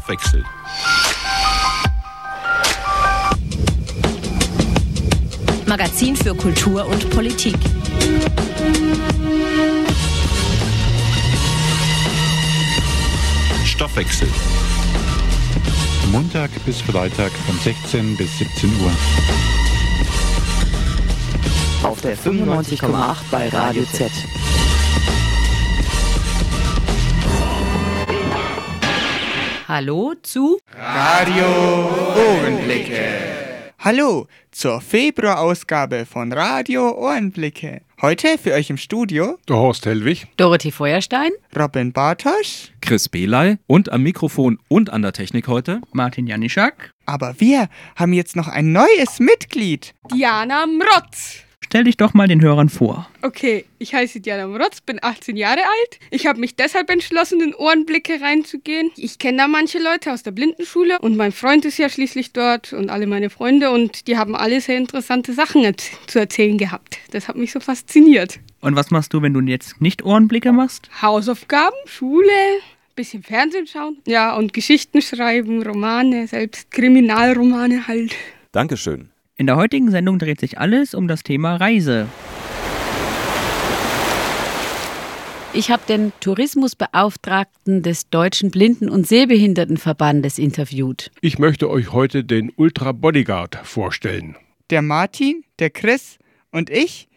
Stoffwechsel. 0.00 0.44
Magazin 5.66 6.16
für 6.16 6.34
Kultur 6.34 6.86
und 6.86 7.10
Politik. 7.10 7.54
Stoffwechsel. 13.66 14.28
Montag 16.10 16.50
bis 16.64 16.80
Freitag 16.80 17.30
von 17.46 17.58
16 17.58 18.16
bis 18.16 18.38
17 18.38 18.70
Uhr. 18.80 18.92
Auf 21.82 22.00
der 22.00 22.16
95,8 22.16 23.16
bei 23.30 23.48
Radio 23.50 23.84
Z. 23.92 24.10
Hallo 29.72 30.14
zu 30.20 30.58
Radio 30.76 31.46
Ohrenblicke. 32.16 33.72
Hallo 33.78 34.26
zur 34.50 34.80
Februarausgabe 34.80 36.06
von 36.06 36.32
Radio 36.32 36.90
Ohrenblicke. 36.90 37.82
Heute 38.02 38.36
für 38.36 38.52
euch 38.54 38.68
im 38.70 38.76
Studio 38.76 39.38
Der 39.48 39.54
Horst 39.54 39.86
Hellwig. 39.86 40.26
Dorothee 40.36 40.72
Feuerstein. 40.72 41.30
Robin 41.56 41.92
Bartosch, 41.92 42.72
Chris 42.80 43.08
Beley 43.08 43.58
und 43.68 43.92
am 43.92 44.02
Mikrofon 44.02 44.58
und 44.66 44.90
an 44.90 45.02
der 45.02 45.12
Technik 45.12 45.46
heute 45.46 45.80
Martin 45.92 46.26
Janischak. 46.26 46.90
aber 47.06 47.36
wir 47.38 47.68
haben 47.94 48.12
jetzt 48.12 48.34
noch 48.34 48.48
ein 48.48 48.72
neues 48.72 49.20
Mitglied. 49.20 49.94
Diana 50.12 50.66
Mrotz. 50.66 51.44
Stell 51.64 51.84
dich 51.84 51.96
doch 51.96 52.14
mal 52.14 52.26
den 52.26 52.40
Hörern 52.42 52.68
vor. 52.68 53.08
Okay, 53.22 53.64
ich 53.78 53.94
heiße 53.94 54.20
Diana 54.20 54.46
Mrotz, 54.48 54.80
bin 54.80 54.98
18 55.00 55.36
Jahre 55.36 55.60
alt. 55.60 56.00
Ich 56.10 56.26
habe 56.26 56.40
mich 56.40 56.56
deshalb 56.56 56.90
entschlossen, 56.90 57.40
in 57.40 57.54
Ohrenblicke 57.54 58.20
reinzugehen. 58.20 58.90
Ich 58.96 59.18
kenne 59.18 59.38
da 59.38 59.46
manche 59.48 59.78
Leute 59.78 60.12
aus 60.12 60.22
der 60.24 60.32
Blindenschule 60.32 60.98
und 61.00 61.16
mein 61.16 61.30
Freund 61.30 61.64
ist 61.64 61.78
ja 61.78 61.88
schließlich 61.88 62.32
dort 62.32 62.72
und 62.72 62.90
alle 62.90 63.06
meine 63.06 63.30
Freunde 63.30 63.70
und 63.70 64.08
die 64.08 64.16
haben 64.16 64.34
alle 64.34 64.60
sehr 64.60 64.78
interessante 64.78 65.32
Sachen 65.32 65.62
erz- 65.64 65.90
zu 66.08 66.18
erzählen 66.18 66.58
gehabt. 66.58 66.98
Das 67.12 67.28
hat 67.28 67.36
mich 67.36 67.52
so 67.52 67.60
fasziniert. 67.60 68.40
Und 68.62 68.74
was 68.74 68.90
machst 68.90 69.12
du, 69.12 69.22
wenn 69.22 69.34
du 69.34 69.40
jetzt 69.40 69.80
nicht 69.80 70.02
Ohrenblicke 70.04 70.52
machst? 70.52 70.88
Hausaufgaben, 71.02 71.76
Schule, 71.84 72.26
bisschen 72.96 73.22
Fernsehen 73.22 73.66
schauen. 73.68 73.98
Ja, 74.06 74.34
und 74.34 74.52
Geschichten 74.54 75.02
schreiben, 75.02 75.62
Romane, 75.62 76.26
selbst 76.26 76.70
Kriminalromane 76.72 77.86
halt. 77.86 78.12
Dankeschön. 78.50 79.09
In 79.40 79.46
der 79.46 79.56
heutigen 79.56 79.90
Sendung 79.90 80.18
dreht 80.18 80.38
sich 80.38 80.58
alles 80.58 80.92
um 80.92 81.08
das 81.08 81.22
Thema 81.22 81.56
Reise. 81.56 82.06
Ich 85.54 85.70
habe 85.70 85.80
den 85.88 86.12
Tourismusbeauftragten 86.20 87.82
des 87.82 88.10
Deutschen 88.10 88.50
Blinden- 88.50 88.90
und 88.90 89.06
Sehbehindertenverbandes 89.06 90.38
interviewt. 90.38 91.10
Ich 91.22 91.38
möchte 91.38 91.70
euch 91.70 91.90
heute 91.90 92.22
den 92.22 92.52
Ultra 92.54 92.92
Bodyguard 92.92 93.56
vorstellen. 93.62 94.36
Der 94.68 94.82
Martin, 94.82 95.42
der 95.58 95.70
Chris 95.70 96.18
und 96.50 96.68
ich, 96.68 97.08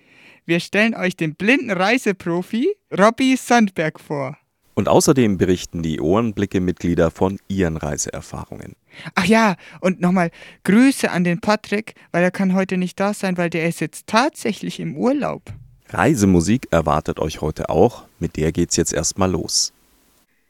wir 0.45 0.61
stellen 0.61 0.95
euch 0.95 1.17
den 1.17 1.35
blinden 1.35 1.71
Reiseprofi 1.71 2.69
Robbie 2.97 3.35
Sandberg 3.35 3.99
vor. 3.99 4.37
Und 4.75 4.87
außerdem 4.87 5.37
berichten 5.37 5.83
die 5.83 5.99
Ohrenblicke-Mitglieder 5.99 7.11
von 7.11 7.39
ihren 7.47 7.77
Reiseerfahrungen. 7.77 8.75
Ach 9.15 9.25
ja, 9.25 9.55
und 9.81 10.01
nochmal 10.01 10.31
Grüße 10.63 11.09
an 11.11 11.23
den 11.23 11.39
Patrick, 11.41 11.95
weil 12.11 12.23
er 12.23 12.31
kann 12.31 12.53
heute 12.53 12.77
nicht 12.77 12.99
da 12.99 13.13
sein, 13.13 13.37
weil 13.37 13.49
der 13.49 13.67
ist 13.67 13.81
jetzt 13.81 14.07
tatsächlich 14.07 14.79
im 14.79 14.95
Urlaub. 14.95 15.43
Reisemusik 15.89 16.67
erwartet 16.71 17.19
euch 17.19 17.41
heute 17.41 17.69
auch. 17.69 18.05
Mit 18.19 18.35
der 18.37 18.51
geht's 18.51 18.75
jetzt 18.75 18.93
erstmal 18.93 19.29
los. 19.29 19.73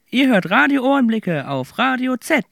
Ihr 0.09 0.29
hört 0.29 0.49
Radio 0.49 0.83
Ohrenblicke 0.83 1.49
auf 1.49 1.77
Radio 1.77 2.15
Z. 2.17 2.45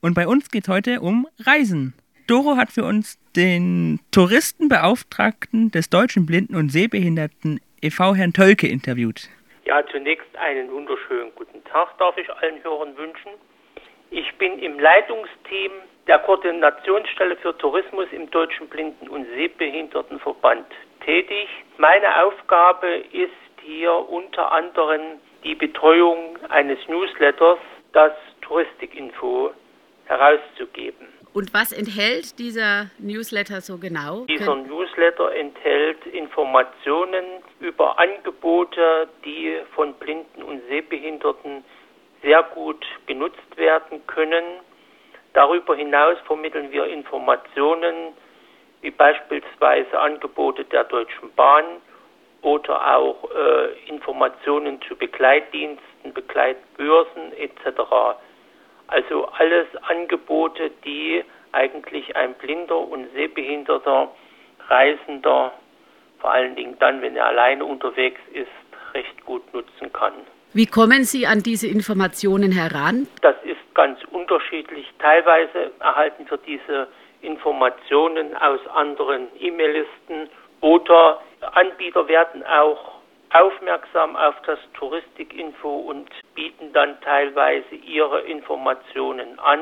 Und 0.00 0.14
bei 0.14 0.26
uns 0.26 0.50
geht 0.50 0.68
heute 0.68 1.00
um 1.00 1.26
Reisen. 1.38 1.94
Doro 2.26 2.56
hat 2.56 2.72
für 2.72 2.84
uns 2.84 3.18
den 3.36 4.00
Touristenbeauftragten 4.10 5.70
des 5.70 5.90
Deutschen 5.90 6.26
Blinden- 6.26 6.56
und 6.56 6.70
Sehbehinderten 6.70 7.60
e.V. 7.80 8.14
Herrn 8.14 8.32
Tölke 8.32 8.66
interviewt. 8.66 9.28
Ja, 9.66 9.82
zunächst 9.86 10.36
einen 10.36 10.70
wunderschönen 10.70 11.34
guten 11.36 11.64
Tag 11.64 11.96
darf 11.96 12.18
ich 12.18 12.30
allen 12.30 12.62
Hörern 12.62 12.94
wünschen. 12.98 13.32
Ich 14.10 14.30
bin 14.36 14.58
im 14.58 14.78
Leitungsteam 14.78 15.72
der 16.06 16.18
Koordinationsstelle 16.18 17.36
für 17.36 17.56
Tourismus 17.56 18.06
im 18.12 18.30
Deutschen 18.30 18.68
Blinden- 18.68 19.08
und 19.08 19.26
Sehbehindertenverband 19.30 20.66
tätig. 21.02 21.48
Meine 21.78 22.24
Aufgabe 22.24 23.04
ist 23.12 23.32
hier 23.62 23.94
unter 24.10 24.52
anderem 24.52 25.18
die 25.44 25.54
Betreuung 25.54 26.38
eines 26.50 26.78
Newsletters, 26.86 27.58
das 27.92 28.12
Touristikinfo, 28.42 29.54
herauszugeben. 30.04 31.08
Und 31.34 31.52
was 31.52 31.72
enthält 31.72 32.38
dieser 32.38 32.90
Newsletter 32.98 33.60
so 33.60 33.76
genau? 33.76 34.24
Dieser 34.26 34.54
Newsletter 34.54 35.34
enthält 35.34 36.06
Informationen 36.06 37.24
über 37.58 37.98
Angebote, 37.98 39.08
die 39.24 39.58
von 39.74 39.94
Blinden 39.94 40.44
und 40.44 40.62
Sehbehinderten 40.68 41.64
sehr 42.22 42.44
gut 42.54 42.86
genutzt 43.06 43.56
werden 43.56 44.06
können. 44.06 44.44
Darüber 45.32 45.74
hinaus 45.74 46.16
vermitteln 46.24 46.70
wir 46.70 46.86
Informationen 46.86 48.14
wie 48.82 48.92
beispielsweise 48.92 49.98
Angebote 49.98 50.64
der 50.64 50.84
Deutschen 50.84 51.32
Bahn 51.34 51.64
oder 52.42 52.96
auch 52.96 53.28
äh, 53.30 53.88
Informationen 53.88 54.80
zu 54.82 54.94
Begleitdiensten, 54.94 56.12
Begleitbörsen 56.12 57.32
etc. 57.32 57.80
Also 58.88 59.26
alles 59.26 59.66
Angebote, 59.88 60.70
die 60.84 61.24
eigentlich 61.52 62.14
ein 62.16 62.34
blinder 62.34 62.78
und 62.78 63.06
sehbehinderter 63.14 64.10
Reisender, 64.68 65.52
vor 66.20 66.32
allen 66.32 66.56
Dingen 66.56 66.76
dann, 66.78 67.02
wenn 67.02 67.16
er 67.16 67.26
alleine 67.26 67.64
unterwegs 67.64 68.20
ist, 68.32 68.48
recht 68.94 69.24
gut 69.24 69.42
nutzen 69.52 69.92
kann. 69.92 70.12
Wie 70.52 70.66
kommen 70.66 71.04
Sie 71.04 71.26
an 71.26 71.42
diese 71.42 71.66
Informationen 71.66 72.52
heran? 72.52 73.08
Das 73.22 73.34
ist 73.44 73.58
ganz 73.74 73.98
unterschiedlich. 74.12 74.86
Teilweise 75.00 75.72
erhalten 75.80 76.26
wir 76.30 76.38
diese 76.38 76.86
Informationen 77.22 78.36
aus 78.36 78.60
anderen 78.68 79.26
E-Mail-Listen 79.40 80.28
oder 80.60 81.20
Anbieter 81.52 82.06
werden 82.08 82.44
auch 82.44 82.93
aufmerksam 83.34 84.16
auf 84.16 84.34
das 84.46 84.58
Touristikinfo 84.74 85.68
und 85.68 86.08
bieten 86.34 86.72
dann 86.72 87.00
teilweise 87.00 87.74
ihre 87.74 88.20
Informationen 88.22 89.38
an 89.40 89.60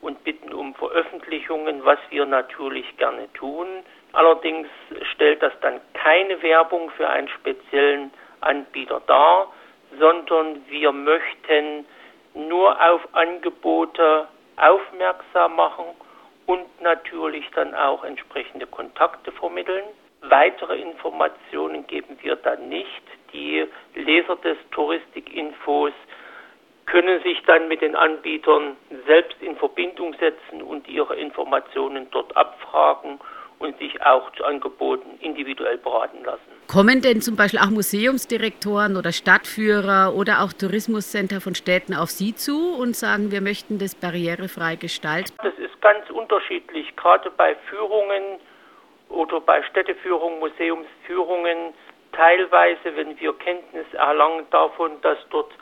und 0.00 0.22
bitten 0.24 0.52
um 0.52 0.74
Veröffentlichungen, 0.76 1.84
was 1.84 1.98
wir 2.10 2.24
natürlich 2.24 2.96
gerne 2.96 3.30
tun. 3.34 3.66
Allerdings 4.12 4.68
stellt 5.12 5.42
das 5.42 5.52
dann 5.60 5.80
keine 5.92 6.40
Werbung 6.42 6.90
für 6.90 7.08
einen 7.08 7.28
speziellen 7.28 8.12
Anbieter 8.40 9.02
dar, 9.06 9.52
sondern 9.98 10.64
wir 10.68 10.92
möchten 10.92 11.84
nur 12.34 12.80
auf 12.80 13.00
Angebote 13.12 14.28
aufmerksam 14.56 15.56
machen 15.56 15.86
und 16.46 16.80
natürlich 16.80 17.48
dann 17.54 17.74
auch 17.74 18.04
entsprechende 18.04 18.66
Kontakte 18.66 19.32
vermitteln. 19.32 19.84
Weitere 20.22 20.76
Informationen 20.80 21.86
geben 21.86 22.18
wir 22.20 22.36
dann 22.36 22.68
nicht. 22.68 23.02
Die 23.32 23.66
Leser 23.94 24.36
des 24.36 24.58
Touristikinfos 24.70 25.92
können 26.86 27.22
sich 27.22 27.40
dann 27.46 27.68
mit 27.68 27.80
den 27.80 27.94
Anbietern 27.94 28.76
selbst 29.06 29.40
in 29.40 29.56
Verbindung 29.56 30.14
setzen 30.14 30.62
und 30.62 30.88
ihre 30.88 31.16
Informationen 31.16 32.08
dort 32.10 32.36
abfragen 32.36 33.20
und 33.60 33.78
sich 33.78 34.02
auch 34.02 34.32
zu 34.32 34.44
Angeboten 34.44 35.18
individuell 35.20 35.78
beraten 35.78 36.24
lassen. 36.24 36.40
Kommen 36.66 37.02
denn 37.02 37.20
zum 37.20 37.36
Beispiel 37.36 37.60
auch 37.60 37.70
Museumsdirektoren 37.70 38.96
oder 38.96 39.12
Stadtführer 39.12 40.14
oder 40.16 40.42
auch 40.42 40.52
Tourismuscenter 40.52 41.40
von 41.40 41.54
Städten 41.54 41.94
auf 41.94 42.10
Sie 42.10 42.34
zu 42.34 42.74
und 42.74 42.96
sagen, 42.96 43.30
wir 43.30 43.40
möchten 43.40 43.78
das 43.78 43.94
barrierefrei 43.94 44.76
gestalten? 44.76 45.32
Das 45.42 45.54
ist 45.58 45.80
ganz 45.82 46.08
unterschiedlich, 46.10 46.96
gerade 46.96 47.30
bei 47.30 47.54
Führungen 47.68 48.40
oder 49.10 49.40
bei 49.40 49.62
Städteführungen, 49.64 50.38
Museumsführungen, 50.40 51.74
teilweise, 52.12 52.96
wenn 52.96 53.18
wir 53.20 53.32
Kenntnis 53.34 53.86
erlangen 53.92 54.46
davon, 54.50 55.00
dass 55.02 55.18
dort 55.30 55.52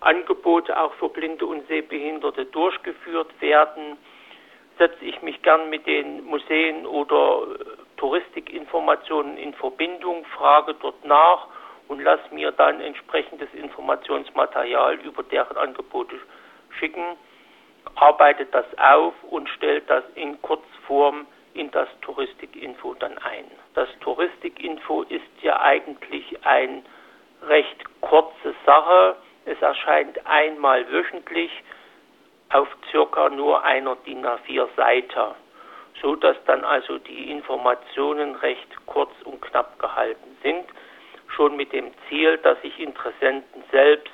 Angebote 0.00 0.78
auch 0.78 0.92
für 0.94 1.08
Blinde 1.08 1.46
und 1.46 1.66
Sehbehinderte 1.68 2.46
durchgeführt 2.46 3.40
werden, 3.40 3.96
setze 4.78 5.04
ich 5.04 5.22
mich 5.22 5.40
gern 5.42 5.70
mit 5.70 5.86
den 5.86 6.24
Museen 6.24 6.86
oder 6.86 7.42
äh, 7.42 7.64
Touristikinformationen 7.96 9.36
in 9.38 9.54
Verbindung, 9.54 10.24
frage 10.36 10.74
dort 10.74 11.04
nach 11.04 11.46
und 11.88 12.02
lasse 12.02 12.34
mir 12.34 12.50
dann 12.50 12.80
entsprechendes 12.80 13.48
Informationsmaterial 13.54 14.96
über 14.96 15.22
deren 15.22 15.56
Angebote 15.56 16.16
schicken, 16.78 17.04
arbeitet 17.94 18.52
das 18.52 18.66
auf 18.78 19.14
und 19.30 19.48
stellt 19.50 19.88
das 19.88 20.02
in 20.16 20.40
Kurzform 20.42 21.26
in 21.54 21.70
das 21.70 21.88
Touristikinfo 22.02 22.94
dann 22.94 23.16
ein. 23.18 23.44
Das 23.74 23.88
Touristikinfo 24.00 25.02
ist 25.02 25.22
ja 25.42 25.60
eigentlich 25.60 26.44
eine 26.44 26.82
recht 27.42 27.84
kurze 28.00 28.54
Sache. 28.66 29.16
Es 29.44 29.60
erscheint 29.60 30.26
einmal 30.26 30.90
wöchentlich 30.90 31.50
auf 32.50 32.68
circa 32.90 33.28
nur 33.30 33.64
einer 33.64 33.96
DIN 33.96 34.24
A4 34.24 34.68
Seite, 34.76 35.34
so 36.00 36.14
dass 36.16 36.36
dann 36.46 36.64
also 36.64 36.98
die 36.98 37.30
Informationen 37.30 38.36
recht 38.36 38.86
kurz 38.86 39.10
und 39.24 39.40
knapp 39.42 39.78
gehalten 39.78 40.36
sind, 40.42 40.64
schon 41.28 41.56
mit 41.56 41.72
dem 41.72 41.90
Ziel, 42.08 42.38
dass 42.38 42.60
sich 42.62 42.78
Interessenten 42.78 43.64
selbst 43.70 44.10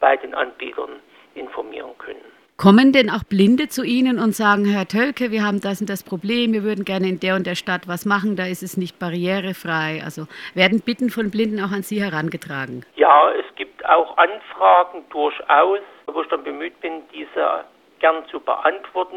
bei 0.00 0.16
den 0.16 0.34
Anbietern 0.34 1.00
informieren 1.34 1.96
können. 1.98 2.33
Kommen 2.56 2.92
denn 2.92 3.10
auch 3.10 3.24
Blinde 3.24 3.66
zu 3.66 3.82
Ihnen 3.82 4.20
und 4.20 4.32
sagen, 4.32 4.64
Herr 4.64 4.86
Tölke, 4.86 5.32
wir 5.32 5.42
haben 5.42 5.60
das 5.60 5.80
und 5.80 5.90
das 5.90 6.04
Problem, 6.04 6.52
wir 6.52 6.62
würden 6.62 6.84
gerne 6.84 7.08
in 7.08 7.18
der 7.18 7.34
und 7.34 7.48
der 7.48 7.56
Stadt 7.56 7.88
was 7.88 8.06
machen, 8.06 8.36
da 8.36 8.46
ist 8.46 8.62
es 8.62 8.76
nicht 8.76 9.00
barrierefrei. 9.00 10.02
Also 10.04 10.28
werden 10.54 10.80
Bitten 10.80 11.10
von 11.10 11.32
Blinden 11.32 11.58
auch 11.58 11.72
an 11.72 11.82
Sie 11.82 12.00
herangetragen? 12.00 12.86
Ja, 12.94 13.32
es 13.32 13.54
gibt 13.56 13.84
auch 13.84 14.16
Anfragen 14.16 15.04
durchaus, 15.10 15.80
wo 16.06 16.22
ich 16.22 16.28
dann 16.28 16.44
bemüht 16.44 16.80
bin, 16.80 17.02
diese 17.12 17.64
gern 17.98 18.24
zu 18.30 18.38
beantworten. 18.38 19.16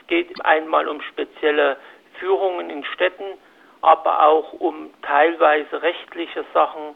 Es 0.00 0.06
geht 0.06 0.42
einmal 0.42 0.88
um 0.88 1.02
spezielle 1.02 1.76
Führungen 2.18 2.70
in 2.70 2.86
Städten, 2.86 3.36
aber 3.82 4.26
auch 4.26 4.50
um 4.54 4.88
teilweise 5.02 5.82
rechtliche 5.82 6.46
Sachen, 6.54 6.94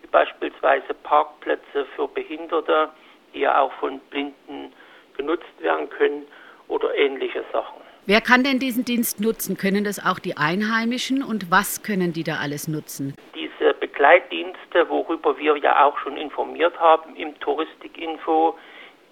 wie 0.00 0.08
beispielsweise 0.08 0.94
Parkplätze 1.04 1.86
für 1.94 2.08
Behinderte, 2.08 2.88
die 3.32 3.40
ja 3.40 3.60
auch 3.60 3.72
von 3.74 4.00
Blinden 4.10 4.72
genutzt 5.16 5.60
werden 5.60 5.88
können 5.90 6.26
oder 6.68 6.94
ähnliche 6.94 7.44
Sachen. 7.52 7.80
Wer 8.04 8.20
kann 8.20 8.42
denn 8.42 8.58
diesen 8.58 8.84
Dienst 8.84 9.20
nutzen? 9.20 9.56
Können 9.56 9.84
das 9.84 10.04
auch 10.04 10.18
die 10.18 10.36
Einheimischen 10.36 11.22
und 11.22 11.50
was 11.52 11.84
können 11.84 12.12
die 12.12 12.24
da 12.24 12.38
alles 12.42 12.66
nutzen? 12.66 13.14
Diese 13.34 13.74
Begleitdienste, 13.74 14.88
worüber 14.88 15.38
wir 15.38 15.56
ja 15.58 15.84
auch 15.84 15.96
schon 15.98 16.16
informiert 16.16 16.78
haben 16.80 17.14
im 17.14 17.38
Touristikinfo, 17.38 18.58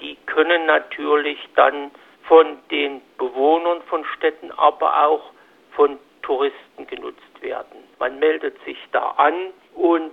die 0.00 0.16
können 0.26 0.66
natürlich 0.66 1.38
dann 1.54 1.92
von 2.26 2.58
den 2.70 3.00
Bewohnern 3.16 3.80
von 3.82 4.04
Städten, 4.16 4.50
aber 4.52 5.06
auch 5.06 5.30
von 5.72 5.98
Touristen 6.22 6.86
genutzt 6.86 7.20
werden. 7.40 7.78
Man 7.98 8.18
meldet 8.18 8.56
sich 8.64 8.78
da 8.92 9.10
an 9.16 9.34
und 9.74 10.12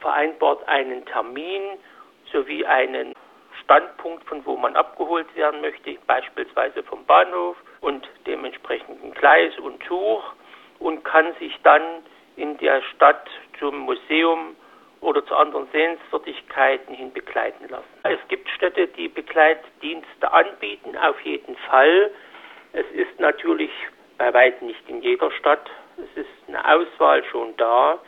vereinbart 0.00 0.66
einen 0.68 1.04
Termin 1.06 1.62
sowie 2.30 2.64
einen 2.66 3.14
Standpunkt, 3.64 4.24
von 4.24 4.44
wo 4.44 4.56
man 4.56 4.76
abgeholt 4.76 5.34
werden 5.36 5.60
möchte, 5.60 5.96
beispielsweise 6.06 6.82
vom 6.82 7.04
Bahnhof 7.06 7.56
und 7.80 8.08
dem 8.26 8.44
entsprechenden 8.44 9.12
Gleis 9.14 9.56
und 9.58 9.82
Zug 9.84 10.22
und 10.78 11.04
kann 11.04 11.34
sich 11.38 11.56
dann 11.62 11.82
in 12.36 12.56
der 12.58 12.82
Stadt 12.82 13.28
zum 13.58 13.78
Museum 13.78 14.56
oder 15.00 15.24
zu 15.26 15.34
anderen 15.34 15.66
Sehenswürdigkeiten 15.72 16.94
hin 16.94 17.12
begleiten 17.12 17.68
lassen. 17.68 17.84
Es 18.04 18.20
gibt 18.28 18.48
Städte, 18.50 18.86
die 18.88 19.08
Begleitdienste 19.08 20.32
anbieten, 20.32 20.96
auf 20.96 21.20
jeden 21.22 21.56
Fall. 21.56 22.10
Es 22.72 22.86
ist 22.92 23.18
natürlich 23.18 23.70
bei 24.16 24.32
weitem 24.32 24.68
nicht 24.68 24.88
in 24.88 25.02
jeder 25.02 25.30
Stadt. 25.32 25.68
Es 25.98 26.22
ist 26.22 26.30
eine 26.48 26.64
Auswahl 26.64 27.24
schon 27.24 27.56
da, 27.56 27.98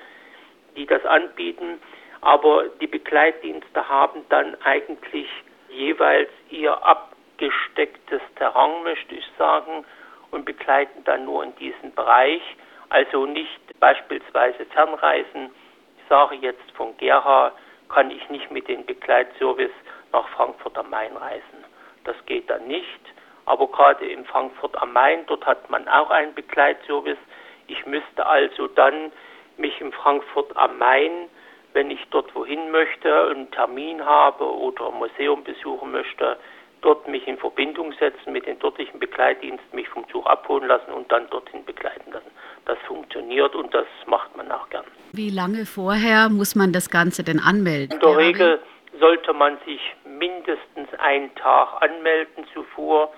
die 0.77 0.87
das 0.87 1.05
anbieten. 1.05 1.81
Aber 2.25 2.69
die 2.81 2.87
Begleitdienste 2.87 3.87
haben 3.87 4.25
dann 4.31 4.57
eigentlich 4.63 5.29
jeweils 5.69 6.31
ihr 6.49 6.75
abgestecktes 6.83 8.23
Terrain, 8.37 8.83
möchte 8.83 9.15
ich 9.15 9.27
sagen, 9.37 9.85
und 10.31 10.47
begleiten 10.47 11.05
dann 11.05 11.27
nur 11.27 11.45
in 11.45 11.55
diesem 11.57 11.93
Bereich. 11.93 12.41
Also 12.89 13.27
nicht 13.27 13.79
beispielsweise 13.79 14.65
Fernreisen. 14.65 15.51
Ich 15.99 16.09
sage 16.09 16.37
jetzt 16.37 16.71
von 16.75 16.97
Gera 16.97 17.53
kann 17.91 18.11
ich 18.11 18.27
nicht 18.31 18.51
mit 18.51 18.69
dem 18.69 18.87
Begleitservice 18.87 19.75
nach 20.13 20.27
Frankfurt 20.31 20.79
am 20.79 20.89
Main 20.89 21.15
reisen. 21.15 21.65
Das 22.05 22.17
geht 22.25 22.49
dann 22.49 22.67
nicht. 22.67 23.01
Aber 23.45 23.67
gerade 23.67 24.07
in 24.07 24.25
Frankfurt 24.25 24.81
am 24.81 24.95
Main, 24.95 25.27
dort 25.27 25.45
hat 25.45 25.69
man 25.69 25.87
auch 25.89 26.09
einen 26.09 26.35
Begleitservice. 26.35 27.19
Ich 27.67 27.85
müsste 27.85 28.25
also 28.25 28.67
dann 28.69 29.13
mich 29.59 29.79
in 29.83 29.93
Frankfurt 29.93 30.57
am 30.57 30.79
Main 30.79 31.29
wenn 31.75 31.91
ich 31.91 32.01
dort 32.11 32.35
wohin 32.35 32.71
möchte, 32.71 33.13
einen 33.31 33.51
Termin 33.51 34.05
habe 34.05 34.45
oder 34.45 34.89
ein 34.89 34.99
Museum 34.99 35.45
besuchen 35.45 35.91
möchte, 35.91 36.39
dort 36.81 37.07
mich 37.09 37.27
in 37.27 37.37
Verbindung 37.37 37.93
setzen 37.99 38.33
mit 38.33 38.47
den 38.47 38.59
dortigen 38.61 38.99
Begleitdiensten, 38.99 39.75
mich 39.75 39.89
vom 39.89 40.09
Zug 40.09 40.25
abholen 40.27 40.69
lassen 40.69 40.93
und 40.93 41.11
dann 41.11 41.29
dorthin 41.31 41.65
begleiten 41.65 42.13
lassen. 42.13 42.31
Das 42.67 42.79
funktioniert 42.87 43.55
und 43.55 43.75
das 43.75 43.87
macht 44.07 44.37
man 44.37 44.51
auch 44.53 44.69
gern. 44.71 44.85
Wie 45.13 45.31
lange 45.31 45.67
vorher 45.67 46.29
muss 46.29 46.55
man 46.55 46.73
das 46.73 46.91
Ganze 46.91 47.25
denn 47.25 47.41
anmelden? 47.41 47.95
In 47.95 48.01
der 48.01 48.17
Regel 48.17 48.61
sollte 49.01 49.33
man 49.33 49.59
sich 49.67 49.81
mindestens 50.05 50.89
einen 50.99 51.35
Tag 51.35 51.83
anmelden 51.83 52.47
zuvor, 52.55 53.13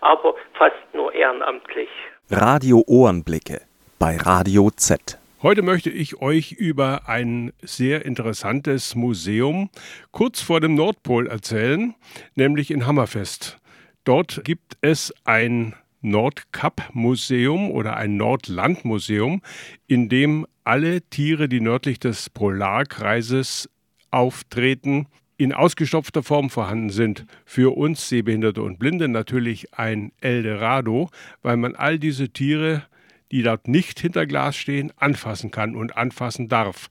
aber 0.00 0.34
fast 0.54 0.74
nur 0.94 1.12
ehrenamtlich. 1.12 1.90
Radio 2.30 2.82
Ohrenblicke 2.86 3.60
bei 3.98 4.16
Radio 4.16 4.70
Z. 4.70 5.18
Heute 5.42 5.60
möchte 5.60 5.90
ich 5.90 6.22
euch 6.22 6.52
über 6.52 7.02
ein 7.08 7.52
sehr 7.60 8.06
interessantes 8.06 8.94
Museum 8.94 9.68
kurz 10.12 10.40
vor 10.40 10.60
dem 10.60 10.74
Nordpol 10.74 11.26
erzählen, 11.26 11.94
nämlich 12.36 12.70
in 12.70 12.86
Hammerfest. 12.86 13.58
Dort 14.04 14.40
gibt 14.44 14.78
es 14.80 15.14
ein 15.26 15.74
Nordkap-Museum 16.00 17.70
oder 17.70 17.96
ein 17.96 18.16
Nordlandmuseum, 18.16 19.42
in 19.86 20.08
dem 20.08 20.46
alle 20.64 21.02
Tiere, 21.02 21.48
die 21.48 21.60
nördlich 21.60 21.98
des 21.98 22.30
Polarkreises 22.30 23.68
auftreten, 24.10 25.06
in 25.36 25.52
ausgestopfter 25.52 26.22
Form 26.22 26.50
vorhanden 26.50 26.90
sind. 26.90 27.24
Für 27.44 27.76
uns 27.76 28.08
Sehbehinderte 28.08 28.62
und 28.62 28.78
Blinde 28.78 29.08
natürlich 29.08 29.72
ein 29.74 30.12
Eldorado, 30.20 31.10
weil 31.42 31.56
man 31.56 31.76
all 31.76 31.98
diese 31.98 32.28
Tiere, 32.30 32.82
die 33.30 33.42
dort 33.42 33.68
nicht 33.68 34.00
hinter 34.00 34.26
Glas 34.26 34.56
stehen, 34.56 34.92
anfassen 34.96 35.50
kann 35.50 35.76
und 35.76 35.96
anfassen 35.96 36.48
darf. 36.48 36.88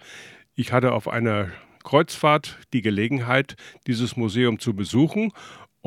Ich 0.56 0.72
hatte 0.72 0.94
auf 0.94 1.08
einer 1.08 1.50
Kreuzfahrt 1.84 2.58
die 2.74 2.82
Gelegenheit, 2.82 3.56
dieses 3.86 4.18
Museum 4.18 4.60
zu 4.60 4.74
besuchen 4.74 5.32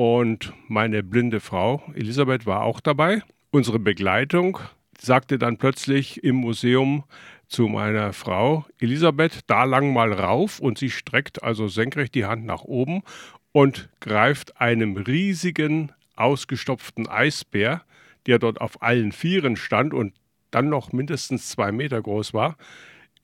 und 0.01 0.51
meine 0.67 1.03
blinde 1.03 1.39
Frau 1.39 1.83
Elisabeth 1.93 2.47
war 2.47 2.63
auch 2.63 2.79
dabei. 2.79 3.21
Unsere 3.51 3.77
Begleitung 3.77 4.57
sagte 4.99 5.37
dann 5.37 5.57
plötzlich 5.57 6.23
im 6.23 6.37
Museum 6.37 7.03
zu 7.47 7.67
meiner 7.67 8.11
Frau 8.11 8.65
Elisabeth, 8.79 9.41
da 9.45 9.63
lang 9.63 9.93
mal 9.93 10.11
rauf 10.11 10.59
und 10.59 10.79
sie 10.79 10.89
streckt 10.89 11.43
also 11.43 11.67
senkrecht 11.67 12.15
die 12.15 12.25
Hand 12.25 12.47
nach 12.47 12.63
oben 12.63 13.03
und 13.51 13.89
greift 13.99 14.59
einem 14.59 14.97
riesigen 14.97 15.91
ausgestopften 16.15 17.07
Eisbär, 17.07 17.83
der 18.25 18.39
dort 18.39 18.59
auf 18.59 18.81
allen 18.81 19.11
Vieren 19.11 19.55
stand 19.55 19.93
und 19.93 20.15
dann 20.49 20.67
noch 20.67 20.93
mindestens 20.93 21.49
zwei 21.49 21.71
Meter 21.71 22.01
groß 22.01 22.33
war, 22.33 22.57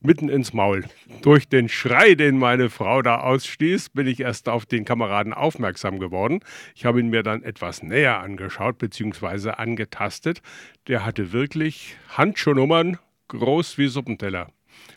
mitten 0.01 0.29
ins 0.29 0.53
Maul. 0.53 0.85
Durch 1.21 1.47
den 1.47 1.69
Schrei, 1.69 2.15
den 2.15 2.37
meine 2.37 2.69
Frau 2.69 3.01
da 3.01 3.19
ausstieß, 3.19 3.89
bin 3.89 4.07
ich 4.07 4.19
erst 4.19 4.49
auf 4.49 4.65
den 4.65 4.85
Kameraden 4.85 5.33
aufmerksam 5.33 5.99
geworden. 5.99 6.39
Ich 6.75 6.85
habe 6.85 6.99
ihn 6.99 7.09
mir 7.09 7.23
dann 7.23 7.43
etwas 7.43 7.83
näher 7.83 8.19
angeschaut 8.19 8.77
bzw. 8.77 9.51
angetastet. 9.51 10.41
Der 10.87 11.05
hatte 11.05 11.31
wirklich 11.31 11.97
Handschuhnummern 12.09 12.97
groß 13.27 13.77
wie 13.77 13.87
Suppenteller. 13.87 14.49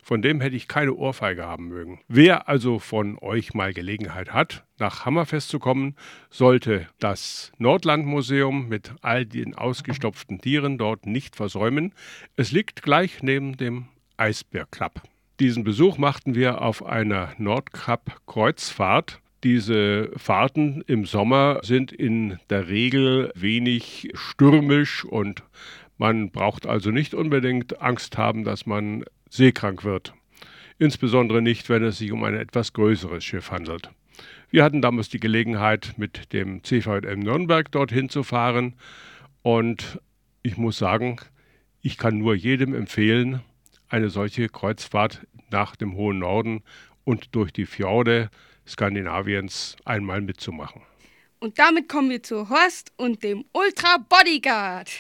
Von 0.03 0.23
dem 0.23 0.41
hätte 0.41 0.57
ich 0.57 0.69
keine 0.69 0.95
Ohrfeige 0.95 1.47
haben 1.47 1.69
mögen. 1.69 2.01
Wer 2.09 2.49
also 2.49 2.79
von 2.79 3.19
euch 3.21 3.55
mal 3.55 3.73
Gelegenheit 3.73 4.33
hat, 4.33 4.65
nach 4.79 5.05
Hammerfest 5.05 5.49
zu 5.49 5.59
kommen, 5.59 5.97
sollte 6.31 6.87
das 6.99 7.53
Nordlandmuseum 7.59 8.69
mit 8.69 8.93
all 9.03 9.25
den 9.25 9.55
ausgestopften 9.55 10.41
Tieren 10.41 10.79
dort 10.79 11.07
nicht 11.07 11.37
versäumen. 11.37 11.95
Es 12.37 12.53
liegt 12.53 12.83
gleich 12.83 13.23
neben 13.23 13.57
dem 13.57 13.89
Eisbär-Club. 14.21 15.03
Diesen 15.41 15.65
Besuch 15.65 15.97
machten 15.97 16.35
wir 16.35 16.61
auf 16.61 16.85
einer 16.85 17.33
Nordkap-Kreuzfahrt. 17.39 19.21
Diese 19.43 20.11
Fahrten 20.17 20.85
im 20.87 21.07
Sommer 21.07 21.61
sind 21.63 21.93
in 21.93 22.39
der 22.51 22.69
Regel 22.69 23.33
wenig 23.35 24.11
stürmisch 24.13 25.07
und 25.07 25.43
man 25.97 26.31
braucht 26.31 26.67
also 26.67 26.91
nicht 26.91 27.15
unbedingt 27.15 27.81
Angst 27.81 28.19
haben, 28.19 28.45
dass 28.45 28.67
man 28.67 29.05
seekrank 29.31 29.83
wird. 29.83 30.13
Insbesondere 30.79 31.41
nicht, 31.41 31.71
wenn 31.71 31.83
es 31.85 31.99
sich 31.99 32.13
um 32.13 32.23
ein 32.25 32.35
etwas 32.35 32.75
größeres 32.75 33.25
Schiff 33.25 33.51
handelt. 33.51 33.91
Wir 34.51 34.65
hatten 34.65 34.83
damals 34.83 35.09
die 35.09 35.21
Gelegenheit, 35.21 35.95
mit 35.97 36.33
dem 36.35 36.63
CVM 36.63 37.21
Nürnberg 37.21 37.71
dorthin 37.73 38.11
zu 38.11 38.23
fahren 38.23 38.75
und 39.43 40.01
ich 40.43 40.59
muss 40.59 40.77
sagen, 40.77 41.17
ich 41.81 41.97
kann 41.97 42.19
nur 42.19 42.35
jedem 42.35 42.75
empfehlen, 42.75 43.41
eine 43.91 44.09
solche 44.09 44.49
Kreuzfahrt 44.49 45.27
nach 45.51 45.77
dem 45.77 45.95
hohen 45.95 46.21
Norden 46.21 46.63
und 47.05 47.35
durch 47.35 47.53
die 47.53 47.67
Fjorde 47.67 48.31
Skandinaviens 48.67 49.77
einmal 49.85 50.21
mitzumachen. 50.21 50.83
Und 51.41 51.59
damit 51.59 51.89
kommen 51.89 52.11
wir 52.11 52.23
zu 52.23 52.49
Horst 52.51 52.93
und 52.97 53.23
dem 53.23 53.45
Ultra 53.53 53.99
Bodyguard. 54.09 54.91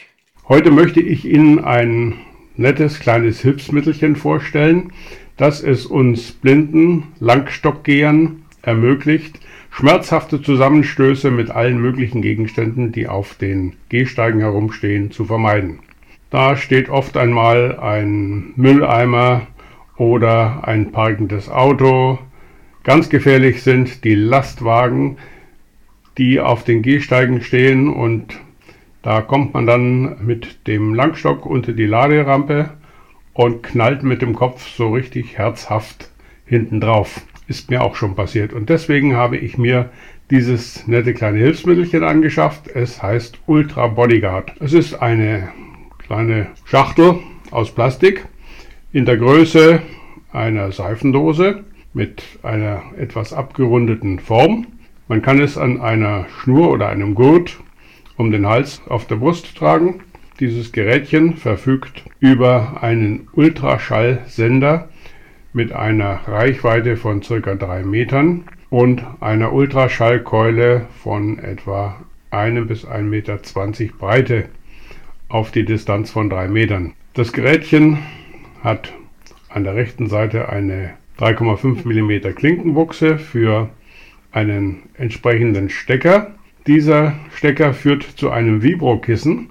Heute 0.48 0.70
möchte 0.70 1.00
ich 1.00 1.24
Ihnen 1.24 1.62
ein 1.62 2.18
nettes 2.56 2.98
kleines 2.98 3.40
Hilfsmittelchen 3.40 4.16
vorstellen, 4.16 4.92
das 5.36 5.62
es 5.62 5.86
uns 5.86 6.32
blinden 6.32 7.12
Langstockgehern 7.20 8.44
ermöglicht, 8.62 9.38
schmerzhafte 9.70 10.42
Zusammenstöße 10.42 11.30
mit 11.30 11.50
allen 11.50 11.78
möglichen 11.78 12.22
Gegenständen, 12.22 12.92
die 12.92 13.06
auf 13.06 13.34
den 13.36 13.76
Gehsteigen 13.88 14.40
herumstehen, 14.40 15.10
zu 15.10 15.24
vermeiden. 15.24 15.78
Da 16.30 16.56
steht 16.56 16.88
oft 16.88 17.16
einmal 17.16 17.78
ein 17.80 18.52
Mülleimer 18.54 19.48
oder 19.96 20.66
ein 20.66 20.92
parkendes 20.92 21.48
Auto. 21.50 22.18
Ganz 22.84 23.10
gefährlich 23.10 23.62
sind 23.62 24.04
die 24.04 24.14
Lastwagen, 24.14 25.18
die 26.18 26.40
auf 26.40 26.62
den 26.62 26.82
Gehsteigen 26.82 27.42
stehen 27.42 27.92
und 27.92 28.40
da 29.02 29.22
kommt 29.22 29.54
man 29.54 29.66
dann 29.66 30.24
mit 30.24 30.66
dem 30.68 30.94
Langstock 30.94 31.46
unter 31.46 31.72
die 31.72 31.86
Laderampe 31.86 32.70
und 33.32 33.62
knallt 33.62 34.02
mit 34.02 34.22
dem 34.22 34.34
Kopf 34.34 34.68
so 34.68 34.90
richtig 34.90 35.36
herzhaft 35.36 36.10
hinten 36.44 36.80
drauf. 36.80 37.22
Ist 37.48 37.70
mir 37.70 37.82
auch 37.82 37.96
schon 37.96 38.14
passiert 38.14 38.52
und 38.52 38.68
deswegen 38.68 39.16
habe 39.16 39.36
ich 39.36 39.58
mir 39.58 39.90
dieses 40.30 40.86
nette 40.86 41.12
kleine 41.12 41.38
Hilfsmittelchen 41.38 42.04
angeschafft. 42.04 42.68
Es 42.68 43.02
heißt 43.02 43.40
Ultra 43.46 43.88
Bodyguard. 43.88 44.54
Es 44.60 44.72
ist 44.72 44.94
eine 44.94 45.48
kleine 46.10 46.48
Schachtel 46.64 47.20
aus 47.52 47.70
Plastik 47.72 48.26
in 48.90 49.04
der 49.04 49.16
Größe 49.16 49.80
einer 50.32 50.72
Seifendose 50.72 51.62
mit 51.94 52.24
einer 52.42 52.82
etwas 52.98 53.32
abgerundeten 53.32 54.18
Form. 54.18 54.66
Man 55.06 55.22
kann 55.22 55.40
es 55.40 55.56
an 55.56 55.80
einer 55.80 56.26
Schnur 56.28 56.72
oder 56.72 56.88
einem 56.88 57.14
Gurt 57.14 57.60
um 58.16 58.32
den 58.32 58.44
Hals 58.44 58.82
auf 58.88 59.06
der 59.06 59.16
Brust 59.16 59.56
tragen. 59.56 60.00
Dieses 60.40 60.72
Gerätchen 60.72 61.36
verfügt 61.36 62.02
über 62.18 62.82
einen 62.82 63.28
Ultraschallsender 63.34 64.88
mit 65.52 65.70
einer 65.70 66.22
Reichweite 66.26 66.96
von 66.96 67.20
ca. 67.20 67.54
3 67.54 67.84
Metern 67.84 68.42
und 68.68 69.04
einer 69.20 69.52
Ultraschallkeule 69.52 70.86
von 71.04 71.38
etwa 71.38 72.00
1 72.32 72.66
bis 72.66 72.84
1,20 72.84 73.02
Meter 73.02 73.38
Breite 73.96 74.48
auf 75.30 75.50
die 75.50 75.64
Distanz 75.64 76.10
von 76.10 76.28
3 76.28 76.48
Metern. 76.48 76.92
Das 77.14 77.32
Gerätchen 77.32 77.98
hat 78.62 78.92
an 79.48 79.64
der 79.64 79.74
rechten 79.74 80.08
Seite 80.08 80.48
eine 80.50 80.90
3,5 81.18 81.86
mm 81.86 82.34
Klinkenbuchse 82.34 83.18
für 83.18 83.70
einen 84.32 84.82
entsprechenden 84.94 85.70
Stecker. 85.70 86.34
Dieser 86.66 87.14
Stecker 87.34 87.72
führt 87.72 88.02
zu 88.02 88.30
einem 88.30 88.62
Vibrokissen, 88.62 89.48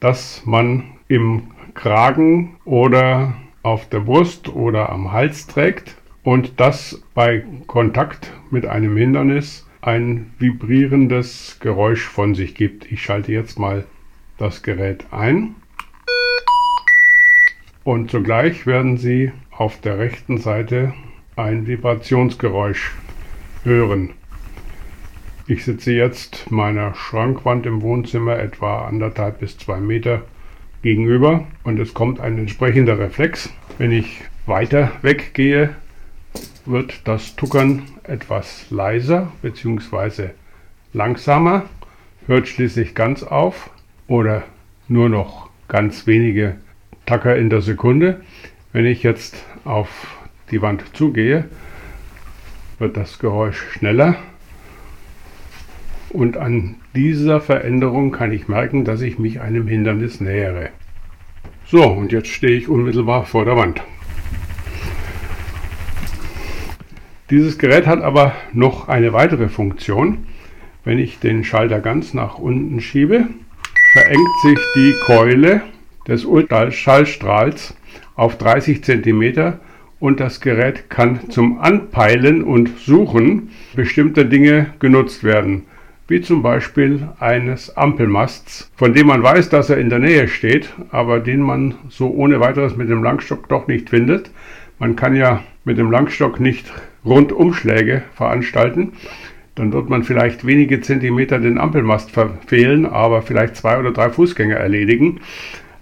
das 0.00 0.42
man 0.44 0.84
im 1.08 1.44
Kragen 1.74 2.56
oder 2.64 3.34
auf 3.62 3.88
der 3.88 4.00
Brust 4.00 4.48
oder 4.48 4.90
am 4.90 5.12
Hals 5.12 5.46
trägt 5.46 5.96
und 6.22 6.60
das 6.60 7.02
bei 7.14 7.44
Kontakt 7.66 8.32
mit 8.50 8.66
einem 8.66 8.96
Hindernis 8.96 9.66
ein 9.80 10.32
vibrierendes 10.38 11.58
Geräusch 11.60 12.06
von 12.06 12.34
sich 12.34 12.54
gibt. 12.54 12.90
Ich 12.90 13.02
schalte 13.02 13.32
jetzt 13.32 13.58
mal 13.58 13.84
das 14.40 14.62
Gerät 14.62 15.04
ein 15.10 15.54
und 17.84 18.10
zugleich 18.10 18.66
werden 18.66 18.96
Sie 18.96 19.32
auf 19.50 19.80
der 19.82 19.98
rechten 19.98 20.38
Seite 20.38 20.94
ein 21.36 21.66
Vibrationsgeräusch 21.66 22.94
hören. 23.64 24.10
Ich 25.46 25.64
sitze 25.64 25.92
jetzt 25.92 26.50
meiner 26.50 26.94
Schrankwand 26.94 27.66
im 27.66 27.82
Wohnzimmer 27.82 28.38
etwa 28.38 28.86
anderthalb 28.86 29.40
bis 29.40 29.58
zwei 29.58 29.78
Meter 29.78 30.22
gegenüber 30.82 31.46
und 31.64 31.78
es 31.78 31.92
kommt 31.92 32.18
ein 32.20 32.38
entsprechender 32.38 32.98
Reflex. 32.98 33.50
Wenn 33.76 33.92
ich 33.92 34.22
weiter 34.46 34.92
weggehe, 35.02 35.76
wird 36.64 37.06
das 37.06 37.36
Tuckern 37.36 37.82
etwas 38.04 38.70
leiser 38.70 39.30
bzw. 39.42 40.30
langsamer, 40.94 41.64
hört 42.26 42.48
schließlich 42.48 42.94
ganz 42.94 43.22
auf 43.22 43.70
oder 44.10 44.42
nur 44.88 45.08
noch 45.08 45.48
ganz 45.68 46.08
wenige 46.08 46.56
Tacker 47.06 47.36
in 47.36 47.48
der 47.48 47.62
Sekunde. 47.62 48.20
Wenn 48.72 48.84
ich 48.84 49.04
jetzt 49.04 49.36
auf 49.64 49.88
die 50.50 50.60
Wand 50.60 50.82
zugehe, 50.94 51.44
wird 52.80 52.96
das 52.96 53.20
Geräusch 53.20 53.62
schneller. 53.70 54.16
Und 56.08 56.36
an 56.36 56.74
dieser 56.96 57.40
Veränderung 57.40 58.10
kann 58.10 58.32
ich 58.32 58.48
merken, 58.48 58.84
dass 58.84 59.00
ich 59.00 59.20
mich 59.20 59.40
einem 59.40 59.68
Hindernis 59.68 60.20
nähere. 60.20 60.70
So, 61.66 61.84
und 61.84 62.10
jetzt 62.10 62.28
stehe 62.28 62.58
ich 62.58 62.68
unmittelbar 62.68 63.26
vor 63.26 63.44
der 63.44 63.56
Wand. 63.56 63.80
Dieses 67.30 67.58
Gerät 67.58 67.86
hat 67.86 68.02
aber 68.02 68.34
noch 68.52 68.88
eine 68.88 69.12
weitere 69.12 69.48
Funktion. 69.48 70.26
Wenn 70.82 70.98
ich 70.98 71.20
den 71.20 71.44
Schalter 71.44 71.78
ganz 71.78 72.12
nach 72.12 72.38
unten 72.38 72.80
schiebe, 72.80 73.28
verengt 73.92 74.40
sich 74.42 74.58
die 74.76 74.94
Keule 75.04 75.62
des 76.06 76.24
Ultraschallstrahls 76.24 77.74
auf 78.14 78.38
30 78.38 78.84
cm 78.84 79.54
und 79.98 80.20
das 80.20 80.40
Gerät 80.40 80.88
kann 80.88 81.28
zum 81.30 81.58
Anpeilen 81.58 82.44
und 82.44 82.78
Suchen 82.78 83.50
bestimmter 83.74 84.24
Dinge 84.24 84.74
genutzt 84.78 85.24
werden, 85.24 85.64
wie 86.06 86.20
zum 86.20 86.40
Beispiel 86.40 87.08
eines 87.18 87.76
Ampelmasts, 87.76 88.70
von 88.76 88.94
dem 88.94 89.08
man 89.08 89.24
weiß, 89.24 89.48
dass 89.48 89.70
er 89.70 89.78
in 89.78 89.90
der 89.90 89.98
Nähe 89.98 90.28
steht, 90.28 90.70
aber 90.90 91.18
den 91.18 91.40
man 91.40 91.74
so 91.88 92.10
ohne 92.10 92.38
weiteres 92.38 92.76
mit 92.76 92.88
dem 92.88 93.02
Langstock 93.02 93.48
doch 93.48 93.66
nicht 93.66 93.90
findet. 93.90 94.30
Man 94.78 94.94
kann 94.94 95.16
ja 95.16 95.42
mit 95.64 95.78
dem 95.78 95.90
Langstock 95.90 96.38
nicht 96.38 96.72
Rundumschläge 97.04 98.04
veranstalten 98.14 98.92
dann 99.54 99.72
wird 99.72 99.88
man 99.88 100.04
vielleicht 100.04 100.46
wenige 100.46 100.80
Zentimeter 100.80 101.38
den 101.38 101.58
Ampelmast 101.58 102.10
verfehlen, 102.10 102.86
aber 102.86 103.22
vielleicht 103.22 103.56
zwei 103.56 103.78
oder 103.78 103.92
drei 103.92 104.10
Fußgänger 104.10 104.56
erledigen. 104.56 105.20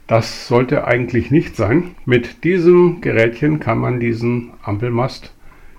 Das 0.06 0.48
sollte 0.48 0.86
eigentlich 0.86 1.30
nicht 1.30 1.54
sein. 1.54 1.94
Mit 2.06 2.44
diesem 2.44 3.02
Gerätchen 3.02 3.60
kann 3.60 3.78
man 3.78 4.00
diesen 4.00 4.50
Ampelmast 4.62 5.34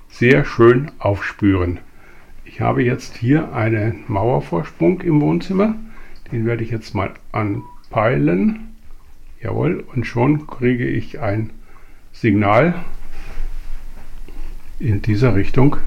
sehr 0.07 0.45
schön 0.45 0.91
aufspüren. 0.99 1.79
Ich 2.45 2.61
habe 2.61 2.83
jetzt 2.83 3.17
hier 3.17 3.53
einen 3.53 4.03
Mauervorsprung 4.07 5.01
im 5.01 5.21
Wohnzimmer. 5.21 5.75
Den 6.31 6.45
werde 6.45 6.63
ich 6.63 6.69
jetzt 6.69 6.93
mal 6.93 7.11
an 7.31 7.63
peilen. 7.89 8.75
Jawohl, 9.41 9.83
und 9.95 10.05
schon 10.05 10.45
kriege 10.45 10.85
ich 10.85 11.19
ein 11.19 11.49
Signal. 12.11 12.75
In 14.79 15.01
dieser 15.01 15.35
Richtung 15.35 15.77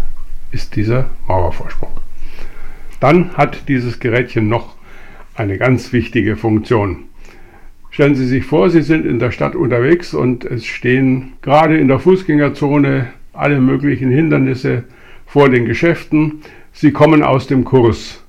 ist 0.53 0.77
dieser 0.77 1.11
Mauervorsprung. 1.27 1.91
Dann 3.01 3.37
hat 3.37 3.69
dieses 3.69 3.99
Gerätchen 3.99 4.49
noch 4.49 4.77
eine 5.35 5.59
ganz 5.59 5.93
wichtige 5.93 6.37
Funktion. 6.37 7.05
Stellen 7.91 8.15
Sie 8.15 8.27
sich 8.27 8.45
vor, 8.45 8.71
Sie 8.71 8.83
sind 8.83 9.05
in 9.05 9.19
der 9.19 9.33
Stadt 9.33 9.57
unterwegs 9.57 10.15
und 10.15 10.45
es 10.45 10.65
stehen 10.65 11.33
gerade 11.43 11.77
in 11.79 11.89
der 11.89 11.99
Fußgängerzone 11.99 13.09
alle 13.33 13.61
möglichen 13.61 14.11
Hindernisse 14.11 14.85
vor 15.27 15.49
den 15.49 15.65
Geschäften. 15.65 16.43
Sie 16.73 16.93
kommen 16.93 17.23
aus 17.23 17.47
dem 17.49 17.65
Kurs 17.65 18.25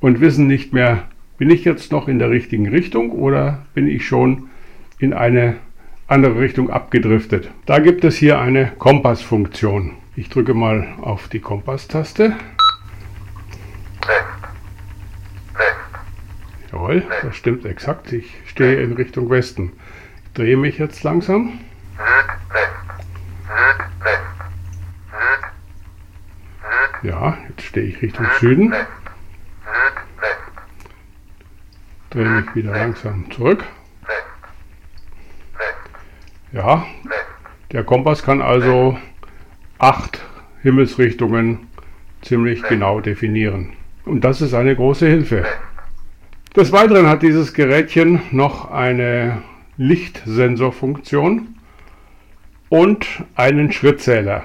und 0.00 0.20
wissen 0.20 0.46
nicht 0.46 0.72
mehr, 0.72 1.04
bin 1.38 1.50
ich 1.50 1.64
jetzt 1.64 1.92
noch 1.92 2.08
in 2.08 2.18
der 2.18 2.30
richtigen 2.30 2.68
Richtung 2.68 3.10
oder 3.10 3.66
bin 3.74 3.88
ich 3.88 4.06
schon 4.06 4.44
in 4.98 5.12
eine 5.12 5.56
andere 6.06 6.40
Richtung 6.40 6.70
abgedriftet. 6.70 7.50
Da 7.66 7.78
gibt 7.78 8.04
es 8.04 8.16
hier 8.16 8.38
eine 8.38 8.72
Kompassfunktion. 8.78 9.92
Ich 10.16 10.28
drücke 10.28 10.54
mal 10.54 10.94
auf 11.02 11.26
die 11.28 11.40
Kompasstaste. 11.40 12.36
Jawohl, 16.70 17.02
das 17.22 17.34
stimmt 17.34 17.64
exakt. 17.64 18.12
Ich 18.12 18.32
stehe 18.46 18.80
in 18.80 18.92
Richtung 18.92 19.28
Westen. 19.28 19.72
Ich 20.26 20.32
drehe 20.34 20.56
mich 20.56 20.78
jetzt 20.78 21.02
langsam. 21.02 21.58
Ja, 27.02 27.36
jetzt 27.48 27.62
stehe 27.62 27.86
ich 27.86 28.00
Richtung 28.00 28.26
Süden. 28.38 28.72
Drehe 32.10 32.28
mich 32.28 32.54
wieder 32.54 32.70
langsam 32.70 33.30
zurück. 33.32 33.64
Ja, 36.52 36.86
der 37.72 37.82
Kompass 37.82 38.22
kann 38.22 38.40
also 38.40 38.96
acht 39.78 40.20
Himmelsrichtungen 40.62 41.60
ziemlich 42.22 42.62
genau 42.62 43.00
definieren. 43.00 43.72
Und 44.04 44.24
das 44.24 44.40
ist 44.40 44.54
eine 44.54 44.74
große 44.74 45.06
Hilfe. 45.06 45.44
Des 46.56 46.72
Weiteren 46.72 47.08
hat 47.08 47.22
dieses 47.22 47.52
Gerätchen 47.52 48.20
noch 48.30 48.70
eine 48.70 49.42
Lichtsensorfunktion 49.76 51.48
und 52.68 53.06
einen 53.34 53.72
Schrittzähler, 53.72 54.44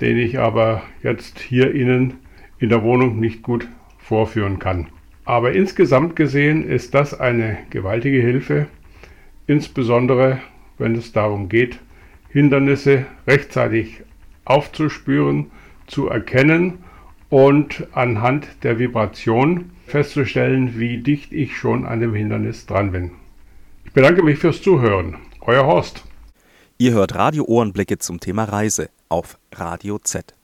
den 0.00 0.18
ich 0.18 0.38
aber 0.38 0.82
jetzt 1.02 1.38
hier 1.38 1.74
Ihnen 1.74 2.14
in 2.58 2.68
der 2.68 2.82
Wohnung 2.82 3.20
nicht 3.20 3.42
gut 3.42 3.68
vorführen 3.98 4.58
kann. 4.58 4.88
Aber 5.24 5.52
insgesamt 5.52 6.16
gesehen 6.16 6.66
ist 6.68 6.94
das 6.94 7.18
eine 7.18 7.58
gewaltige 7.70 8.20
Hilfe, 8.20 8.66
insbesondere 9.46 10.40
wenn 10.78 10.94
es 10.94 11.12
darum 11.12 11.48
geht, 11.48 11.78
Hindernisse 12.30 13.06
rechtzeitig 13.26 14.02
aufzuspüren, 14.48 15.50
zu 15.86 16.08
erkennen 16.08 16.78
und 17.30 17.86
anhand 17.92 18.46
der 18.62 18.78
Vibration 18.78 19.70
festzustellen, 19.86 20.78
wie 20.78 20.98
dicht 20.98 21.32
ich 21.32 21.56
schon 21.56 21.86
an 21.86 22.00
dem 22.00 22.14
Hindernis 22.14 22.66
dran 22.66 22.92
bin. 22.92 23.12
Ich 23.84 23.92
bedanke 23.92 24.22
mich 24.22 24.38
fürs 24.38 24.62
Zuhören. 24.62 25.16
Euer 25.40 25.66
Horst. 25.66 26.04
Ihr 26.78 26.92
hört 26.92 27.14
Radio 27.14 27.44
Ohrenblicke 27.44 27.98
zum 27.98 28.20
Thema 28.20 28.44
Reise 28.44 28.90
auf 29.08 29.38
Radio 29.52 29.98
Z. 29.98 30.34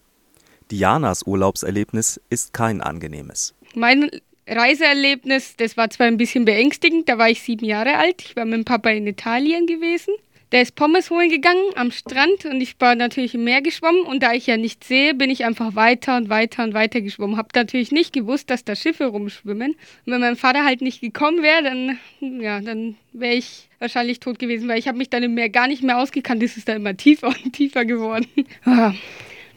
Dianas 0.70 1.26
Urlaubserlebnis 1.26 2.20
ist 2.30 2.52
kein 2.52 2.80
angenehmes. 2.80 3.54
Mein 3.74 4.10
Reiseerlebnis, 4.46 5.56
das 5.56 5.76
war 5.76 5.90
zwar 5.90 6.06
ein 6.06 6.16
bisschen 6.16 6.44
beängstigend, 6.44 7.08
da 7.08 7.18
war 7.18 7.28
ich 7.28 7.42
sieben 7.42 7.64
Jahre 7.64 7.96
alt. 7.96 8.22
Ich 8.22 8.36
war 8.36 8.44
mit 8.44 8.54
dem 8.54 8.64
Papa 8.64 8.90
in 8.90 9.06
Italien 9.06 9.66
gewesen. 9.66 10.14
Der 10.54 10.62
ist 10.62 10.76
Pommes 10.76 11.10
holen 11.10 11.30
gegangen 11.30 11.64
am 11.74 11.90
Strand 11.90 12.44
und 12.44 12.60
ich 12.60 12.76
war 12.78 12.94
natürlich 12.94 13.34
im 13.34 13.42
Meer 13.42 13.60
geschwommen 13.60 14.02
und 14.02 14.22
da 14.22 14.34
ich 14.34 14.46
ja 14.46 14.56
nicht 14.56 14.84
sehe, 14.84 15.12
bin 15.12 15.28
ich 15.28 15.44
einfach 15.44 15.74
weiter 15.74 16.16
und 16.16 16.28
weiter 16.28 16.62
und 16.62 16.74
weiter 16.74 17.00
geschwommen. 17.00 17.36
Hab 17.36 17.52
natürlich 17.56 17.90
nicht 17.90 18.12
gewusst, 18.12 18.50
dass 18.50 18.62
da 18.62 18.76
Schiffe 18.76 19.06
rumschwimmen. 19.06 19.72
Und 19.72 20.12
wenn 20.12 20.20
mein 20.20 20.36
Vater 20.36 20.64
halt 20.64 20.80
nicht 20.80 21.00
gekommen 21.00 21.42
wäre, 21.42 21.64
dann 21.64 21.98
ja, 22.40 22.60
dann 22.60 22.94
wäre 23.12 23.34
ich 23.34 23.68
wahrscheinlich 23.80 24.20
tot 24.20 24.38
gewesen, 24.38 24.68
weil 24.68 24.78
ich 24.78 24.86
habe 24.86 24.96
mich 24.96 25.10
dann 25.10 25.24
im 25.24 25.34
Meer 25.34 25.48
gar 25.48 25.66
nicht 25.66 25.82
mehr 25.82 25.98
ausgekannt. 25.98 26.40
Es 26.40 26.56
ist 26.56 26.68
da 26.68 26.74
immer 26.74 26.96
tiefer 26.96 27.34
und 27.44 27.52
tiefer 27.52 27.84
geworden. 27.84 28.28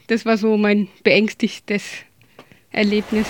Das 0.07 0.25
war 0.25 0.37
so 0.37 0.55
mein 0.55 0.87
beängstigstes 1.03 1.83
Erlebnis. 2.71 3.27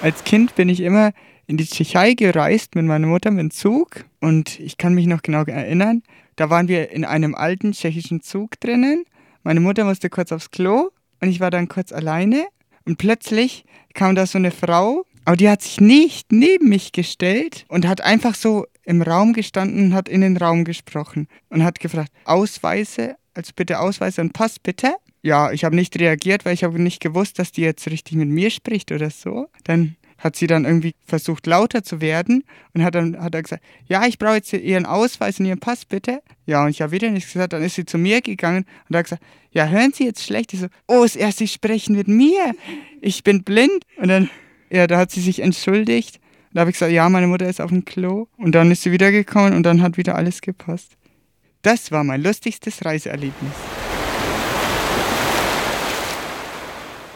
Als 0.00 0.24
Kind 0.24 0.54
bin 0.56 0.70
ich 0.70 0.80
immer 0.80 1.12
in 1.50 1.56
die 1.56 1.66
Tschechei 1.66 2.14
gereist 2.14 2.76
mit 2.76 2.86
meiner 2.86 3.08
Mutter 3.08 3.32
mit 3.32 3.40
dem 3.40 3.50
Zug 3.50 4.04
und 4.20 4.60
ich 4.60 4.78
kann 4.78 4.94
mich 4.94 5.06
noch 5.06 5.20
genau 5.20 5.42
erinnern, 5.42 6.02
da 6.36 6.48
waren 6.48 6.68
wir 6.68 6.92
in 6.92 7.04
einem 7.04 7.34
alten 7.34 7.72
tschechischen 7.72 8.22
Zug 8.22 8.58
drinnen. 8.60 9.04
Meine 9.42 9.58
Mutter 9.58 9.84
musste 9.84 10.08
kurz 10.10 10.30
aufs 10.30 10.52
Klo 10.52 10.90
und 11.20 11.28
ich 11.28 11.40
war 11.40 11.50
dann 11.50 11.68
kurz 11.68 11.92
alleine 11.92 12.46
und 12.86 12.98
plötzlich 12.98 13.64
kam 13.94 14.14
da 14.14 14.26
so 14.26 14.38
eine 14.38 14.52
Frau, 14.52 15.04
aber 15.24 15.36
die 15.36 15.48
hat 15.48 15.62
sich 15.62 15.80
nicht 15.80 16.30
neben 16.30 16.68
mich 16.68 16.92
gestellt 16.92 17.64
und 17.68 17.86
hat 17.86 18.00
einfach 18.00 18.36
so 18.36 18.66
im 18.84 19.02
Raum 19.02 19.32
gestanden 19.32 19.86
und 19.86 19.94
hat 19.94 20.08
in 20.08 20.20
den 20.20 20.36
Raum 20.36 20.64
gesprochen 20.64 21.26
und 21.48 21.64
hat 21.64 21.80
gefragt, 21.80 22.12
Ausweise, 22.24 23.16
also 23.34 23.50
bitte 23.56 23.80
Ausweise 23.80 24.20
und 24.20 24.32
Pass 24.32 24.60
bitte. 24.60 24.94
Ja, 25.22 25.50
ich 25.50 25.64
habe 25.64 25.74
nicht 25.74 25.98
reagiert, 25.98 26.44
weil 26.44 26.54
ich 26.54 26.64
habe 26.64 26.80
nicht 26.80 27.00
gewusst, 27.00 27.40
dass 27.40 27.52
die 27.52 27.62
jetzt 27.62 27.90
richtig 27.90 28.14
mit 28.16 28.28
mir 28.28 28.50
spricht 28.50 28.92
oder 28.92 29.10
so. 29.10 29.48
Dann 29.64 29.96
hat 30.20 30.36
sie 30.36 30.46
dann 30.46 30.64
irgendwie 30.64 30.94
versucht, 31.06 31.46
lauter 31.46 31.82
zu 31.82 32.00
werden 32.00 32.44
und 32.74 32.84
hat 32.84 32.94
dann 32.94 33.20
hat 33.20 33.34
er 33.34 33.42
gesagt, 33.42 33.64
ja, 33.86 34.06
ich 34.06 34.18
brauche 34.18 34.36
jetzt 34.36 34.52
Ihren 34.52 34.86
Ausweis 34.86 35.40
und 35.40 35.46
Ihren 35.46 35.58
Pass, 35.58 35.84
bitte. 35.84 36.22
Ja, 36.46 36.62
und 36.64 36.70
ich 36.70 36.82
habe 36.82 36.92
wieder 36.92 37.10
nichts 37.10 37.32
gesagt. 37.32 37.52
Dann 37.52 37.62
ist 37.62 37.74
sie 37.74 37.86
zu 37.86 37.98
mir 37.98 38.20
gegangen 38.20 38.66
und 38.88 38.96
hat 38.96 39.04
gesagt, 39.04 39.22
ja, 39.50 39.66
hören 39.66 39.92
Sie 39.92 40.04
jetzt 40.04 40.22
schlecht? 40.22 40.52
Ich 40.52 40.60
so, 40.60 40.68
oh, 40.86 41.02
ist 41.02 41.16
erst 41.16 41.38
Sie 41.38 41.48
sprechen 41.48 41.96
mit 41.96 42.06
mir. 42.06 42.54
Ich 43.00 43.24
bin 43.24 43.42
blind. 43.42 43.84
Und 43.96 44.08
dann, 44.08 44.30
ja, 44.70 44.86
da 44.86 44.98
hat 44.98 45.10
sie 45.10 45.20
sich 45.20 45.40
entschuldigt. 45.40 46.20
Da 46.52 46.60
habe 46.60 46.70
ich 46.70 46.74
gesagt, 46.74 46.92
ja, 46.92 47.08
meine 47.08 47.26
Mutter 47.26 47.48
ist 47.48 47.60
auf 47.60 47.70
dem 47.70 47.84
Klo. 47.84 48.28
Und 48.36 48.54
dann 48.54 48.70
ist 48.70 48.82
sie 48.82 48.92
wiedergekommen 48.92 49.54
und 49.54 49.62
dann 49.64 49.82
hat 49.82 49.96
wieder 49.96 50.16
alles 50.16 50.40
gepasst. 50.40 50.96
Das 51.62 51.90
war 51.90 52.04
mein 52.04 52.22
lustigstes 52.22 52.84
Reiseerlebnis. 52.84 53.79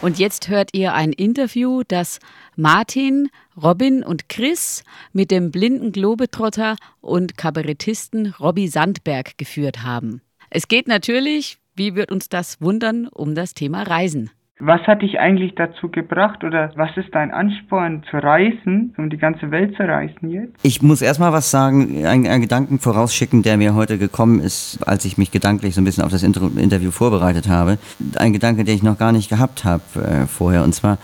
Und 0.05 0.19
jetzt 0.19 0.49
hört 0.49 0.69
ihr 0.75 0.93
ein 0.93 1.13
Interview, 1.13 1.81
das 1.81 2.19
Martin, 2.55 3.31
Robin 3.59 4.03
und 4.03 4.29
Chris 4.29 4.83
mit 5.13 5.31
dem 5.31 5.49
blinden 5.49 5.91
Globetrotter 5.91 6.75
und 7.01 7.37
Kabarettisten 7.39 8.35
Robby 8.39 8.67
Sandberg 8.67 9.35
geführt 9.39 9.81
haben. 9.81 10.21
Es 10.51 10.67
geht 10.67 10.87
natürlich, 10.87 11.57
wie 11.73 11.95
wird 11.95 12.11
uns 12.11 12.29
das 12.29 12.61
wundern, 12.61 13.07
um 13.07 13.33
das 13.33 13.55
Thema 13.55 13.81
Reisen. 13.81 14.29
Was 14.59 14.79
hat 14.87 15.01
dich 15.01 15.19
eigentlich 15.19 15.53
dazu 15.55 15.89
gebracht 15.89 16.45
oder 16.45 16.71
was 16.77 16.95
ist 16.95 17.09
dein 17.11 17.31
Ansporn 17.31 18.03
zu 18.09 18.15
reisen, 18.15 18.93
um 18.97 19.09
die 19.09 19.17
ganze 19.17 19.51
Welt 19.51 19.75
zu 19.75 19.83
reisen 19.83 20.31
jetzt? 20.31 20.53
Ich 20.63 20.81
muss 20.81 21.01
erstmal 21.01 21.33
was 21.33 21.51
sagen, 21.51 22.05
einen, 22.05 22.39
Gedanken 22.39 22.79
vorausschicken, 22.79 23.43
der 23.43 23.57
mir 23.57 23.75
heute 23.75 23.97
gekommen 23.97 24.39
ist, 24.39 24.79
als 24.87 25.03
ich 25.03 25.17
mich 25.17 25.31
gedanklich 25.31 25.75
so 25.75 25.81
ein 25.81 25.83
bisschen 25.83 26.05
auf 26.05 26.11
das 26.11 26.23
Inter 26.23 26.49
Interview 26.55 26.91
vorbereitet 26.91 27.49
habe. 27.49 27.77
Ein 28.15 28.31
Gedanke, 28.31 28.63
den 28.63 28.75
ich 28.75 28.83
noch 28.83 28.97
gar 28.97 29.11
nicht 29.11 29.27
gehabt 29.27 29.65
habe 29.65 29.83
äh, 29.95 30.25
vorher. 30.25 30.63
Und 30.63 30.73
zwar 30.73 30.99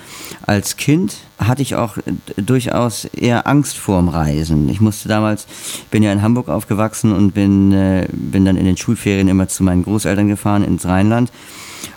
als 0.48 0.78
Kind 0.78 1.18
hatte 1.38 1.62
ich 1.62 1.76
auch 1.76 1.98
äh, 1.98 2.04
durchaus 2.42 3.04
eher 3.04 3.48
Angst 3.48 3.78
vorm 3.78 4.08
Reisen. 4.08 4.70
Ich 4.70 4.80
musste 4.80 5.10
damals, 5.10 5.46
bin 5.92 6.04
ja 6.04 6.14
in 6.14 6.22
Hamburg 6.22 6.48
aufgewachsen 6.48 7.12
und 7.12 7.34
bin, 7.34 7.74
äh, 7.74 8.08
bin 8.14 8.46
dann 8.46 8.56
in 8.56 8.64
den 8.64 8.78
Schulferien 8.78 9.28
immer 9.28 9.50
zu 9.50 9.66
meinen 9.66 9.84
Großeltern 9.84 10.30
gefahren 10.30 10.64
ins 10.64 10.86
Rheinland. 10.86 11.34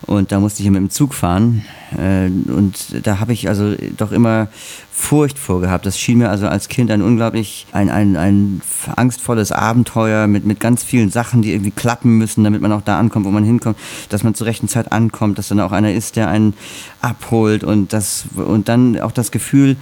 Und 0.03 0.33
da 0.33 0.40
musste 0.40 0.62
ich 0.62 0.70
mit 0.70 0.81
dem 0.81 0.90
Zug 0.90 1.14
fahren. 1.14 1.64
Äh, 1.97 2.27
und 2.27 3.07
da 3.07 3.20
habe 3.20 3.33
ich 3.33 3.49
also 3.49 3.75
doch 3.97 4.12
immer 4.12 4.49
Furcht 4.90 5.38
vorgehabt. 5.38 5.87
Das 5.87 5.99
schien 5.99 6.18
mir 6.18 6.31
also 6.31 6.47
als 6.47 6.68
Kind 6.68 6.90
ein 6.90 7.03
unglaublich, 7.03 7.66
ein, 7.73 7.90
ein, 7.90 8.16
ein 8.16 8.61
angstvolles 8.94 9.51
Abenteuer 9.51 10.27
mit, 10.27 10.44
mit 10.44 10.61
ganz 10.61 10.85
vielen 10.85 11.11
Sachen, 11.11 11.42
die 11.42 11.53
irgendwie 11.53 11.73
klappen 11.73 12.16
müssen, 12.16 12.44
damit 12.44 12.61
man 12.61 12.73
auch 12.73 12.83
da 12.83 12.99
ankommt, 12.99 13.27
wo 13.27 13.31
man 13.31 13.44
hinkommt, 13.44 13.77
dass 14.09 14.23
man 14.23 14.35
zur 14.35 14.47
rechten 14.47 14.68
Zeit 14.68 14.92
ankommt, 14.92 15.38
dass 15.38 15.49
dann 15.49 15.61
auch 15.61 15.73
einer 15.73 15.92
ist, 15.92 16.16
der 16.16 16.29
einen 16.29 16.55
abholt 17.01 17.64
und 17.64 17.92
das, 17.92 18.25
und 18.37 18.68
dann 18.68 19.01
auch 19.01 19.12
das 19.12 19.31
Gefühl, 19.31 19.77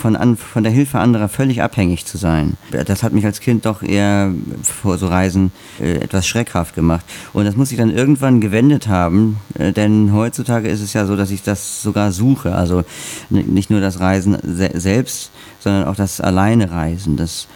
von, 0.00 0.16
an, 0.16 0.36
von 0.36 0.62
der 0.62 0.72
Hilfe 0.72 0.98
anderer 0.98 1.28
völlig 1.28 1.62
abhängig 1.62 2.06
zu 2.06 2.16
sein. 2.16 2.56
Das 2.70 3.02
hat 3.02 3.12
mich 3.12 3.26
als 3.26 3.40
Kind 3.40 3.66
doch 3.66 3.82
eher 3.82 4.32
vor 4.62 4.96
so 4.98 5.06
Reisen 5.08 5.52
äh, 5.78 5.96
etwas 5.96 6.26
schreckhaft 6.26 6.74
gemacht. 6.74 7.04
Und 7.32 7.44
das 7.44 7.54
muss 7.54 7.70
ich 7.70 7.76
dann 7.76 7.90
irgendwann 7.90 8.40
gewendet 8.40 8.88
haben, 8.88 9.36
äh, 9.58 9.72
denn 9.72 10.12
heutzutage 10.12 10.68
ist 10.68 10.80
es 10.80 10.94
ja 10.94 11.04
so, 11.04 11.16
dass 11.16 11.30
ich 11.30 11.42
das 11.42 11.82
sogar 11.82 12.12
suche. 12.12 12.54
Also 12.54 12.82
nicht 13.28 13.70
nur 13.70 13.80
das 13.80 14.00
Reisen 14.00 14.38
se 14.42 14.70
selbst, 14.74 15.30
sondern 15.58 15.84
auch 15.84 15.96
das 15.96 16.20
Alleine 16.20 16.70
Reisen, 16.70 17.16
das 17.16 17.46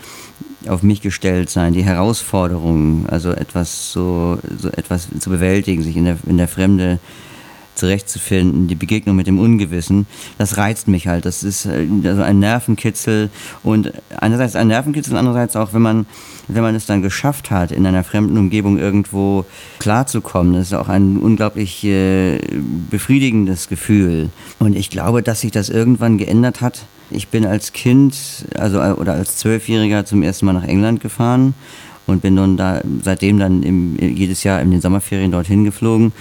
auf 0.69 0.83
mich 0.83 1.01
gestellt 1.01 1.51
sein, 1.51 1.73
die 1.73 1.85
Herausforderungen, 1.85 3.07
also 3.09 3.31
etwas 3.31 3.93
so, 3.93 4.39
so 4.59 4.69
etwas 4.69 5.09
zu 5.19 5.31
bewältigen, 5.31 5.83
sich 5.83 5.97
in 5.97 6.05
der, 6.05 6.19
in 6.27 6.37
der 6.37 6.49
Fremde 6.49 6.99
zurechtzufinden, 7.75 8.69
die 8.69 8.75
Begegnung 8.75 9.17
mit 9.17 9.27
dem 9.27 9.39
Ungewissen, 9.39 10.07
das 10.39 10.57
reizt 10.57 10.89
mich 10.89 11.07
halt. 11.07 11.25
Das 11.25 11.43
ist 11.43 11.67
äh, 11.67 11.87
also 12.05 12.23
ein 12.23 12.39
Nervenkitzel 12.39 13.31
und 13.63 13.93
einerseits 14.17 14.57
ein 14.57 14.69
Nervenkitzel, 14.69 15.17
andererseits 15.17 15.57
auch, 15.57 15.73
wenn 15.73 15.83
man, 15.83 16.07
wenn 16.49 16.63
man 16.63 16.75
es 16.75 16.87
dann 16.87 17.03
geschafft 17.03 17.51
hat, 17.51 17.73
in 17.73 17.87
einer 17.87 18.05
fremden 18.05 18.39
Umgebung 18.39 18.79
irgendwo 18.79 19.45
klarzukommen, 19.79 20.55
das 20.55 20.69
ist 20.69 20.75
auch 20.75 20.89
ein 20.89 21.17
unglaublich 21.17 21.85
äh, 21.85 22.39
befriedigendes 22.91 23.69
Gefühl. 23.69 24.31
Und 24.59 24.77
ich 24.77 24.91
glaube, 24.91 25.23
dass 25.23 25.41
sich 25.41 25.51
das 25.51 25.69
irgendwann 25.69 26.19
geändert 26.19 26.61
hat. 26.61 26.87
Ich 27.11 27.29
bin 27.29 27.45
als 27.47 27.73
Kind, 27.73 28.17
also 28.57 28.81
oder 28.81 29.13
als 29.13 29.37
Zwölfjähriger 29.37 30.05
zum 30.05 30.23
ersten 30.23 30.47
Mal 30.47 30.55
nach 30.55 30.65
England 30.65 31.01
gefahren 31.01 31.55
und 32.07 32.23
bin 32.23 32.37
dann 32.37 32.57
da 32.57 32.81
seitdem 33.03 33.39
dann 33.39 33.63
im, 33.63 33.97
jedes 33.99 34.43
Jahr 34.45 34.61
in 34.61 34.71
den 34.71 34.81
Sommerferien 34.81 35.31
dorthin 35.31 35.65
geflogen 35.65 36.13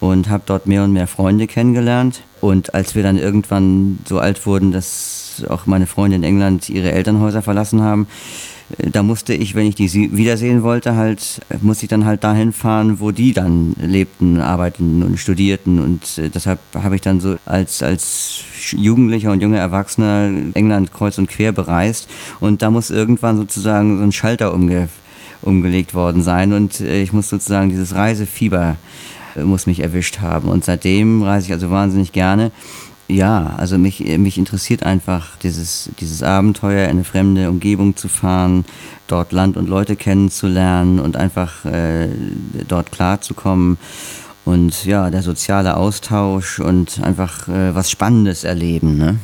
und 0.00 0.28
habe 0.28 0.44
dort 0.46 0.66
mehr 0.66 0.84
und 0.84 0.92
mehr 0.92 1.06
Freunde 1.06 1.46
kennengelernt. 1.46 2.22
Und 2.40 2.74
als 2.74 2.94
wir 2.94 3.02
dann 3.02 3.18
irgendwann 3.18 3.98
so 4.06 4.18
alt 4.18 4.46
wurden, 4.46 4.70
dass 4.70 5.44
auch 5.48 5.66
meine 5.66 5.86
Freunde 5.86 6.16
in 6.16 6.22
England 6.22 6.68
ihre 6.68 6.92
Elternhäuser 6.92 7.42
verlassen 7.42 7.82
haben, 7.82 8.06
äh, 8.78 8.90
da 8.90 9.02
musste 9.02 9.34
ich, 9.34 9.54
wenn 9.54 9.66
ich 9.66 9.74
die 9.74 10.16
wiedersehen 10.16 10.62
wollte, 10.62 10.94
halt, 10.94 11.40
musste 11.62 11.84
ich 11.84 11.88
dann 11.88 12.04
halt 12.04 12.22
dahin 12.22 12.52
fahren, 12.52 13.00
wo 13.00 13.10
die 13.10 13.32
dann 13.32 13.74
lebten, 13.80 14.40
arbeiteten 14.40 15.02
und 15.02 15.18
studierten. 15.18 15.80
Und 15.80 16.18
äh, 16.18 16.28
deshalb 16.28 16.60
habe 16.74 16.94
ich 16.94 17.00
dann 17.00 17.20
so 17.20 17.36
als, 17.44 17.82
als 17.82 18.42
Jugendlicher 18.70 19.32
und 19.32 19.42
junger 19.42 19.58
Erwachsener 19.58 20.30
England 20.54 20.92
kreuz 20.92 21.18
und 21.18 21.28
quer 21.28 21.52
bereist. 21.52 22.08
Und 22.38 22.62
da 22.62 22.70
muss 22.70 22.90
irgendwann 22.90 23.36
sozusagen 23.36 23.98
so 23.98 24.04
ein 24.04 24.12
Schalter 24.12 24.54
umge 24.54 24.88
umgelegt 25.40 25.94
worden 25.94 26.22
sein. 26.22 26.52
Und 26.52 26.80
äh, 26.80 27.00
ich 27.02 27.12
muss 27.12 27.28
sozusagen 27.28 27.70
dieses 27.70 27.94
Reisefieber 27.94 28.76
muss 29.44 29.66
mich 29.66 29.80
erwischt 29.80 30.20
haben. 30.20 30.48
Und 30.48 30.64
seitdem 30.64 31.22
reise 31.22 31.46
ich 31.46 31.52
also 31.52 31.70
wahnsinnig 31.70 32.12
gerne. 32.12 32.50
Ja, 33.10 33.54
also 33.56 33.78
mich, 33.78 34.00
mich 34.18 34.36
interessiert 34.36 34.82
einfach 34.82 35.36
dieses, 35.38 35.90
dieses 35.98 36.22
Abenteuer, 36.22 36.84
in 36.84 36.90
eine 36.90 37.04
fremde 37.04 37.48
Umgebung 37.48 37.96
zu 37.96 38.06
fahren, 38.06 38.66
dort 39.06 39.32
Land 39.32 39.56
und 39.56 39.66
Leute 39.66 39.96
kennenzulernen 39.96 41.00
und 41.00 41.16
einfach 41.16 41.64
äh, 41.64 42.08
dort 42.68 42.92
klarzukommen. 42.92 43.78
Und 44.44 44.84
ja, 44.84 45.10
der 45.10 45.22
soziale 45.22 45.76
Austausch 45.76 46.60
und 46.60 47.02
einfach 47.02 47.48
äh, 47.48 47.74
was 47.74 47.90
Spannendes 47.90 48.44
erleben. 48.44 48.98
Ne? 48.98 49.18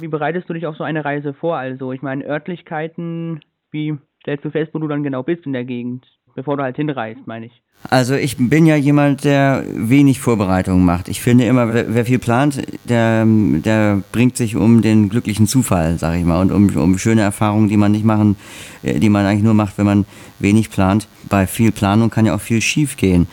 Wie 0.00 0.08
bereitest 0.08 0.48
du 0.48 0.54
dich 0.54 0.66
auf 0.66 0.76
so 0.76 0.84
eine 0.84 1.04
Reise 1.04 1.34
vor? 1.34 1.56
Also, 1.56 1.92
ich 1.92 2.02
meine, 2.02 2.24
Örtlichkeiten, 2.24 3.40
wie 3.70 3.98
stellst 4.22 4.44
du 4.44 4.50
fest, 4.50 4.72
wo 4.74 4.78
du 4.78 4.88
dann 4.88 5.02
genau 5.02 5.22
bist 5.22 5.44
in 5.44 5.52
der 5.52 5.64
Gegend, 5.64 6.06
bevor 6.38 6.56
du 6.56 6.62
halt 6.62 6.76
hinreist, 6.76 7.26
meine 7.26 7.46
ich? 7.46 7.62
Also 7.90 8.14
ich 8.14 8.36
bin 8.36 8.64
ja 8.64 8.76
jemand, 8.76 9.24
der 9.24 9.64
wenig 9.74 10.20
Vorbereitungen 10.20 10.84
macht. 10.84 11.08
Ich 11.08 11.20
finde 11.20 11.44
immer, 11.46 11.74
wer, 11.74 11.92
wer 11.92 12.04
viel 12.04 12.20
plant, 12.20 12.62
der, 12.84 13.24
der 13.26 14.02
bringt 14.12 14.36
sich 14.36 14.54
um 14.54 14.82
den 14.82 15.08
glücklichen 15.08 15.48
Zufall, 15.48 15.98
sag 15.98 16.16
ich 16.16 16.24
mal, 16.24 16.40
und 16.40 16.52
um, 16.52 16.76
um 16.76 16.96
schöne 16.96 17.22
Erfahrungen, 17.22 17.68
die 17.68 17.76
man 17.76 17.90
nicht 17.90 18.04
machen, 18.04 18.36
äh, 18.84 19.00
die 19.00 19.08
man 19.08 19.26
eigentlich 19.26 19.42
nur 19.42 19.54
macht, 19.54 19.78
wenn 19.78 19.86
man 19.86 20.06
wenig 20.38 20.70
plant. 20.70 21.08
Bei 21.28 21.48
viel 21.48 21.72
Planung 21.72 22.10
kann 22.10 22.24
ja 22.24 22.36
auch 22.36 22.40
viel 22.40 22.60
schief 22.60 22.96
gehen. 22.96 23.26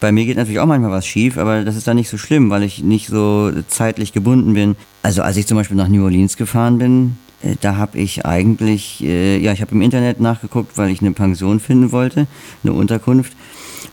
Bei 0.00 0.10
mir 0.10 0.24
geht 0.24 0.36
natürlich 0.36 0.58
auch 0.58 0.66
manchmal 0.66 0.90
was 0.90 1.06
schief, 1.06 1.38
aber 1.38 1.64
das 1.64 1.76
ist 1.76 1.86
dann 1.86 1.96
nicht 1.96 2.08
so 2.08 2.18
schlimm, 2.18 2.50
weil 2.50 2.64
ich 2.64 2.82
nicht 2.82 3.06
so 3.06 3.52
zeitlich 3.68 4.12
gebunden 4.12 4.54
bin. 4.54 4.74
Also 5.02 5.22
als 5.22 5.36
ich 5.36 5.46
zum 5.46 5.56
Beispiel 5.56 5.76
nach 5.76 5.88
New 5.88 6.02
Orleans 6.02 6.36
gefahren 6.36 6.78
bin, 6.78 7.16
da 7.60 7.76
habe 7.76 7.98
ich 7.98 8.26
eigentlich, 8.26 9.02
äh, 9.02 9.38
ja, 9.38 9.52
ich 9.52 9.60
habe 9.60 9.72
im 9.72 9.82
Internet 9.82 10.20
nachgeguckt, 10.20 10.76
weil 10.76 10.90
ich 10.90 11.00
eine 11.00 11.12
Pension 11.12 11.60
finden 11.60 11.92
wollte, 11.92 12.26
eine 12.64 12.72
Unterkunft. 12.72 13.32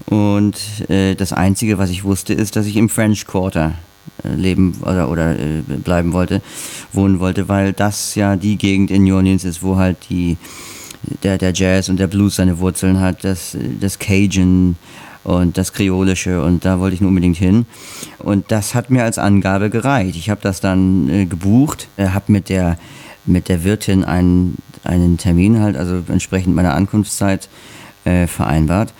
Und 0.07 0.55
äh, 0.89 1.15
das 1.15 1.33
Einzige, 1.33 1.77
was 1.77 1.89
ich 1.89 2.03
wusste, 2.03 2.33
ist, 2.33 2.55
dass 2.55 2.65
ich 2.65 2.75
im 2.75 2.89
French 2.89 3.25
Quarter 3.27 3.73
äh, 4.23 4.33
leben 4.35 4.77
oder, 4.81 5.09
oder 5.09 5.37
äh, 5.37 5.61
bleiben 5.83 6.13
wollte, 6.13 6.41
wohnen 6.91 7.19
wollte, 7.19 7.47
weil 7.47 7.73
das 7.73 8.15
ja 8.15 8.35
die 8.35 8.57
Gegend 8.57 8.91
in 8.91 9.03
New 9.03 9.15
Orleans 9.15 9.43
ist, 9.43 9.61
wo 9.63 9.77
halt 9.77 9.97
die, 10.09 10.37
der, 11.23 11.37
der 11.37 11.53
Jazz 11.53 11.89
und 11.89 11.97
der 11.97 12.07
Blues 12.07 12.35
seine 12.35 12.59
Wurzeln 12.59 12.99
hat, 12.99 13.23
das, 13.23 13.57
das 13.79 13.99
Cajun 13.99 14.75
und 15.23 15.57
das 15.57 15.73
Kreolische 15.73 16.43
und 16.43 16.65
da 16.65 16.79
wollte 16.79 16.95
ich 16.95 17.01
nur 17.01 17.09
unbedingt 17.09 17.37
hin. 17.37 17.65
Und 18.19 18.51
das 18.51 18.75
hat 18.75 18.91
mir 18.91 19.03
als 19.03 19.17
Angabe 19.17 19.69
gereicht. 19.71 20.15
Ich 20.15 20.29
habe 20.29 20.41
das 20.41 20.61
dann 20.61 21.09
äh, 21.09 21.25
gebucht, 21.25 21.87
äh, 21.97 22.09
habe 22.09 22.31
mit 22.31 22.49
der, 22.49 22.77
mit 23.25 23.49
der 23.49 23.63
Wirtin 23.63 24.03
einen, 24.03 24.57
einen 24.83 25.17
Termin 25.17 25.59
halt, 25.59 25.75
also 25.77 26.03
entsprechend 26.07 26.55
meiner 26.55 26.73
Ankunftszeit 26.73 27.49
äh, 28.05 28.27
vereinbart. 28.27 28.93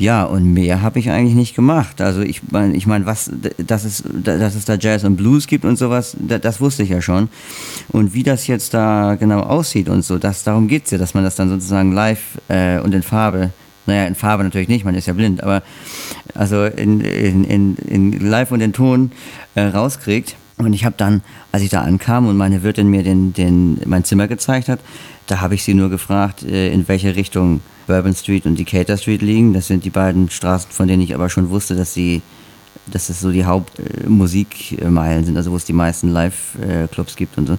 Ja, 0.00 0.24
und 0.24 0.54
mehr 0.54 0.80
habe 0.80 0.98
ich 0.98 1.10
eigentlich 1.10 1.34
nicht 1.34 1.54
gemacht. 1.54 2.00
Also 2.00 2.22
ich 2.22 2.40
meine, 2.50 2.74
ich 2.74 2.86
mein, 2.86 3.04
was, 3.04 3.30
dass 3.58 3.84
es, 3.84 4.02
dass 4.24 4.54
es 4.54 4.64
da 4.64 4.76
Jazz 4.80 5.04
und 5.04 5.16
Blues 5.16 5.46
gibt 5.46 5.66
und 5.66 5.76
sowas, 5.76 6.16
das, 6.18 6.58
wusste 6.58 6.84
ich 6.84 6.88
ja 6.88 7.02
schon. 7.02 7.28
Und 7.88 8.14
wie 8.14 8.22
das 8.22 8.46
jetzt 8.46 8.72
da 8.72 9.16
genau 9.16 9.40
aussieht 9.40 9.90
und 9.90 10.02
so, 10.02 10.16
das, 10.16 10.42
darum 10.42 10.68
geht 10.68 10.86
es 10.86 10.92
ja, 10.92 10.96
dass 10.96 11.12
man 11.12 11.22
das 11.22 11.36
dann 11.36 11.50
sozusagen 11.50 11.92
live 11.92 12.38
äh, 12.48 12.78
und 12.78 12.94
in 12.94 13.02
Farbe, 13.02 13.50
naja, 13.84 14.06
in 14.06 14.14
Farbe 14.14 14.42
natürlich 14.42 14.68
nicht, 14.68 14.86
man 14.86 14.94
ist 14.94 15.06
ja 15.06 15.12
blind, 15.12 15.42
aber 15.42 15.62
also 16.34 16.64
in, 16.64 17.02
in, 17.02 17.44
in, 17.44 17.76
in 17.76 18.12
live 18.20 18.52
und 18.52 18.62
in 18.62 18.72
Ton 18.72 19.12
äh, 19.54 19.64
rauskriegt. 19.64 20.34
Und 20.64 20.72
ich 20.72 20.84
habe 20.84 20.94
dann, 20.96 21.22
als 21.52 21.62
ich 21.62 21.70
da 21.70 21.82
ankam 21.82 22.26
und 22.26 22.36
meine 22.36 22.62
Wirtin 22.62 22.88
mir 22.88 23.02
den, 23.02 23.32
den, 23.32 23.80
mein 23.86 24.04
Zimmer 24.04 24.28
gezeigt 24.28 24.68
hat, 24.68 24.80
da 25.26 25.40
habe 25.40 25.54
ich 25.54 25.64
sie 25.64 25.74
nur 25.74 25.90
gefragt, 25.90 26.42
äh, 26.42 26.72
in 26.72 26.86
welche 26.88 27.16
Richtung 27.16 27.60
Bourbon 27.86 28.14
Street 28.14 28.46
und 28.46 28.58
Decatur 28.58 28.96
Street 28.96 29.22
liegen. 29.22 29.52
Das 29.52 29.66
sind 29.66 29.84
die 29.84 29.90
beiden 29.90 30.30
Straßen, 30.30 30.70
von 30.70 30.86
denen 30.88 31.02
ich 31.02 31.14
aber 31.14 31.28
schon 31.28 31.50
wusste, 31.50 31.76
dass 31.76 31.94
sie 31.94 32.22
dass 32.90 33.08
es 33.08 33.20
so 33.20 33.30
die 33.30 33.44
Hauptmusikmeilen 33.44 35.24
sind, 35.24 35.36
also 35.36 35.52
wo 35.52 35.56
es 35.56 35.64
die 35.64 35.72
meisten 35.72 36.08
Live-Clubs 36.08 37.16
gibt 37.16 37.38
und 37.38 37.46
so. 37.46 37.58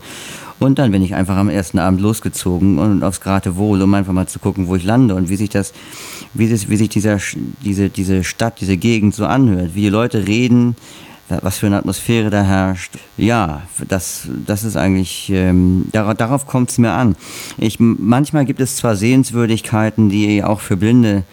Und 0.59 0.77
dann 0.77 0.91
bin 0.91 1.01
ich 1.01 1.15
einfach 1.15 1.37
am 1.37 1.49
ersten 1.49 1.79
Abend 1.79 2.01
losgezogen 2.01 2.77
und 2.77 3.03
aufs 3.03 3.21
Geratewohl, 3.21 3.81
um 3.81 3.93
einfach 3.93 4.13
mal 4.13 4.27
zu 4.27 4.39
gucken, 4.39 4.67
wo 4.67 4.75
ich 4.75 4.83
lande 4.83 5.15
und 5.15 5.29
wie 5.29 5.35
sich 5.35 5.49
das, 5.49 5.73
wie 6.33 6.47
sich, 6.47 6.69
wie 6.69 6.75
sich 6.75 6.89
dieser, 6.89 7.17
diese, 7.63 7.89
diese 7.89 8.23
Stadt, 8.23 8.61
diese 8.61 8.77
Gegend 8.77 9.15
so 9.15 9.25
anhört, 9.25 9.73
wie 9.73 9.81
die 9.81 9.89
Leute 9.89 10.27
reden, 10.27 10.75
was 11.41 11.57
für 11.57 11.67
eine 11.67 11.77
Atmosphäre 11.77 12.29
da 12.29 12.43
herrscht. 12.43 12.93
Ja, 13.17 13.63
das, 13.87 14.27
das 14.45 14.63
ist 14.63 14.75
eigentlich, 14.75 15.29
ähm, 15.29 15.87
darauf, 15.91 16.47
kommt 16.47 16.71
es 16.71 16.77
mir 16.77 16.91
an. 16.91 17.15
Ich, 17.57 17.77
manchmal 17.79 18.45
gibt 18.45 18.59
es 18.59 18.75
zwar 18.75 18.95
Sehenswürdigkeiten, 18.95 20.09
die 20.09 20.43
auch 20.43 20.59
für 20.59 20.77
Blinde 20.77 21.23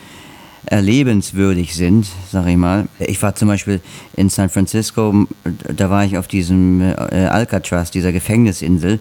erlebenswürdig 0.70 1.74
sind, 1.74 2.06
sage 2.30 2.50
ich 2.50 2.56
mal. 2.56 2.88
Ich 2.98 3.22
war 3.22 3.34
zum 3.34 3.48
Beispiel 3.48 3.80
in 4.16 4.28
San 4.28 4.48
Francisco, 4.48 5.26
da 5.44 5.90
war 5.90 6.04
ich 6.04 6.18
auf 6.18 6.28
diesem 6.28 6.80
äh, 6.82 6.94
Alcatraz, 6.94 7.90
dieser 7.90 8.12
Gefängnisinsel, 8.12 9.00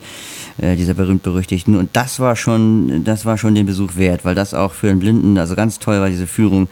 äh, 0.59 0.75
dieser 0.75 0.93
berühmt-berüchtigten. 0.93 1.75
Und 1.75 1.89
das 1.93 2.19
war 2.19 2.35
schon, 2.35 3.03
das 3.03 3.25
war 3.25 3.37
schon 3.37 3.55
den 3.55 3.65
Besuch 3.65 3.95
wert, 3.97 4.23
weil 4.23 4.35
das 4.35 4.53
auch 4.53 4.73
für 4.73 4.89
einen 4.89 4.99
Blinden, 4.99 5.37
also 5.37 5.55
ganz 5.55 5.79
toll 5.79 5.99
war 5.99 6.09
diese 6.09 6.27
Führung. 6.27 6.67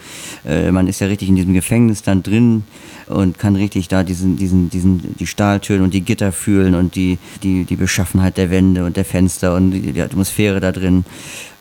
Äh, 0.46 0.72
man 0.72 0.88
ist 0.88 1.02
ja 1.02 1.08
richtig 1.08 1.30
in 1.30 1.36
diesem 1.36 1.54
Gefängnis 1.54 2.02
dann 2.02 2.24
drin 2.24 2.64
und 3.08 3.38
kann 3.38 3.56
richtig 3.56 3.88
da 3.88 4.04
diesen, 4.04 4.38
diesen, 4.38 4.70
diesen, 4.70 5.16
die 5.18 5.28
Stahltüren 5.28 5.82
und 5.82 5.94
die 5.94 6.02
Gitter 6.02 6.32
fühlen 6.32 6.74
und 6.74 6.96
die, 6.96 7.18
die, 7.44 7.66
die 7.66 7.76
Beschaffenheit 7.76 8.38
der 8.38 8.50
Wände 8.50 8.86
und 8.86 8.98
der 8.98 9.06
Fenster 9.06 9.56
und 9.56 9.72
die 9.72 10.02
Atmosphäre 10.02 10.60
da 10.60 10.72
drin 10.72 11.06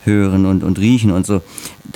hören 0.04 0.46
und, 0.46 0.62
und 0.62 0.78
riechen 0.78 1.10
und 1.10 1.26
so. 1.26 1.42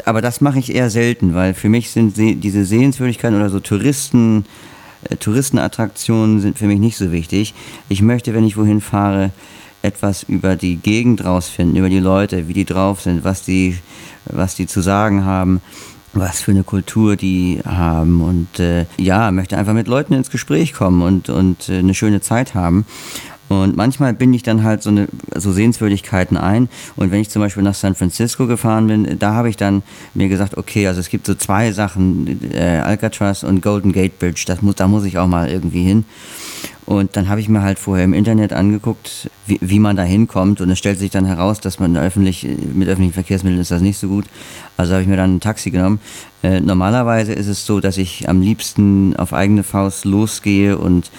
Aber 0.05 0.23
das 0.23 0.40
mache 0.40 0.59
ich 0.59 0.75
eher 0.75 0.90
selten, 0.90 1.35
weil 1.35 1.55
für 1.55 1.68
mich 1.68 1.90
sind 1.90 2.16
diese 2.16 2.64
Sehenswürdigkeiten 2.64 3.37
oder 3.37 3.51
so 3.51 3.61
Touristen, 3.61 4.44
äh, 5.09 5.16
Touristenattraktionen 5.16 6.40
sind 6.40 6.59
für 6.59 6.66
mich 6.66 6.81
nicht 6.81 6.97
so 6.97 7.12
wichtig. 7.12 7.55
Ich 7.88 8.03
möchte, 8.03 8.35
wenn 8.35 8.44
ich 8.44 8.57
wohin 8.57 8.81
fahre, 8.81 9.31
etwas 9.83 10.25
über 10.25 10.57
die 10.57 10.77
Gegend 10.77 11.25
rausfinden, 11.25 11.77
über 11.77 11.88
die 11.88 12.01
Leute, 12.01 12.49
wie 12.49 12.53
die 12.53 12.64
drauf 12.64 13.01
sind, 13.01 13.25
was 13.25 13.42
die, 13.42 13.79
was 14.25 14.57
die 14.57 14.66
zu 14.66 14.81
sagen 14.81 15.25
haben, 15.25 15.61
was 16.12 16.40
für 16.40 16.51
eine 16.51 16.64
Kultur 16.64 17.16
die 17.16 17.61
haben 17.64 18.21
und 18.23 18.59
äh, 18.59 18.87
ja, 18.97 19.31
möchte 19.31 19.57
einfach 19.57 19.75
mit 19.75 19.88
Leuten 19.88 20.14
ins 20.14 20.31
Gespräch 20.31 20.73
kommen 20.73 21.03
und, 21.03 21.29
und 21.29 21.68
äh, 21.68 21.79
eine 21.79 21.94
schöne 21.94 22.21
Zeit 22.21 22.55
haben. 22.55 22.87
Und 23.49 23.77
manchmal 23.77 24.13
binde 24.13 24.37
ich 24.37 24.43
dann 24.43 24.63
halt 24.63 24.83
so, 24.83 24.91
eine, 24.91 25.09
so 25.35 25.53
Sehenswürdigkeiten 25.53 26.37
ein. 26.37 26.69
Und 26.97 27.11
wenn 27.11 27.21
ich 27.21 27.31
zum 27.31 27.41
Beispiel 27.41 27.63
nach 27.63 27.75
San 27.75 27.95
Francisco 27.95 28.47
gefahren 28.47 28.87
bin, 28.87 29.19
da 29.19 29.35
habe 29.35 29.49
ich 29.49 29.57
dann 29.57 29.83
mir 30.15 30.29
gesagt, 30.29 30.57
okay, 30.57 30.87
also 30.87 31.01
es 31.01 31.09
gibt 31.09 31.27
so 31.27 31.35
zwei 31.35 31.73
Sachen, 31.73 32.53
äh, 32.53 32.81
Alcatraz 32.81 33.43
und 33.43 33.63
Golden 33.63 33.93
Gate 33.93 34.19
Bridge, 34.19 34.45
das 34.47 34.63
muss, 34.63 34.77
da 34.77 34.89
muss 34.89 35.05
ich 35.05 35.19
auch 35.19 35.27
mal 35.27 35.49
irgendwie 35.49 35.83
hin. 35.83 36.05
Und 36.88 37.16
dann 37.16 37.29
habe 37.29 37.38
ich 37.42 37.51
mir 37.51 37.61
halt 37.61 37.79
vorher 37.79 38.07
im 38.07 38.14
Internet 38.14 38.55
angeguckt, 38.55 39.31
wie, 39.44 39.59
wie 39.61 39.79
man 39.79 39.94
da 39.94 40.05
hinkommt. 40.05 40.62
Und 40.62 40.70
es 40.70 40.79
stellt 40.79 40.98
sich 40.98 41.11
dann 41.11 41.27
heraus, 41.27 41.61
dass 41.61 41.79
man 41.79 41.94
öffentlich, 41.98 42.44
mit 42.44 42.88
öffentlichen 42.88 43.12
Verkehrsmitteln 43.12 43.61
ist 43.61 43.70
das 43.70 43.83
nicht 43.83 43.98
so 43.98 44.09
gut. 44.09 44.24
Also 44.79 44.94
habe 44.94 45.03
ich 45.03 45.09
mir 45.09 45.18
dann 45.18 45.37
ein 45.37 45.40
Taxi 45.40 45.70
genommen. 45.70 46.01
Äh, 46.42 46.61
normalerweise 46.61 47.35
ist 47.35 47.46
es 47.46 47.66
so, 47.66 47.81
dass 47.81 47.98
ich 47.98 48.27
am 48.31 48.40
liebsten 48.40 49.14
auf 49.16 49.35
eigene 49.35 49.64
Faust 49.64 50.07
losgehe 50.07 50.79
und 50.79 51.11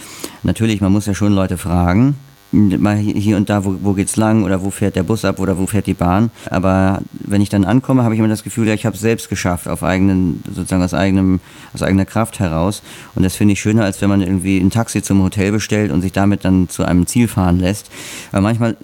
natürlich, 0.42 0.82
man 0.82 0.92
muss 0.92 1.06
ja 1.06 1.14
schon 1.14 1.34
Leute 1.34 1.60
fragen. 1.60 2.16
Mal 2.52 2.98
hier 2.98 3.38
und 3.38 3.50
da, 3.50 3.64
wo, 3.64 3.76
wo 3.82 3.94
geht's 3.94 4.16
lang 4.16 4.44
oder 4.44 4.64
wo 4.64 4.70
fährt 4.70 4.96
der 4.96 5.04
Bus 5.04 5.26
ab 5.26 5.40
oder 5.40 5.58
wo 5.58 5.68
fährt 5.68 5.88
die 5.88 5.94
Bahn. 5.94 6.32
Aber 6.50 7.02
wenn 7.12 7.42
ich 7.42 7.50
dann 7.50 7.66
ankomme, 7.66 8.04
habe 8.04 8.14
ich 8.14 8.20
immer 8.20 8.28
das 8.28 8.44
Gefühl, 8.44 8.68
ja, 8.68 8.74
ich 8.74 8.86
habe 8.86 8.96
es 8.96 9.02
selbst 9.02 9.30
geschafft, 9.30 9.68
auf 9.68 9.84
eigenen, 9.84 10.44
sozusagen 10.54 10.84
aus 10.84 10.94
eigenem, 10.94 11.40
aus 11.74 11.84
eigener 11.84 12.06
Kraft 12.06 12.40
heraus. 12.40 12.82
Und 13.16 13.24
das 13.24 13.36
finde 13.36 13.54
ich 13.54 13.62
schöner, 13.62 13.84
als 13.84 14.02
wenn 14.02 14.10
man 14.10 14.22
irgendwie 14.22 14.58
ein 14.58 14.72
Taxi 14.72 15.02
zum 15.02 15.22
Hotel 15.22 15.52
bestellt 15.52 15.92
und 15.92 16.02
sich 16.02 16.12
damit 16.12 16.46
dann 16.46 16.70
zu 16.70 16.84
einem 16.84 17.06
Ziel 17.06 17.28
fahren 17.28 17.60
lässt. 17.60 17.92
Weil 18.32 18.42
manchmal 18.42 18.78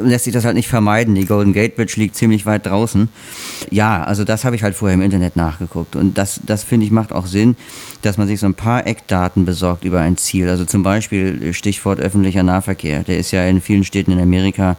lässt 0.00 0.24
sich 0.24 0.32
das 0.32 0.44
halt 0.44 0.56
nicht 0.56 0.68
vermeiden. 0.68 1.14
Die 1.14 1.26
Golden 1.26 1.52
Gate 1.52 1.76
Bridge 1.76 1.94
liegt 1.96 2.16
ziemlich 2.16 2.46
weit 2.46 2.66
draußen. 2.66 3.08
Ja, 3.70 4.04
also 4.04 4.24
das 4.24 4.44
habe 4.44 4.56
ich 4.56 4.62
halt 4.62 4.74
vorher 4.74 4.94
im 4.94 5.02
Internet 5.02 5.36
nachgeguckt. 5.36 5.96
Und 5.96 6.16
das, 6.16 6.40
das 6.44 6.64
finde 6.64 6.86
ich 6.86 6.92
macht 6.92 7.12
auch 7.12 7.26
Sinn, 7.26 7.56
dass 8.02 8.16
man 8.16 8.26
sich 8.26 8.40
so 8.40 8.46
ein 8.46 8.54
paar 8.54 8.86
Eckdaten 8.86 9.44
besorgt 9.44 9.84
über 9.84 10.00
ein 10.00 10.16
Ziel. 10.16 10.48
Also 10.48 10.64
zum 10.64 10.82
Beispiel 10.82 11.52
Stichwort 11.52 12.00
öffentlicher 12.00 12.42
Nahverkehr. 12.42 13.02
Der 13.02 13.18
ist 13.18 13.32
ja 13.32 13.44
in 13.46 13.60
vielen 13.60 13.84
Städten 13.84 14.12
in 14.12 14.20
Amerika 14.20 14.76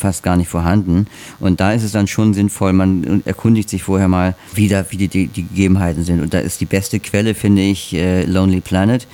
fast 0.00 0.22
gar 0.22 0.36
nicht 0.36 0.48
vorhanden. 0.48 1.06
Und 1.38 1.60
da 1.60 1.72
ist 1.72 1.82
es 1.82 1.92
dann 1.92 2.06
schon 2.06 2.32
sinnvoll, 2.32 2.72
man 2.72 3.22
erkundigt 3.26 3.68
sich 3.68 3.82
vorher 3.82 4.08
mal, 4.08 4.34
wie, 4.54 4.68
da, 4.68 4.86
wie 4.88 4.96
die, 4.96 5.08
die, 5.08 5.26
die 5.26 5.46
Gegebenheiten 5.46 6.04
sind. 6.04 6.22
Und 6.22 6.32
da 6.32 6.38
ist 6.38 6.60
die 6.60 6.66
beste 6.66 6.98
Quelle, 6.98 7.34
finde 7.34 7.62
ich, 7.62 7.94
äh, 7.94 8.24
Lonely 8.24 8.62
Planet. 8.62 9.06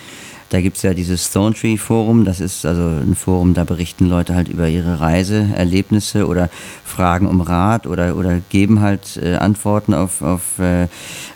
Da 0.56 0.62
gibt 0.62 0.78
es 0.78 0.84
ja 0.84 0.94
dieses 0.94 1.26
Stone 1.26 1.54
Tree 1.54 1.76
Forum, 1.76 2.24
das 2.24 2.40
ist 2.40 2.64
also 2.64 2.80
ein 2.80 3.14
Forum, 3.14 3.52
da 3.52 3.64
berichten 3.64 4.08
Leute 4.08 4.34
halt 4.34 4.48
über 4.48 4.66
ihre 4.70 5.00
Reiseerlebnisse 5.00 6.26
oder 6.26 6.48
fragen 6.82 7.26
um 7.26 7.42
Rat 7.42 7.86
oder, 7.86 8.16
oder 8.16 8.40
geben 8.48 8.80
halt 8.80 9.20
äh, 9.22 9.34
Antworten 9.34 9.92
auf, 9.92 10.22
auf, 10.22 10.58
äh, 10.58 10.88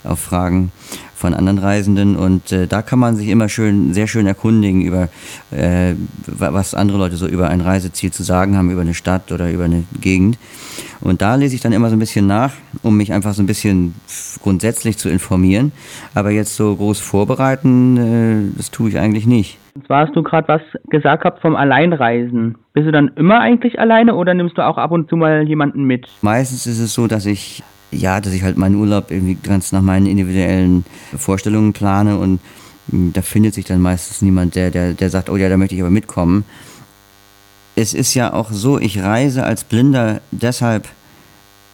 auf 0.04 0.20
Fragen 0.20 0.72
von 1.20 1.34
anderen 1.34 1.58
Reisenden 1.58 2.16
und 2.16 2.50
äh, 2.50 2.66
da 2.66 2.80
kann 2.80 2.98
man 2.98 3.14
sich 3.14 3.28
immer 3.28 3.50
schön, 3.50 3.92
sehr 3.92 4.06
schön 4.06 4.26
erkundigen 4.26 4.80
über, 4.80 5.08
äh, 5.50 5.94
was 6.26 6.74
andere 6.74 6.96
Leute 6.96 7.16
so 7.16 7.26
über 7.26 7.50
ein 7.50 7.60
Reiseziel 7.60 8.10
zu 8.10 8.22
sagen 8.22 8.56
haben, 8.56 8.70
über 8.70 8.80
eine 8.80 8.94
Stadt 8.94 9.30
oder 9.30 9.50
über 9.50 9.64
eine 9.64 9.84
Gegend. 10.00 10.38
Und 11.02 11.20
da 11.20 11.34
lese 11.34 11.54
ich 11.54 11.60
dann 11.60 11.72
immer 11.72 11.90
so 11.90 11.96
ein 11.96 11.98
bisschen 11.98 12.26
nach, 12.26 12.52
um 12.82 12.96
mich 12.96 13.12
einfach 13.12 13.34
so 13.34 13.42
ein 13.42 13.46
bisschen 13.46 13.94
grundsätzlich 14.42 14.96
zu 14.96 15.10
informieren. 15.10 15.72
Aber 16.14 16.30
jetzt 16.30 16.56
so 16.56 16.74
groß 16.74 17.00
vorbereiten, 17.00 17.96
äh, 17.96 18.56
das 18.56 18.70
tue 18.70 18.88
ich 18.88 18.98
eigentlich 18.98 19.26
nicht. 19.26 19.58
Und 19.74 19.86
zwar 19.86 20.06
hast 20.06 20.16
du 20.16 20.22
gerade 20.22 20.48
was 20.48 20.62
gesagt 20.88 21.22
gehabt 21.22 21.42
vom 21.42 21.54
Alleinreisen. 21.54 22.56
Bist 22.72 22.86
du 22.86 22.92
dann 22.92 23.08
immer 23.16 23.40
eigentlich 23.40 23.78
alleine 23.78 24.14
oder 24.14 24.32
nimmst 24.32 24.56
du 24.56 24.66
auch 24.66 24.78
ab 24.78 24.90
und 24.90 25.08
zu 25.10 25.16
mal 25.16 25.46
jemanden 25.46 25.84
mit? 25.84 26.06
Meistens 26.22 26.66
ist 26.66 26.80
es 26.80 26.94
so, 26.94 27.06
dass 27.06 27.26
ich 27.26 27.62
ja, 27.90 28.20
dass 28.20 28.32
ich 28.32 28.42
halt 28.42 28.56
meinen 28.56 28.76
Urlaub 28.76 29.10
irgendwie 29.10 29.34
ganz 29.34 29.72
nach 29.72 29.82
meinen 29.82 30.06
individuellen 30.06 30.84
Vorstellungen 31.16 31.72
plane 31.72 32.18
und 32.18 32.40
hm, 32.90 33.12
da 33.12 33.22
findet 33.22 33.54
sich 33.54 33.64
dann 33.64 33.80
meistens 33.80 34.22
niemand, 34.22 34.54
der, 34.54 34.70
der, 34.70 34.94
der 34.94 35.10
sagt, 35.10 35.30
oh 35.30 35.36
ja, 35.36 35.48
da 35.48 35.56
möchte 35.56 35.74
ich 35.74 35.80
aber 35.80 35.90
mitkommen. 35.90 36.44
Es 37.76 37.94
ist 37.94 38.14
ja 38.14 38.32
auch 38.32 38.50
so, 38.50 38.78
ich 38.78 39.02
reise 39.02 39.44
als 39.44 39.64
Blinder 39.64 40.20
deshalb 40.30 40.88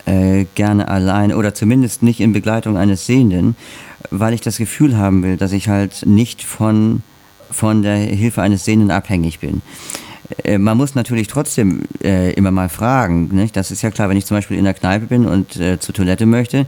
äh, 0.05 0.47
gerne 0.55 0.89
allein 0.89 1.33
oder 1.33 1.55
zumindest 1.55 2.03
nicht 2.03 2.21
in 2.21 2.33
Begleitung 2.33 2.77
eines 2.77 3.07
Sehenden, 3.07 3.57
weil 4.11 4.35
ich 4.35 4.41
das 4.41 4.57
Gefühl 4.59 4.97
haben 4.97 5.23
will, 5.23 5.37
dass 5.37 5.53
ich 5.53 5.69
halt 5.69 6.07
nicht 6.07 6.43
von, 6.45 7.03
von 7.51 7.83
der 7.83 7.97
Hilfe 7.97 8.43
eines 8.43 8.65
Sehenden 8.65 8.91
abhängig 8.91 9.41
bin. 9.41 9.63
Äh, 10.45 10.59
man 10.59 10.77
muss 10.77 10.95
natürlich 10.95 11.29
trotzdem 11.29 11.83
äh, 12.03 12.33
immer 12.33 12.51
mal 12.51 12.69
fragen. 12.69 13.29
Nicht? 13.33 13.57
Das 13.57 13.71
ist 13.71 13.83
ja 13.83 13.91
klar, 13.91 14.09
wenn 14.09 14.17
ich 14.17 14.27
zum 14.27 14.37
Beispiel 14.37 14.59
in 14.59 14.65
der 14.65 14.75
Kneipe 14.75 15.07
bin 15.07 15.27
und 15.27 15.57
äh, 15.57 15.79
zur 15.79 15.95
Toilette 15.95 16.27
möchte, 16.27 16.67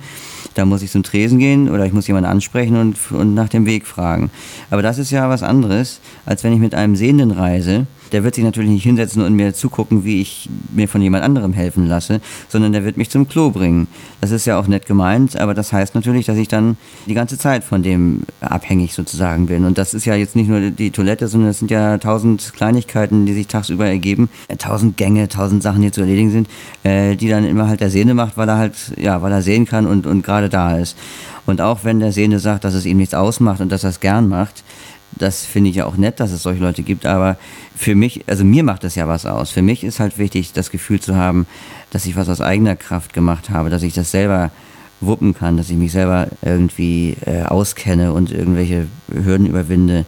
da 0.55 0.65
muss 0.65 0.83
ich 0.83 0.91
zum 0.91 1.03
Tresen 1.03 1.39
gehen 1.39 1.69
oder 1.69 1.87
ich 1.87 1.93
muss 1.93 2.07
jemanden 2.07 2.31
ansprechen 2.31 2.77
und, 2.77 2.97
und 3.13 3.35
nach 3.35 3.49
dem 3.49 3.67
Weg 3.67 3.87
fragen. 3.87 4.31
Aber 4.71 4.83
das 4.83 4.99
ist 4.99 5.11
ja 5.11 5.29
was 5.29 5.43
anderes, 5.43 6.01
als 6.27 6.45
wenn 6.45 6.53
ich 6.53 6.59
mit 6.59 6.75
einem 6.75 6.97
Sehenden 6.97 7.31
reise 7.31 7.87
der 8.13 8.25
wird 8.25 8.35
sich 8.35 8.45
natürlich 8.45 8.71
nicht 8.71 8.83
hinsetzen 8.83 9.23
und 9.23 9.35
mir 9.35 9.55
zugucken, 9.55 10.05
wie 10.05 10.21
ich 10.21 10.49
mir 10.73 10.89
von 10.89 11.03
jemand 11.03 11.25
anderem 11.25 11.53
helfen 11.53 11.87
lasse, 11.87 12.21
sondern 12.49 12.73
der 12.73 12.85
wird 12.85 12.97
mich 12.97 13.11
zum 13.11 13.29
Klo 13.29 13.51
bringen. 13.51 13.87
Das 14.21 14.31
ist 14.31 14.47
ja 14.47 14.59
auch 14.59 14.67
nett 14.67 14.87
gemeint, 14.87 15.39
aber 15.39 15.55
das 15.55 15.73
heißt 15.73 15.95
natürlich, 15.95 16.27
dass 16.27 16.37
ich 16.37 16.49
dann 16.49 16.77
die 17.07 17.15
ganze 17.15 17.39
Zeit 17.39 17.65
von 17.65 17.83
dem 17.83 18.23
abhängig 18.41 18.95
sozusagen 18.95 19.47
bin. 19.47 19.65
Und 19.65 19.79
das 19.79 19.95
ist 19.95 20.05
ja 20.05 20.15
jetzt 20.15 20.37
nicht 20.37 20.49
nur 20.49 20.71
die 20.71 20.91
Toilette, 20.91 21.29
sondern 21.29 21.51
es 21.51 21.59
sind 21.59 21.71
ja 21.71 21.99
tausend 21.99 22.53
Kleinigkeiten, 22.55 23.27
die 23.27 23.35
sich 23.35 23.47
tagsüber 23.47 23.87
ergeben, 23.87 24.29
äh, 24.49 24.57
tausend 24.57 24.97
Gänge, 24.97 25.29
tausend 25.29 25.63
Sachen, 25.63 25.83
die 25.83 25.91
zu 25.91 26.01
erledigen 26.01 26.31
sind, 26.31 26.49
äh, 26.83 27.17
die 27.17 27.29
dann 27.29 27.45
immer 27.45 27.69
halt 27.69 27.81
der 27.81 27.91
Sehne 27.91 28.15
macht, 28.15 28.37
weil 28.37 28.49
er 28.49 28.59
halt, 28.59 28.75
ja, 28.97 29.23
weil 29.23 29.33
er 29.33 29.43
sehen 29.43 29.67
kann 29.67 29.87
und, 29.87 30.07
und 30.07 30.23
gerade 30.23 30.49
da 30.49 30.77
ist. 30.77 30.97
Und 31.47 31.63
auch 31.63 31.83
wenn 31.83 31.99
der 31.99 32.13
Sehne 32.13 32.41
sagt, 32.41 32.65
dass 32.65 32.75
es 32.75 32.85
ihm 32.85 32.99
nichts 32.99 33.15
ausmacht 33.15 33.61
und 33.61 33.73
dass 33.73 33.83
er 33.83 33.91
es 33.91 34.01
gern 34.01 34.29
macht, 34.29 34.63
das 35.13 35.45
finde 35.45 35.71
ich 35.71 35.77
ja 35.77 35.87
auch 35.87 35.97
nett, 35.97 36.21
dass 36.21 36.31
es 36.31 36.43
solche 36.43 36.63
Leute 36.63 36.83
gibt, 36.83 37.07
aber 37.07 37.37
für 37.75 37.95
mich, 37.95 38.25
also 38.27 38.45
mir 38.45 38.63
macht 38.63 38.85
das 38.85 38.95
ja 38.95 39.09
was 39.09 39.27
aus. 39.27 39.51
Für 39.51 39.63
mich 39.63 39.85
ist 39.85 40.01
halt 40.01 40.19
wichtig, 40.19 40.53
das 40.53 40.71
Gefühl 40.71 41.01
zu 41.01 41.17
haben, 41.17 41.47
dass 41.91 42.07
ich 42.07 42.17
was 42.17 42.29
aus 42.29 42.41
eigener 42.41 42.77
Kraft 42.77 43.13
gemacht 43.13 43.51
habe, 43.51 43.71
dass 43.71 43.83
ich 43.83 43.95
das 43.95 44.11
selber 44.11 44.51
wuppen 45.01 45.35
kann, 45.35 45.57
dass 45.57 45.71
ich 45.71 45.77
mich 45.77 45.93
selber 45.93 46.29
irgendwie 46.43 47.17
äh, 47.25 47.43
auskenne 47.43 48.13
und 48.13 48.33
irgendwelche 48.33 48.87
Hürden 49.13 49.47
überwinde. 49.47 50.05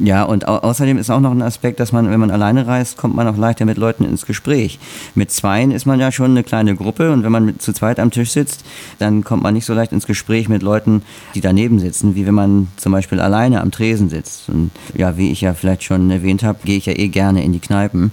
Ja, 0.00 0.22
und 0.22 0.46
au 0.46 0.58
außerdem 0.58 0.96
ist 0.96 1.10
auch 1.10 1.18
noch 1.18 1.32
ein 1.32 1.42
Aspekt, 1.42 1.80
dass 1.80 1.90
man, 1.90 2.08
wenn 2.08 2.20
man 2.20 2.30
alleine 2.30 2.68
reist, 2.68 2.96
kommt 2.96 3.16
man 3.16 3.26
auch 3.26 3.36
leichter 3.36 3.64
mit 3.64 3.78
Leuten 3.78 4.04
ins 4.04 4.26
Gespräch. 4.26 4.78
Mit 5.16 5.32
Zweien 5.32 5.72
ist 5.72 5.86
man 5.86 5.98
ja 5.98 6.12
schon 6.12 6.30
eine 6.30 6.44
kleine 6.44 6.76
Gruppe 6.76 7.10
und 7.10 7.24
wenn 7.24 7.32
man 7.32 7.44
mit, 7.44 7.60
zu 7.60 7.72
zweit 7.72 7.98
am 7.98 8.12
Tisch 8.12 8.30
sitzt, 8.30 8.64
dann 9.00 9.24
kommt 9.24 9.42
man 9.42 9.54
nicht 9.54 9.66
so 9.66 9.74
leicht 9.74 9.90
ins 9.90 10.06
Gespräch 10.06 10.48
mit 10.48 10.62
Leuten, 10.62 11.02
die 11.34 11.40
daneben 11.40 11.80
sitzen, 11.80 12.14
wie 12.14 12.26
wenn 12.26 12.34
man 12.34 12.68
zum 12.76 12.92
Beispiel 12.92 13.18
alleine 13.18 13.60
am 13.60 13.72
Tresen 13.72 14.08
sitzt. 14.08 14.48
Und 14.48 14.70
ja, 14.94 15.16
wie 15.16 15.32
ich 15.32 15.40
ja 15.40 15.52
vielleicht 15.52 15.82
schon 15.82 16.10
erwähnt 16.12 16.44
habe, 16.44 16.60
gehe 16.64 16.78
ich 16.78 16.86
ja 16.86 16.92
eh 16.92 17.08
gerne 17.08 17.42
in 17.42 17.52
die 17.52 17.60
Kneipen. 17.60 18.12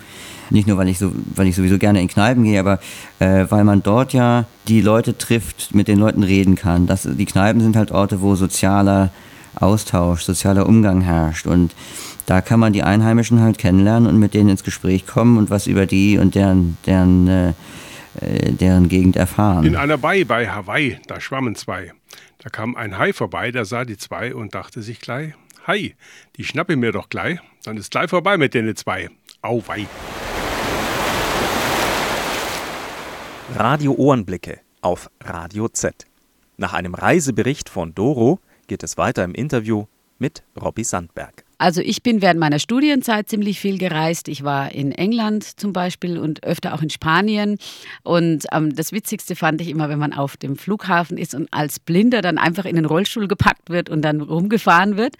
Nicht 0.49 0.67
nur, 0.67 0.77
weil 0.77 0.89
ich, 0.89 0.97
so, 0.97 1.11
weil 1.35 1.47
ich 1.47 1.55
sowieso 1.55 1.77
gerne 1.77 2.01
in 2.01 2.07
Kneipen 2.07 2.43
gehe, 2.43 2.59
aber 2.59 2.79
äh, 3.19 3.45
weil 3.49 3.63
man 3.63 3.83
dort 3.83 4.13
ja 4.13 4.45
die 4.67 4.81
Leute 4.81 5.17
trifft, 5.17 5.73
mit 5.75 5.87
den 5.87 5.99
Leuten 5.99 6.23
reden 6.23 6.55
kann. 6.55 6.87
Das, 6.87 7.07
die 7.11 7.25
Kneipen 7.25 7.61
sind 7.61 7.75
halt 7.75 7.91
Orte, 7.91 8.21
wo 8.21 8.35
sozialer 8.35 9.11
Austausch, 9.55 10.21
sozialer 10.21 10.67
Umgang 10.67 11.01
herrscht. 11.01 11.47
Und 11.47 11.75
da 12.25 12.41
kann 12.41 12.59
man 12.59 12.73
die 12.73 12.83
Einheimischen 12.83 13.41
halt 13.41 13.57
kennenlernen 13.57 14.09
und 14.09 14.19
mit 14.19 14.33
denen 14.33 14.49
ins 14.49 14.63
Gespräch 14.63 15.05
kommen 15.05 15.37
und 15.37 15.49
was 15.49 15.67
über 15.67 15.85
die 15.85 16.17
und 16.17 16.35
deren, 16.35 16.77
deren, 16.85 17.27
äh, 17.27 17.49
äh 18.19 18.51
deren 18.51 18.89
Gegend 18.89 19.15
erfahren. 19.15 19.65
In 19.65 19.75
einer 19.75 19.97
Bai 19.97 20.23
bei 20.23 20.49
Hawaii, 20.49 20.99
da 21.07 21.19
schwammen 21.19 21.55
zwei. 21.55 21.91
Da 22.39 22.49
kam 22.49 22.75
ein 22.75 22.97
Hai 22.97 23.13
vorbei, 23.13 23.51
der 23.51 23.65
sah 23.65 23.85
die 23.85 23.97
zwei 23.97 24.35
und 24.35 24.53
dachte 24.53 24.81
sich 24.81 24.99
gleich, 24.99 25.33
Hai, 25.67 25.95
die 26.35 26.43
schnappe 26.43 26.73
ich 26.73 26.79
mir 26.79 26.91
doch 26.91 27.09
gleich, 27.09 27.39
dann 27.63 27.77
ist 27.77 27.89
gleich 27.89 28.09
vorbei 28.09 28.37
mit 28.37 28.53
denen 28.53 28.75
zwei. 28.75 29.09
Auweih. 29.41 29.87
Radio 33.55 33.93
Ohrenblicke 33.93 34.59
auf 34.81 35.09
Radio 35.23 35.67
Z. 35.69 36.05
Nach 36.57 36.73
einem 36.73 36.93
Reisebericht 36.93 37.69
von 37.69 37.95
Doro 37.95 38.39
geht 38.67 38.83
es 38.83 38.97
weiter 38.97 39.23
im 39.23 39.33
Interview 39.33 39.85
mit 40.17 40.43
Robbie 40.59 40.83
Sandberg. 40.83 41.44
Also 41.57 41.81
ich 41.81 42.03
bin 42.03 42.21
während 42.21 42.39
meiner 42.39 42.59
Studienzeit 42.59 43.29
ziemlich 43.29 43.59
viel 43.59 43.77
gereist. 43.77 44.27
Ich 44.27 44.43
war 44.43 44.71
in 44.71 44.91
England 44.91 45.59
zum 45.59 45.73
Beispiel 45.73 46.17
und 46.17 46.43
öfter 46.43 46.73
auch 46.73 46.81
in 46.81 46.89
Spanien. 46.89 47.57
Und 48.03 48.45
ähm, 48.51 48.75
das 48.75 48.91
Witzigste 48.91 49.35
fand 49.35 49.61
ich 49.61 49.69
immer, 49.69 49.89
wenn 49.89 49.99
man 49.99 50.13
auf 50.13 50.37
dem 50.37 50.57
Flughafen 50.57 51.17
ist 51.17 51.33
und 51.33 51.47
als 51.51 51.79
Blinder 51.79 52.21
dann 52.21 52.37
einfach 52.37 52.65
in 52.65 52.75
den 52.75 52.85
Rollstuhl 52.85 53.27
gepackt 53.27 53.69
wird 53.69 53.89
und 53.89 54.01
dann 54.01 54.21
rumgefahren 54.21 54.97
wird. 54.97 55.15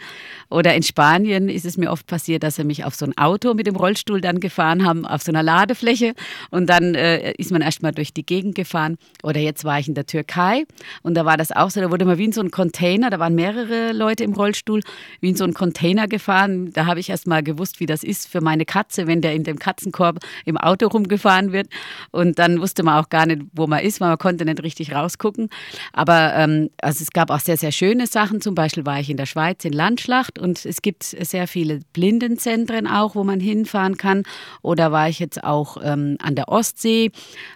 Oder 0.49 0.75
in 0.75 0.83
Spanien 0.83 1.47
ist 1.49 1.65
es 1.65 1.77
mir 1.77 1.91
oft 1.91 2.05
passiert, 2.07 2.43
dass 2.43 2.55
sie 2.55 2.63
mich 2.63 2.83
auf 2.83 2.95
so 2.95 3.05
ein 3.05 3.17
Auto 3.17 3.53
mit 3.53 3.67
dem 3.67 3.75
Rollstuhl 3.75 4.19
dann 4.19 4.39
gefahren 4.39 4.85
haben, 4.85 5.05
auf 5.05 5.23
so 5.23 5.31
einer 5.31 5.43
Ladefläche. 5.43 6.13
Und 6.51 6.69
dann 6.69 6.95
äh, 6.95 7.31
ist 7.37 7.51
man 7.51 7.61
erstmal 7.61 7.93
durch 7.93 8.13
die 8.13 8.25
Gegend 8.25 8.55
gefahren. 8.55 8.97
Oder 9.23 9.39
jetzt 9.39 9.63
war 9.63 9.79
ich 9.79 9.87
in 9.87 9.93
der 9.93 10.05
Türkei 10.05 10.65
und 11.01 11.15
da 11.15 11.25
war 11.25 11.37
das 11.37 11.51
auch 11.51 11.69
so, 11.69 11.79
da 11.79 11.91
wurde 11.91 12.05
man 12.05 12.17
wie 12.17 12.25
in 12.25 12.31
so 12.31 12.41
ein 12.41 12.51
Container, 12.51 13.09
da 13.09 13.19
waren 13.19 13.35
mehrere 13.35 13.93
Leute 13.93 14.23
im 14.23 14.33
Rollstuhl, 14.33 14.81
wie 15.21 15.29
in 15.29 15.35
so 15.35 15.45
ein 15.45 15.53
Container 15.53 16.07
gefahren 16.07 16.24
gefahren. 16.25 16.71
Da 16.73 16.88
habe 16.88 16.99
ich 16.99 17.09
erst 17.09 17.27
mal 17.27 17.43
gewusst, 17.43 17.79
wie 17.79 17.85
das 17.85 18.03
ist 18.03 18.27
für 18.27 18.41
meine 18.41 18.65
Katze, 18.65 19.05
wenn 19.05 19.21
der 19.21 19.33
in 19.33 19.43
dem 19.43 19.59
Katzenkorb 19.59 20.17
im 20.45 20.57
Auto 20.57 20.88
rumgefahren 20.88 21.51
wird. 21.51 21.67
Und 22.11 22.39
dann 22.39 22.59
wusste 22.59 22.81
man 22.81 23.03
auch 23.03 23.09
gar 23.09 23.27
nicht, 23.27 23.43
wo 23.53 23.67
man 23.67 23.83
ist, 23.83 24.01
weil 24.01 24.09
man 24.09 24.17
konnte 24.17 24.43
nicht 24.43 24.63
richtig 24.63 24.93
rausgucken. 24.93 25.49
Aber 25.93 26.33
ähm, 26.33 26.71
also 26.81 27.03
es 27.03 27.11
gab 27.11 27.29
auch 27.29 27.39
sehr, 27.39 27.57
sehr 27.57 27.71
schöne 27.71 28.07
Sachen. 28.07 28.41
Zum 28.41 28.55
Beispiel 28.55 28.85
war 28.88 28.99
ich 28.99 29.09
in 29.09 29.17
der 29.17 29.27
Schweiz 29.27 29.63
in 29.65 29.73
Landschlacht 29.73 30.39
und 30.39 30.65
es 30.65 30.81
gibt 30.81 31.03
sehr 31.03 31.47
viele 31.47 31.81
Blindenzentren 31.93 32.88
auch, 32.88 33.13
wo 33.13 33.23
man 33.23 33.39
hinfahren 33.39 33.97
kann. 33.97 34.23
Oder 34.63 34.91
war 34.91 35.07
ich 35.09 35.19
jetzt 35.19 35.43
auch 35.43 35.77
ähm, 35.83 36.17
an 36.19 36.33
der 36.33 36.49
Ostsee. 36.49 37.11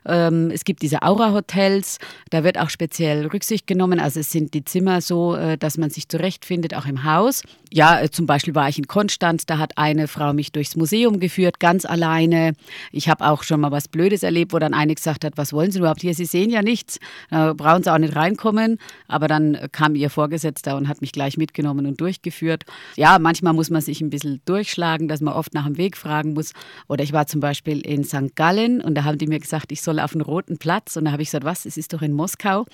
Ähm, 0.05 0.51
es 0.51 0.63
gibt 0.63 0.83
diese 0.83 1.01
Aura-Hotels. 1.01 1.97
Da 2.29 2.43
wird 2.43 2.59
auch 2.59 2.69
speziell 2.69 3.25
Rücksicht 3.25 3.65
genommen. 3.65 3.99
Also 3.99 4.19
es 4.19 4.31
sind 4.31 4.53
die 4.53 4.63
Zimmer 4.63 5.01
so, 5.01 5.35
äh, 5.35 5.57
dass 5.57 5.77
man 5.77 5.89
sich 5.89 6.07
zurechtfindet, 6.07 6.75
auch 6.75 6.85
im 6.85 7.03
Haus. 7.03 7.41
Ja, 7.71 8.01
äh, 8.01 8.09
zum 8.09 8.25
Beispiel 8.25 8.55
war 8.55 8.69
ich 8.69 8.77
in 8.77 8.87
Konstanz, 8.87 9.45
da 9.45 9.57
hat 9.57 9.77
eine 9.77 10.07
Frau 10.07 10.33
mich 10.33 10.51
durchs 10.51 10.75
Museum 10.75 11.19
geführt, 11.19 11.59
ganz 11.59 11.85
alleine. 11.85 12.53
Ich 12.91 13.09
habe 13.09 13.25
auch 13.25 13.43
schon 13.43 13.61
mal 13.61 13.71
was 13.71 13.87
Blödes 13.87 14.23
erlebt, 14.23 14.53
wo 14.53 14.59
dann 14.59 14.73
eine 14.73 14.95
gesagt 14.95 15.23
hat, 15.23 15.37
was 15.37 15.53
wollen 15.53 15.71
Sie 15.71 15.79
überhaupt 15.79 16.01
hier? 16.01 16.13
Sie 16.13 16.25
sehen 16.25 16.49
ja 16.49 16.61
nichts, 16.61 16.99
da 17.29 17.53
brauchen 17.53 17.83
Sie 17.83 17.91
auch 17.91 17.97
nicht 17.97 18.15
reinkommen. 18.15 18.77
Aber 19.07 19.27
dann 19.27 19.57
kam 19.71 19.95
ihr 19.95 20.09
Vorgesetzter 20.09 20.75
und 20.77 20.87
hat 20.87 21.01
mich 21.01 21.11
gleich 21.11 21.37
mitgenommen 21.37 21.85
und 21.85 22.01
durchgeführt. 22.01 22.63
Ja, 22.95 23.19
manchmal 23.19 23.53
muss 23.53 23.69
man 23.69 23.81
sich 23.81 24.01
ein 24.01 24.09
bisschen 24.09 24.41
durchschlagen, 24.45 25.07
dass 25.07 25.21
man 25.21 25.33
oft 25.33 25.53
nach 25.53 25.65
dem 25.65 25.77
Weg 25.77 25.97
fragen 25.97 26.33
muss. 26.33 26.53
Oder 26.87 27.03
ich 27.03 27.13
war 27.13 27.27
zum 27.27 27.39
Beispiel 27.39 27.81
in 27.81 28.03
St. 28.03 28.35
Gallen 28.35 28.81
und 28.81 28.95
da 28.95 29.03
haben 29.03 29.17
die 29.17 29.27
mir 29.27 29.39
gesagt, 29.39 29.71
ich 29.71 29.81
soll 29.81 29.99
auf 29.99 30.13
den 30.13 30.21
roten 30.21 30.57
Platz. 30.57 30.95
Und 30.97 31.05
da 31.05 31.11
habe 31.11 31.21
ich 31.21 31.29
gesagt, 31.29 31.45
was, 31.45 31.65
es 31.65 31.77
ist 31.77 31.93
doch 31.93 32.01
in 32.01 32.13
Moskau. 32.13 32.65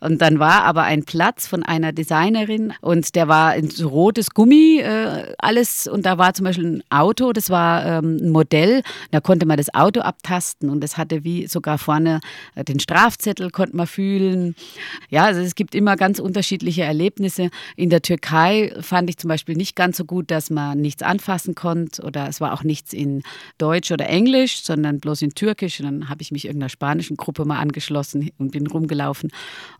Und 0.00 0.20
dann 0.22 0.38
war 0.38 0.64
aber 0.64 0.82
ein 0.82 1.04
Platz 1.04 1.46
von 1.46 1.62
einer 1.62 1.92
Designerin 1.92 2.72
und 2.80 3.14
der 3.14 3.28
war 3.28 3.56
in 3.56 3.70
so 3.70 3.88
rotes 3.88 4.30
Gummi, 4.44 4.78
äh, 4.80 5.34
alles. 5.38 5.86
Und 5.86 6.04
da 6.04 6.18
war 6.18 6.34
zum 6.34 6.44
Beispiel 6.44 6.66
ein 6.66 6.82
Auto, 6.90 7.32
das 7.32 7.48
war 7.48 7.86
ähm, 7.86 8.18
ein 8.20 8.28
Modell. 8.28 8.82
Da 9.10 9.20
konnte 9.20 9.46
man 9.46 9.56
das 9.56 9.72
Auto 9.72 10.00
abtasten 10.00 10.68
und 10.68 10.82
das 10.82 10.98
hatte 10.98 11.24
wie 11.24 11.46
sogar 11.46 11.78
vorne 11.78 12.20
äh, 12.54 12.62
den 12.62 12.78
Strafzettel, 12.78 13.50
konnte 13.50 13.74
man 13.74 13.86
fühlen. 13.86 14.54
Ja, 15.08 15.24
also 15.24 15.40
es 15.40 15.54
gibt 15.54 15.74
immer 15.74 15.96
ganz 15.96 16.18
unterschiedliche 16.18 16.82
Erlebnisse. 16.82 17.48
In 17.74 17.88
der 17.88 18.02
Türkei 18.02 18.74
fand 18.82 19.08
ich 19.08 19.16
zum 19.16 19.28
Beispiel 19.28 19.56
nicht 19.56 19.76
ganz 19.76 19.96
so 19.96 20.04
gut, 20.04 20.30
dass 20.30 20.50
man 20.50 20.78
nichts 20.78 21.02
anfassen 21.02 21.54
konnte 21.54 22.02
oder 22.02 22.28
es 22.28 22.42
war 22.42 22.52
auch 22.52 22.64
nichts 22.64 22.92
in 22.92 23.22
Deutsch 23.56 23.92
oder 23.92 24.10
Englisch, 24.10 24.62
sondern 24.62 25.00
bloß 25.00 25.22
in 25.22 25.34
Türkisch. 25.34 25.80
Und 25.80 25.86
dann 25.86 26.08
habe 26.10 26.20
ich 26.20 26.32
mich 26.32 26.44
irgendeiner 26.44 26.68
spanischen 26.68 27.16
Gruppe 27.16 27.46
mal 27.46 27.60
angeschlossen 27.60 28.30
und 28.36 28.50
bin 28.50 28.66
rumgelaufen. 28.66 29.30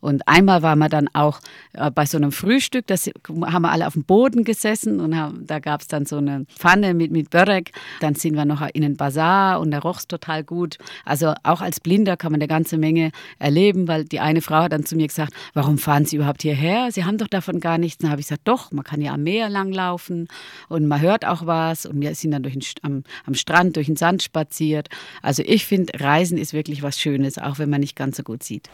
Und 0.01 0.27
einmal 0.27 0.63
war 0.63 0.75
man 0.75 0.89
dann 0.89 1.11
auch 1.13 1.41
äh, 1.75 1.91
bei 1.91 2.07
so 2.07 2.17
einem 2.17 2.33
Frühstück, 2.33 2.87
das 2.87 3.11
haben 3.29 3.63
wir 3.63 3.71
alle 3.71 3.87
auf 3.87 3.93
dem 3.93 4.05
Boden 4.05 4.45
gesessen 4.55 5.01
und 5.01 5.17
haben, 5.17 5.47
da 5.47 5.59
gab 5.59 5.81
es 5.81 5.89
dann 5.89 6.07
so 6.07 6.17
eine 6.17 6.47
Pfanne 6.57 6.95
mit, 6.95 7.11
mit 7.11 7.31
Börek. 7.31 7.73
Dann 8.01 8.15
sind 8.15 8.35
wir 8.35 8.45
noch 8.45 8.67
in 8.73 8.83
den 8.83 8.97
Bazar 8.97 9.61
und 9.61 9.71
da 9.71 9.79
roch 9.79 9.99
es 9.99 10.07
total 10.07 10.45
gut. 10.45 10.79
Also 11.05 11.35
auch 11.43 11.61
als 11.61 11.81
Blinder 11.81 12.17
kann 12.17 12.33
man 12.33 12.41
eine 12.41 12.49
ganze 12.49 12.79
Menge 12.79 13.11
erleben, 13.39 13.89
weil 13.89 14.05
die 14.05 14.21
eine 14.21 14.41
Frau 14.41 14.63
hat 14.63 14.73
dann 14.73 14.85
zu 14.85 14.97
mir 14.97 15.07
gesagt, 15.07 15.33
warum 15.53 15.79
fahren 15.79 16.05
Sie 16.05 16.17
überhaupt 16.17 16.43
hierher? 16.43 16.91
Sie 16.91 17.05
haben 17.05 17.19
doch 17.19 17.29
davon 17.29 17.61
gar 17.61 17.79
nichts. 17.79 17.99
Dann 17.99 18.11
habe 18.11 18.21
ich 18.21 18.27
gesagt, 18.27 18.43
doch, 18.45 18.73
man 18.73 18.85
kann 18.85 19.01
ja 19.01 19.13
am 19.13 19.23
Meer 19.23 19.49
langlaufen 19.49 20.29
und 20.69 20.87
man 20.87 21.01
hört 21.01 21.25
auch 21.25 21.47
was 21.47 21.87
und 21.87 22.01
wir 22.01 22.15
sind 22.15 22.33
dann 22.33 22.43
durch 22.43 22.55
den, 22.55 22.63
am, 22.83 23.05
am 23.27 23.35
Strand 23.35 23.77
durch 23.77 23.87
den 23.87 23.97
Sand 23.97 24.23
spaziert. 24.23 24.89
Also 25.23 25.43
ich 25.45 25.67
finde, 25.67 25.93
Reisen 26.01 26.39
ist 26.39 26.53
wirklich 26.53 26.83
was 26.83 27.01
Schönes, 27.01 27.39
auch 27.39 27.59
wenn 27.59 27.71
man 27.71 27.81
nicht 27.81 27.97
ganz 27.97 28.17
so 28.17 28.23
gut 28.23 28.43
sieht. 28.43 28.69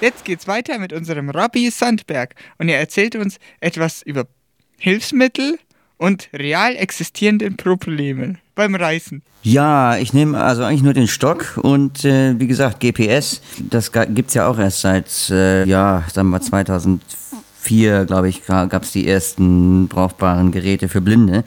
Jetzt 0.00 0.24
geht's 0.24 0.48
weiter 0.48 0.78
mit 0.78 0.94
unserem 0.94 1.28
Robby 1.28 1.70
Sandberg 1.70 2.34
und 2.56 2.70
er 2.70 2.80
erzählt 2.80 3.16
uns 3.16 3.36
etwas 3.60 4.00
über 4.00 4.26
Hilfsmittel 4.78 5.58
und 5.98 6.30
real 6.32 6.74
existierenden 6.74 7.58
Problemen 7.58 8.38
beim 8.54 8.74
Reisen. 8.74 9.22
Ja, 9.42 9.98
ich 9.98 10.14
nehme 10.14 10.42
also 10.42 10.64
eigentlich 10.64 10.82
nur 10.82 10.94
den 10.94 11.06
Stock 11.06 11.58
und 11.58 12.04
äh, 12.06 12.38
wie 12.40 12.46
gesagt 12.46 12.80
GPS, 12.80 13.42
das 13.58 13.92
gibt 13.92 14.28
es 14.28 14.34
ja 14.34 14.48
auch 14.48 14.58
erst 14.58 14.80
seit, 14.80 15.30
äh, 15.30 15.64
ja, 15.64 16.04
sagen 16.10 16.30
wir 16.30 16.40
2004 16.40 17.00
2004, 17.60 18.06
glaube 18.06 18.28
ich, 18.28 18.44
gab 18.46 18.82
es 18.82 18.92
die 18.92 19.06
ersten 19.06 19.88
brauchbaren 19.88 20.50
Geräte 20.50 20.88
für 20.88 21.00
Blinde. 21.00 21.44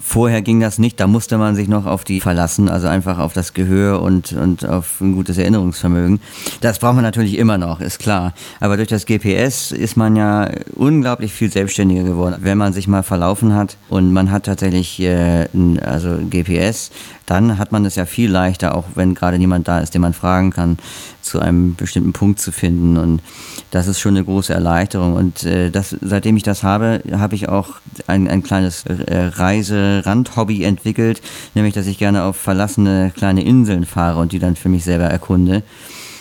Vorher 0.00 0.42
ging 0.42 0.60
das 0.60 0.78
nicht, 0.78 1.00
da 1.00 1.06
musste 1.06 1.38
man 1.38 1.54
sich 1.54 1.68
noch 1.68 1.86
auf 1.86 2.04
die 2.04 2.20
verlassen, 2.20 2.68
also 2.68 2.88
einfach 2.88 3.18
auf 3.18 3.32
das 3.32 3.54
Gehör 3.54 4.02
und, 4.02 4.32
und 4.32 4.66
auf 4.66 5.00
ein 5.00 5.14
gutes 5.14 5.38
Erinnerungsvermögen. 5.38 6.20
Das 6.60 6.78
braucht 6.78 6.94
man 6.94 7.04
natürlich 7.04 7.36
immer 7.36 7.58
noch, 7.58 7.80
ist 7.80 7.98
klar. 7.98 8.34
Aber 8.60 8.76
durch 8.76 8.88
das 8.88 9.06
GPS 9.06 9.72
ist 9.72 9.96
man 9.96 10.16
ja 10.16 10.50
unglaublich 10.74 11.32
viel 11.32 11.50
selbstständiger 11.50 12.04
geworden. 12.04 12.36
Wenn 12.40 12.58
man 12.58 12.72
sich 12.72 12.88
mal 12.88 13.02
verlaufen 13.02 13.54
hat 13.54 13.76
und 13.88 14.12
man 14.12 14.30
hat 14.30 14.46
tatsächlich 14.46 15.00
äh, 15.00 15.46
also 15.82 16.18
GPS, 16.30 16.90
dann 17.26 17.58
hat 17.58 17.72
man 17.72 17.84
es 17.84 17.96
ja 17.96 18.06
viel 18.06 18.30
leichter, 18.30 18.74
auch 18.74 18.84
wenn 18.94 19.14
gerade 19.14 19.38
niemand 19.38 19.68
da 19.68 19.80
ist, 19.80 19.94
den 19.94 20.00
man 20.00 20.14
fragen 20.14 20.50
kann, 20.50 20.78
zu 21.22 21.40
einem 21.40 21.74
bestimmten 21.74 22.12
Punkt 22.12 22.40
zu 22.40 22.52
finden. 22.52 22.96
Und 22.96 23.22
das 23.70 23.86
ist 23.86 24.00
schon 24.00 24.16
eine 24.16 24.24
große 24.24 24.52
Erleichterung. 24.52 25.14
Und 25.14 25.44
äh, 25.44 25.70
das, 25.70 25.96
seitdem 26.00 26.36
ich 26.36 26.42
das 26.42 26.62
habe, 26.62 27.02
habe 27.12 27.34
ich 27.34 27.48
auch 27.48 27.76
ein, 28.06 28.28
ein 28.28 28.42
kleines 28.42 28.84
äh, 28.86 29.30
Reiserand-Hobby 29.34 30.64
entwickelt, 30.64 31.20
nämlich 31.54 31.74
dass 31.74 31.86
ich 31.86 31.98
gerne 31.98 32.24
auf 32.24 32.36
verlassene 32.36 33.12
kleine 33.14 33.44
Inseln 33.44 33.84
fahre 33.84 34.20
und 34.20 34.32
die 34.32 34.38
dann 34.38 34.56
für 34.56 34.68
mich 34.68 34.84
selber 34.84 35.06
erkunde. 35.06 35.62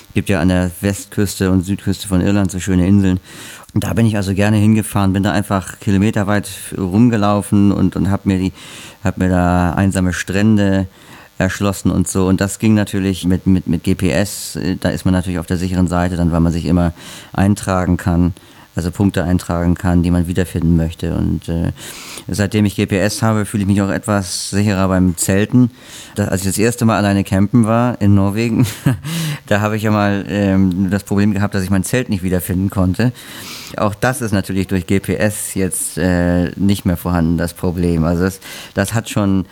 Es 0.09 0.13
gibt 0.13 0.29
ja 0.29 0.39
an 0.41 0.47
der 0.47 0.71
Westküste 0.81 1.51
und 1.51 1.63
Südküste 1.63 2.07
von 2.07 2.21
Irland 2.21 2.51
so 2.51 2.59
schöne 2.59 2.87
Inseln. 2.87 3.19
Und 3.73 3.83
da 3.83 3.93
bin 3.93 4.07
ich 4.07 4.17
also 4.17 4.33
gerne 4.33 4.57
hingefahren, 4.57 5.13
bin 5.13 5.23
da 5.23 5.31
einfach 5.31 5.79
kilometerweit 5.79 6.49
rumgelaufen 6.75 7.71
und, 7.71 7.95
und 7.95 8.09
habe 8.09 8.23
mir, 8.25 8.51
hab 9.03 9.17
mir 9.17 9.29
da 9.29 9.73
einsame 9.73 10.13
Strände 10.13 10.87
erschlossen 11.37 11.91
und 11.91 12.07
so. 12.07 12.27
Und 12.27 12.41
das 12.41 12.59
ging 12.59 12.73
natürlich 12.73 13.25
mit, 13.25 13.47
mit, 13.47 13.67
mit 13.67 13.83
GPS, 13.83 14.57
da 14.79 14.89
ist 14.89 15.05
man 15.05 15.13
natürlich 15.13 15.39
auf 15.39 15.47
der 15.47 15.57
sicheren 15.57 15.87
Seite, 15.87 16.15
dann 16.15 16.31
weil 16.31 16.39
man 16.39 16.51
sich 16.51 16.65
immer 16.65 16.93
eintragen 17.33 17.97
kann 17.97 18.33
also 18.77 18.91
Punkte 18.91 19.23
eintragen 19.23 19.73
kann, 19.73 20.03
die 20.03 20.11
man 20.11 20.27
wiederfinden 20.27 20.77
möchte. 20.77 21.15
Und 21.15 21.49
äh, 21.49 21.71
seitdem 22.27 22.63
ich 22.65 22.75
GPS 22.75 23.23
habe, 23.23 23.45
fühle 23.45 23.63
ich 23.63 23.67
mich 23.67 23.81
auch 23.81 23.89
etwas 23.89 24.51
sicherer 24.51 24.87
beim 24.87 25.17
Zelten. 25.17 25.71
Da, 26.15 26.25
als 26.25 26.41
ich 26.41 26.47
das 26.47 26.59
erste 26.59 26.85
Mal 26.85 26.95
alleine 26.95 27.23
campen 27.23 27.65
war 27.65 27.99
in 27.99 28.13
Norwegen, 28.13 28.67
da 29.47 29.61
habe 29.61 29.77
ich 29.77 29.83
ja 29.83 29.91
mal 29.91 30.25
ähm, 30.29 30.91
das 30.91 31.03
Problem 31.03 31.33
gehabt, 31.33 31.55
dass 31.55 31.63
ich 31.63 31.71
mein 31.71 31.83
Zelt 31.83 32.09
nicht 32.09 32.21
wiederfinden 32.21 32.69
konnte. 32.69 33.13
Auch 33.77 33.95
das 33.95 34.21
ist 34.21 34.31
natürlich 34.31 34.67
durch 34.67 34.85
GPS 34.85 35.55
jetzt 35.55 35.97
äh, 35.97 36.51
nicht 36.55 36.85
mehr 36.85 36.97
vorhanden, 36.97 37.37
das 37.37 37.55
Problem. 37.55 38.03
Also 38.03 38.23
das, 38.23 38.39
das 38.75 38.93
hat 38.93 39.09
schon, 39.09 39.45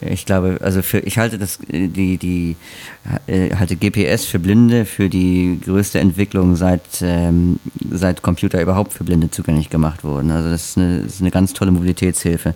ich 0.00 0.24
glaube, 0.24 0.58
also 0.62 0.82
für, 0.82 1.00
ich 1.00 1.18
halte 1.18 1.36
das, 1.36 1.58
die, 1.68 2.16
die, 2.16 2.52
äh, 2.52 2.54
halte 3.06 3.76
GPS 3.76 4.24
für 4.24 4.38
Blinde 4.38 4.84
für 4.84 5.08
die 5.08 5.60
größte 5.62 5.98
Entwicklung 5.98 6.56
seit, 6.56 7.02
ähm, 7.02 7.58
seit 7.90 8.22
Computer 8.22 8.62
überhaupt 8.62 8.92
für 8.92 9.04
Blinde 9.04 9.30
zugänglich 9.30 9.68
gemacht 9.68 10.04
wurden. 10.04 10.30
Also 10.30 10.50
das 10.50 10.70
ist 10.70 10.78
eine, 10.78 11.02
das 11.02 11.14
ist 11.14 11.20
eine 11.20 11.30
ganz 11.30 11.52
tolle 11.52 11.70
Mobilitätshilfe. 11.70 12.54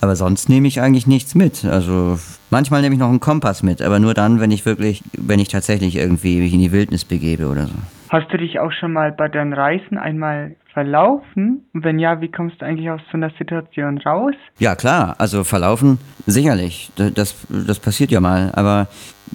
Aber 0.00 0.14
sonst 0.14 0.48
nehme 0.48 0.68
ich 0.68 0.80
eigentlich 0.80 1.06
nichts 1.06 1.34
mit. 1.34 1.64
Also 1.64 2.18
manchmal 2.50 2.82
nehme 2.82 2.94
ich 2.94 2.98
noch 2.98 3.08
einen 3.08 3.20
Kompass 3.20 3.62
mit, 3.62 3.80
aber 3.80 3.98
nur 3.98 4.12
dann, 4.12 4.40
wenn 4.40 4.50
ich 4.50 4.66
wirklich, 4.66 5.02
wenn 5.16 5.40
ich 5.40 5.48
tatsächlich 5.48 5.96
irgendwie 5.96 6.40
mich 6.40 6.52
in 6.52 6.60
die 6.60 6.72
Wildnis 6.72 7.04
begebe 7.04 7.48
oder 7.48 7.66
so. 7.66 7.74
Hast 8.10 8.32
du 8.32 8.38
dich 8.38 8.58
auch 8.58 8.72
schon 8.72 8.92
mal 8.92 9.12
bei 9.12 9.28
deinen 9.28 9.52
Reisen 9.52 9.98
einmal 9.98 10.54
verlaufen? 10.78 11.66
Und 11.74 11.82
wenn 11.84 11.98
ja, 11.98 12.20
wie 12.20 12.30
kommst 12.30 12.60
du 12.60 12.64
eigentlich 12.64 12.88
aus 12.88 13.00
so 13.10 13.16
einer 13.16 13.30
Situation 13.36 13.98
raus? 13.98 14.34
Ja, 14.58 14.76
klar. 14.76 15.16
Also 15.18 15.42
verlaufen, 15.42 15.98
sicherlich. 16.24 16.90
Das, 16.96 17.34
das 17.48 17.80
passiert 17.80 18.12
ja 18.12 18.20
mal. 18.20 18.52
Aber 18.54 18.86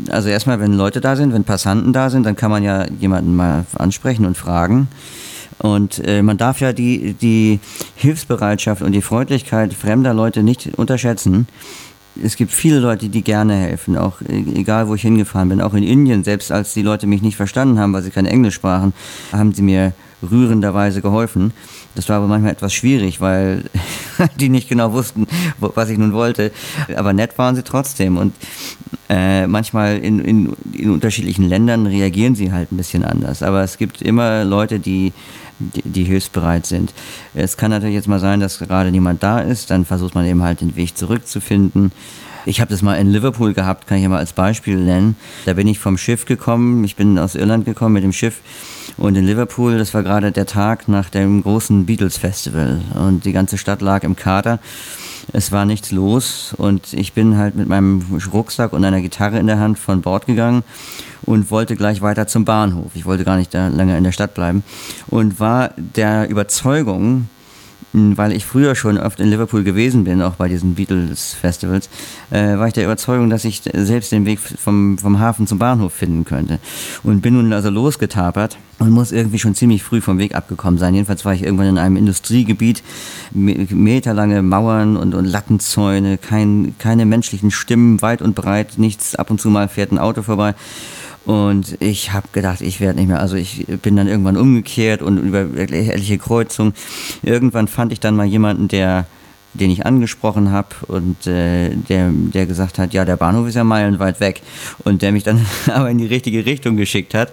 also 0.09 0.29
erstmal, 0.29 0.61
wenn 0.61 0.71
Leute 0.71 1.01
da 1.01 1.17
sind, 1.17 1.33
wenn 1.33 1.43
Passanten 1.43 1.91
da 1.91 2.09
sind, 2.09 2.25
dann 2.25 2.37
kann 2.37 2.49
man 2.49 2.63
ja 2.63 2.85
jemanden 2.87 3.35
mal 3.35 3.65
ansprechen 3.77 4.25
und 4.25 4.37
fragen. 4.37 4.87
Und 5.59 6.01
äh, 6.07 6.21
man 6.21 6.37
darf 6.37 6.61
ja 6.61 6.71
die, 6.71 7.13
die 7.13 7.59
Hilfsbereitschaft 7.95 8.81
und 8.81 8.93
die 8.93 9.01
Freundlichkeit 9.01 9.73
fremder 9.73 10.13
Leute 10.13 10.43
nicht 10.43 10.77
unterschätzen 10.77 11.47
es 12.21 12.35
gibt 12.35 12.51
viele 12.51 12.79
Leute, 12.79 13.09
die 13.09 13.23
gerne 13.23 13.55
helfen, 13.55 13.97
auch 13.97 14.21
e-, 14.21 14.59
egal 14.59 14.87
wo 14.87 14.95
ich 14.95 15.01
hingefahren 15.01 15.49
bin, 15.49 15.61
auch 15.61 15.73
in 15.73 15.83
Indien, 15.83 16.23
selbst 16.23 16.51
als 16.51 16.73
die 16.73 16.81
Leute 16.81 17.07
mich 17.07 17.21
nicht 17.21 17.37
verstanden 17.37 17.79
haben, 17.79 17.93
weil 17.93 18.03
sie 18.03 18.11
kein 18.11 18.25
Englisch 18.25 18.55
sprachen, 18.55 18.93
haben 19.31 19.53
sie 19.53 19.61
mir 19.61 19.93
rührenderweise 20.21 21.01
geholfen. 21.01 21.51
Das 21.95 22.09
war 22.09 22.17
aber 22.17 22.27
manchmal 22.27 22.51
etwas 22.51 22.73
schwierig, 22.73 23.21
weil 23.21 23.63
die 24.39 24.49
nicht 24.49 24.69
genau 24.69 24.93
wussten, 24.93 25.27
was 25.59 25.89
ich 25.89 25.97
nun 25.97 26.13
wollte. 26.13 26.51
Aber 26.95 27.13
nett 27.13 27.37
waren 27.37 27.55
sie 27.55 27.63
trotzdem. 27.63 28.17
Und 28.17 28.33
äh, 29.09 29.47
manchmal 29.47 29.97
in, 29.97 30.19
in, 30.19 30.53
in 30.73 30.89
unterschiedlichen 30.91 31.47
Ländern 31.47 31.85
reagieren 31.85 32.35
sie 32.35 32.51
halt 32.51 32.71
ein 32.71 32.77
bisschen 32.77 33.03
anders. 33.03 33.43
Aber 33.43 33.63
es 33.63 33.77
gibt 33.77 34.01
immer 34.01 34.43
Leute, 34.43 34.79
die 34.79 35.13
die, 35.59 36.03
hilfsbereit 36.03 36.65
sind. 36.65 36.93
Es 37.33 37.57
kann 37.57 37.71
natürlich 37.71 37.95
jetzt 37.95 38.07
mal 38.07 38.19
sein, 38.19 38.39
dass 38.39 38.59
gerade 38.59 38.91
niemand 38.91 39.23
da 39.23 39.39
ist, 39.39 39.71
dann 39.71 39.85
versucht 39.85 40.15
man 40.15 40.25
eben 40.25 40.43
halt 40.43 40.61
den 40.61 40.75
Weg 40.75 40.97
zurückzufinden. 40.97 41.91
Ich 42.45 42.59
habe 42.59 42.71
das 42.71 42.81
mal 42.81 42.95
in 42.95 43.07
Liverpool 43.07 43.53
gehabt, 43.53 43.87
kann 43.87 43.97
ich 43.97 44.03
ja 44.03 44.09
mal 44.09 44.17
als 44.17 44.33
Beispiel 44.33 44.77
nennen. 44.77 45.15
Da 45.45 45.53
bin 45.53 45.67
ich 45.67 45.79
vom 45.79 45.97
Schiff 45.97 46.25
gekommen, 46.25 46.83
ich 46.83 46.95
bin 46.95 47.17
aus 47.17 47.35
Irland 47.35 47.65
gekommen 47.65 47.93
mit 47.93 48.03
dem 48.03 48.11
Schiff 48.11 48.41
und 48.97 49.15
in 49.15 49.25
Liverpool, 49.25 49.77
das 49.77 49.93
war 49.93 50.03
gerade 50.03 50.31
der 50.31 50.45
Tag 50.45 50.87
nach 50.87 51.09
dem 51.09 51.41
großen 51.41 51.85
Beatles 51.85 52.17
Festival 52.17 52.81
und 52.95 53.25
die 53.25 53.31
ganze 53.31 53.57
Stadt 53.57 53.81
lag 53.81 54.03
im 54.03 54.15
Kader. 54.15 54.59
Es 55.31 55.51
war 55.51 55.65
nichts 55.65 55.91
los 55.91 56.53
und 56.57 56.93
ich 56.93 57.13
bin 57.13 57.37
halt 57.37 57.55
mit 57.55 57.67
meinem 57.67 58.03
Rucksack 58.31 58.73
und 58.73 58.83
einer 58.83 59.01
Gitarre 59.01 59.39
in 59.39 59.47
der 59.47 59.59
Hand 59.59 59.79
von 59.79 60.01
Bord 60.01 60.25
gegangen 60.25 60.63
und 61.23 61.49
wollte 61.49 61.75
gleich 61.75 62.01
weiter 62.01 62.27
zum 62.27 62.45
Bahnhof. 62.45 62.91
Ich 62.93 63.05
wollte 63.05 63.23
gar 63.23 63.37
nicht 63.37 63.53
da 63.53 63.67
lange 63.69 63.97
in 63.97 64.03
der 64.03 64.11
Stadt 64.11 64.33
bleiben 64.33 64.63
und 65.07 65.39
war 65.39 65.71
der 65.77 66.29
Überzeugung, 66.29 67.29
weil 67.93 68.31
ich 68.31 68.45
früher 68.45 68.75
schon 68.75 68.97
oft 68.97 69.19
in 69.19 69.29
Liverpool 69.29 69.63
gewesen 69.63 70.03
bin, 70.03 70.21
auch 70.21 70.35
bei 70.35 70.47
diesen 70.47 70.73
Beatles-Festivals, 70.73 71.89
äh, 72.31 72.57
war 72.57 72.67
ich 72.67 72.73
der 72.73 72.85
Überzeugung, 72.85 73.29
dass 73.29 73.45
ich 73.45 73.61
selbst 73.73 74.11
den 74.11 74.25
Weg 74.25 74.39
vom, 74.39 74.97
vom 74.97 75.19
Hafen 75.19 75.45
zum 75.45 75.59
Bahnhof 75.59 75.93
finden 75.93 76.25
könnte. 76.25 76.59
Und 77.03 77.21
bin 77.21 77.35
nun 77.35 77.53
also 77.53 77.69
losgetapert 77.69 78.57
und 78.79 78.89
muss 78.89 79.11
irgendwie 79.11 79.39
schon 79.39 79.53
ziemlich 79.53 79.83
früh 79.83 80.01
vom 80.01 80.17
Weg 80.17 80.33
abgekommen 80.33 80.79
sein. 80.79 80.95
Jedenfalls 80.95 81.23
war 81.23 81.33
ich 81.33 81.43
irgendwann 81.43 81.67
in 81.67 81.77
einem 81.77 81.97
Industriegebiet, 81.97 82.83
meterlange 83.31 84.41
Mauern 84.41 84.97
und, 84.97 85.13
und 85.13 85.25
Lattenzäune, 85.25 86.17
kein, 86.17 86.75
keine 86.79 87.05
menschlichen 87.05 87.51
Stimmen, 87.51 88.01
weit 88.01 88.21
und 88.21 88.33
breit, 88.33 88.77
nichts, 88.77 89.15
ab 89.15 89.29
und 89.29 89.39
zu 89.39 89.49
mal 89.49 89.67
fährt 89.67 89.91
ein 89.91 89.99
Auto 89.99 90.23
vorbei. 90.23 90.55
Und 91.25 91.77
ich 91.79 92.11
habe 92.11 92.27
gedacht, 92.33 92.61
ich 92.61 92.79
werde 92.79 92.99
nicht 92.99 93.07
mehr. 93.07 93.19
Also 93.19 93.35
ich 93.35 93.65
bin 93.81 93.95
dann 93.95 94.07
irgendwann 94.07 94.37
umgekehrt 94.37 95.01
und 95.01 95.17
über 95.17 95.41
etliche 95.57 96.17
Kreuzungen. 96.17 96.73
Irgendwann 97.21 97.67
fand 97.67 97.93
ich 97.93 97.99
dann 97.99 98.15
mal 98.15 98.25
jemanden, 98.25 98.67
der 98.67 99.05
den 99.53 99.69
ich 99.69 99.85
angesprochen 99.85 100.51
habe 100.51 100.69
und 100.87 101.27
äh, 101.27 101.69
der, 101.75 102.09
der 102.11 102.45
gesagt 102.45 102.79
hat, 102.79 102.93
ja, 102.93 103.05
der 103.05 103.17
Bahnhof 103.17 103.47
ist 103.47 103.55
ja 103.55 103.63
meilenweit 103.63 104.19
weg 104.19 104.41
und 104.83 105.01
der 105.01 105.11
mich 105.11 105.23
dann 105.23 105.45
aber 105.73 105.89
in 105.89 105.99
die 105.99 106.07
richtige 106.07 106.45
Richtung 106.45 106.75
geschickt 106.75 107.13
hat. 107.13 107.31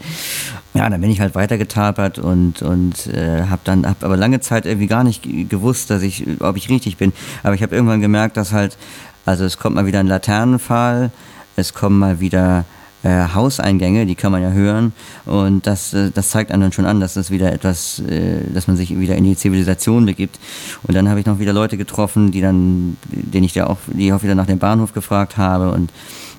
Ja, 0.75 0.89
dann 0.89 1.01
bin 1.01 1.11
ich 1.11 1.21
halt 1.21 1.35
weitergetapert 1.35 2.19
und, 2.19 2.63
und 2.63 3.07
äh, 3.07 3.45
habe 3.49 3.63
dann 3.65 3.87
hab 3.87 4.05
aber 4.05 4.17
lange 4.17 4.41
Zeit 4.41 4.67
irgendwie 4.67 4.87
gar 4.87 5.03
nicht 5.03 5.23
gewusst, 5.49 5.91
dass 5.91 6.03
ich, 6.03 6.27
ob 6.41 6.57
ich 6.57 6.69
richtig 6.69 6.97
bin. 6.97 7.13
Aber 7.43 7.55
ich 7.55 7.63
habe 7.63 7.75
irgendwann 7.75 8.01
gemerkt, 8.01 8.37
dass 8.37 8.53
halt, 8.53 8.77
also 9.25 9.45
es 9.45 9.59
kommt 9.59 9.77
mal 9.77 9.87
wieder 9.87 10.01
ein 10.01 10.07
Laternenpfahl, 10.07 11.11
es 11.57 11.75
kommen 11.75 11.99
mal 11.99 12.21
wieder 12.21 12.67
äh, 13.03 13.29
Hauseingänge, 13.35 14.07
die 14.07 14.15
kann 14.15 14.33
man 14.33 14.43
ja 14.43 14.51
hören. 14.51 14.93
Und 15.27 15.67
das, 15.67 15.95
äh, 15.95 16.11
das 16.13 16.31
zeigt 16.31 16.53
einem 16.53 16.63
dann 16.63 16.73
schon 16.73 16.87
an, 16.87 17.01
dass 17.01 17.15
das 17.15 17.31
wieder 17.31 17.53
etwas, 17.53 18.01
äh, 18.01 18.41
dass 18.53 18.67
man 18.67 18.77
sich 18.77 18.99
wieder 18.99 19.17
in 19.17 19.25
die 19.25 19.37
Zivilisation 19.37 20.07
begibt. 20.07 20.39
Und 20.83 20.95
dann 20.95 21.09
habe 21.09 21.21
ich 21.21 21.27
noch 21.27 21.39
wieder 21.39 21.53
Leute 21.53 21.77
getroffen, 21.77 22.31
die 22.31 22.41
dann, 22.41 22.97
denen 23.11 23.45
ich 23.45 23.55
ja 23.55 23.67
auch, 23.67 23.79
die 23.87 24.13
auch 24.13 24.23
wieder 24.23 24.35
nach 24.35 24.47
dem 24.47 24.59
Bahnhof 24.59 24.93
gefragt 24.93 25.37
habe 25.37 25.71
und 25.71 25.93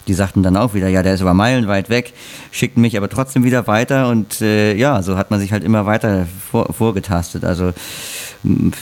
die 0.08 0.14
sagten 0.14 0.44
dann 0.44 0.58
auch 0.58 0.74
wieder, 0.74 0.88
ja, 0.88 1.04
der 1.04 1.14
ist 1.14 1.22
aber 1.22 1.34
meilenweit 1.34 1.90
weg, 1.90 2.14
schickten 2.52 2.82
mich 2.82 2.98
aber 2.98 3.08
trotzdem 3.08 3.44
wieder 3.44 3.68
weiter 3.68 4.10
und 4.10 4.42
äh, 4.42 4.76
ja, 4.76 5.02
so 5.04 5.16
hat 5.16 5.30
man 5.30 5.40
sich 5.40 5.52
halt 5.52 5.64
immer 5.64 5.86
weiter 5.86 6.28
vor, 6.52 6.74
vorgetastet. 6.74 7.46
Also 7.46 7.72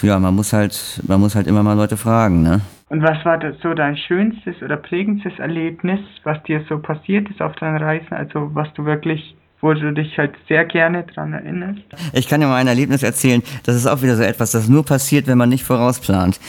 ja, 0.01 0.19
man 0.19 0.35
muss 0.35 0.53
halt, 0.53 1.01
man 1.05 1.19
muss 1.19 1.35
halt 1.35 1.47
immer 1.47 1.61
mal 1.61 1.73
Leute 1.73 1.97
fragen, 1.97 2.41
ne? 2.41 2.61
Und 2.89 3.03
was 3.03 3.23
war 3.23 3.37
das 3.37 3.59
so 3.61 3.73
dein 3.75 3.97
schönstes 3.97 4.61
oder 4.63 4.75
prägendstes 4.77 5.37
Erlebnis, 5.37 5.99
was 6.23 6.41
dir 6.43 6.65
so 6.67 6.79
passiert 6.79 7.29
ist 7.29 7.41
auf 7.41 7.55
deinen 7.55 7.77
Reisen? 7.77 8.13
Also 8.13 8.53
was 8.55 8.73
du 8.73 8.85
wirklich 8.85 9.35
wo 9.61 9.73
du 9.73 9.91
dich 9.91 10.17
halt 10.17 10.31
sehr 10.47 10.63
gerne 10.65 11.03
dran 11.03 11.33
erinnerst? 11.33 11.81
Ich 12.13 12.27
kann 12.27 12.39
dir 12.39 12.47
mal 12.47 12.55
ein 12.55 12.67
Erlebnis 12.67 13.03
erzählen. 13.03 13.43
Das 13.63 13.75
ist 13.75 13.87
auch 13.87 14.01
wieder 14.01 14.15
so 14.15 14.23
etwas, 14.23 14.51
das 14.51 14.69
nur 14.69 14.85
passiert, 14.85 15.27
wenn 15.27 15.37
man 15.37 15.49
nicht 15.49 15.63
vorausplant. 15.63 16.39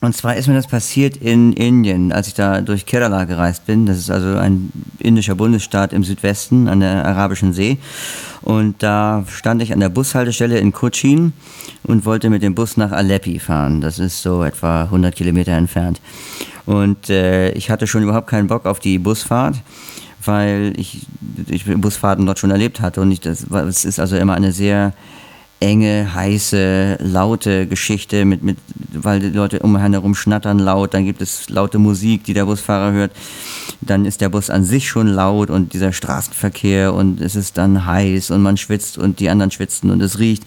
Und 0.00 0.14
zwar 0.14 0.36
ist 0.36 0.48
mir 0.48 0.54
das 0.54 0.66
passiert 0.66 1.16
in 1.16 1.52
Indien, 1.52 2.12
als 2.12 2.28
ich 2.28 2.34
da 2.34 2.60
durch 2.60 2.86
Kerala 2.86 3.24
gereist 3.24 3.66
bin. 3.66 3.86
Das 3.86 3.98
ist 3.98 4.10
also 4.10 4.38
ein 4.38 4.70
indischer 4.98 5.34
Bundesstaat 5.34 5.92
im 5.92 6.04
Südwesten 6.04 6.68
an 6.68 6.80
der 6.80 7.04
Arabischen 7.04 7.52
See. 7.52 7.78
Und 8.40 8.82
da 8.82 9.24
stand 9.28 9.62
ich 9.62 9.72
an 9.72 9.80
der 9.80 9.88
Bushaltestelle 9.88 10.58
in 10.58 10.72
Cochin 10.72 11.32
und 11.84 12.04
wollte 12.04 12.30
mit 12.30 12.42
dem 12.42 12.54
Bus 12.54 12.76
nach 12.76 12.92
Aleppi 12.92 13.38
fahren. 13.38 13.80
Das 13.80 13.98
ist 13.98 14.22
so 14.22 14.42
etwa 14.42 14.84
100 14.84 15.14
Kilometer 15.14 15.52
entfernt. 15.52 16.00
Und 16.66 17.10
äh, 17.10 17.52
ich 17.52 17.70
hatte 17.70 17.86
schon 17.86 18.02
überhaupt 18.02 18.26
keinen 18.26 18.46
Bock 18.46 18.64
auf 18.64 18.80
die 18.80 18.98
Busfahrt 18.98 19.56
weil 20.26 20.72
ich, 20.76 21.06
ich 21.48 21.64
Busfahrten 21.64 22.26
dort 22.26 22.38
schon 22.38 22.50
erlebt 22.50 22.80
hatte 22.80 23.00
und 23.00 23.10
ich, 23.10 23.20
das, 23.20 23.46
es 23.50 23.84
ist 23.84 23.98
also 23.98 24.16
immer 24.16 24.34
eine 24.34 24.52
sehr 24.52 24.92
enge, 25.60 26.14
heiße, 26.14 26.98
laute 27.00 27.66
Geschichte, 27.66 28.24
mit, 28.24 28.42
mit, 28.42 28.58
weil 28.92 29.20
die 29.20 29.30
Leute 29.30 29.60
um 29.60 29.74
einen 29.76 29.94
herum 29.94 30.14
schnattern 30.14 30.58
laut, 30.58 30.92
dann 30.92 31.04
gibt 31.04 31.22
es 31.22 31.48
laute 31.48 31.78
Musik, 31.78 32.24
die 32.24 32.34
der 32.34 32.44
Busfahrer 32.44 32.92
hört, 32.92 33.12
dann 33.80 34.04
ist 34.04 34.20
der 34.20 34.28
Bus 34.28 34.50
an 34.50 34.64
sich 34.64 34.88
schon 34.88 35.06
laut 35.06 35.50
und 35.50 35.72
dieser 35.72 35.92
Straßenverkehr 35.92 36.92
und 36.92 37.20
es 37.20 37.34
ist 37.34 37.56
dann 37.56 37.86
heiß 37.86 38.30
und 38.30 38.42
man 38.42 38.56
schwitzt 38.56 38.98
und 38.98 39.20
die 39.20 39.30
anderen 39.30 39.50
schwitzen 39.50 39.90
und 39.90 40.02
es 40.02 40.18
riecht. 40.18 40.44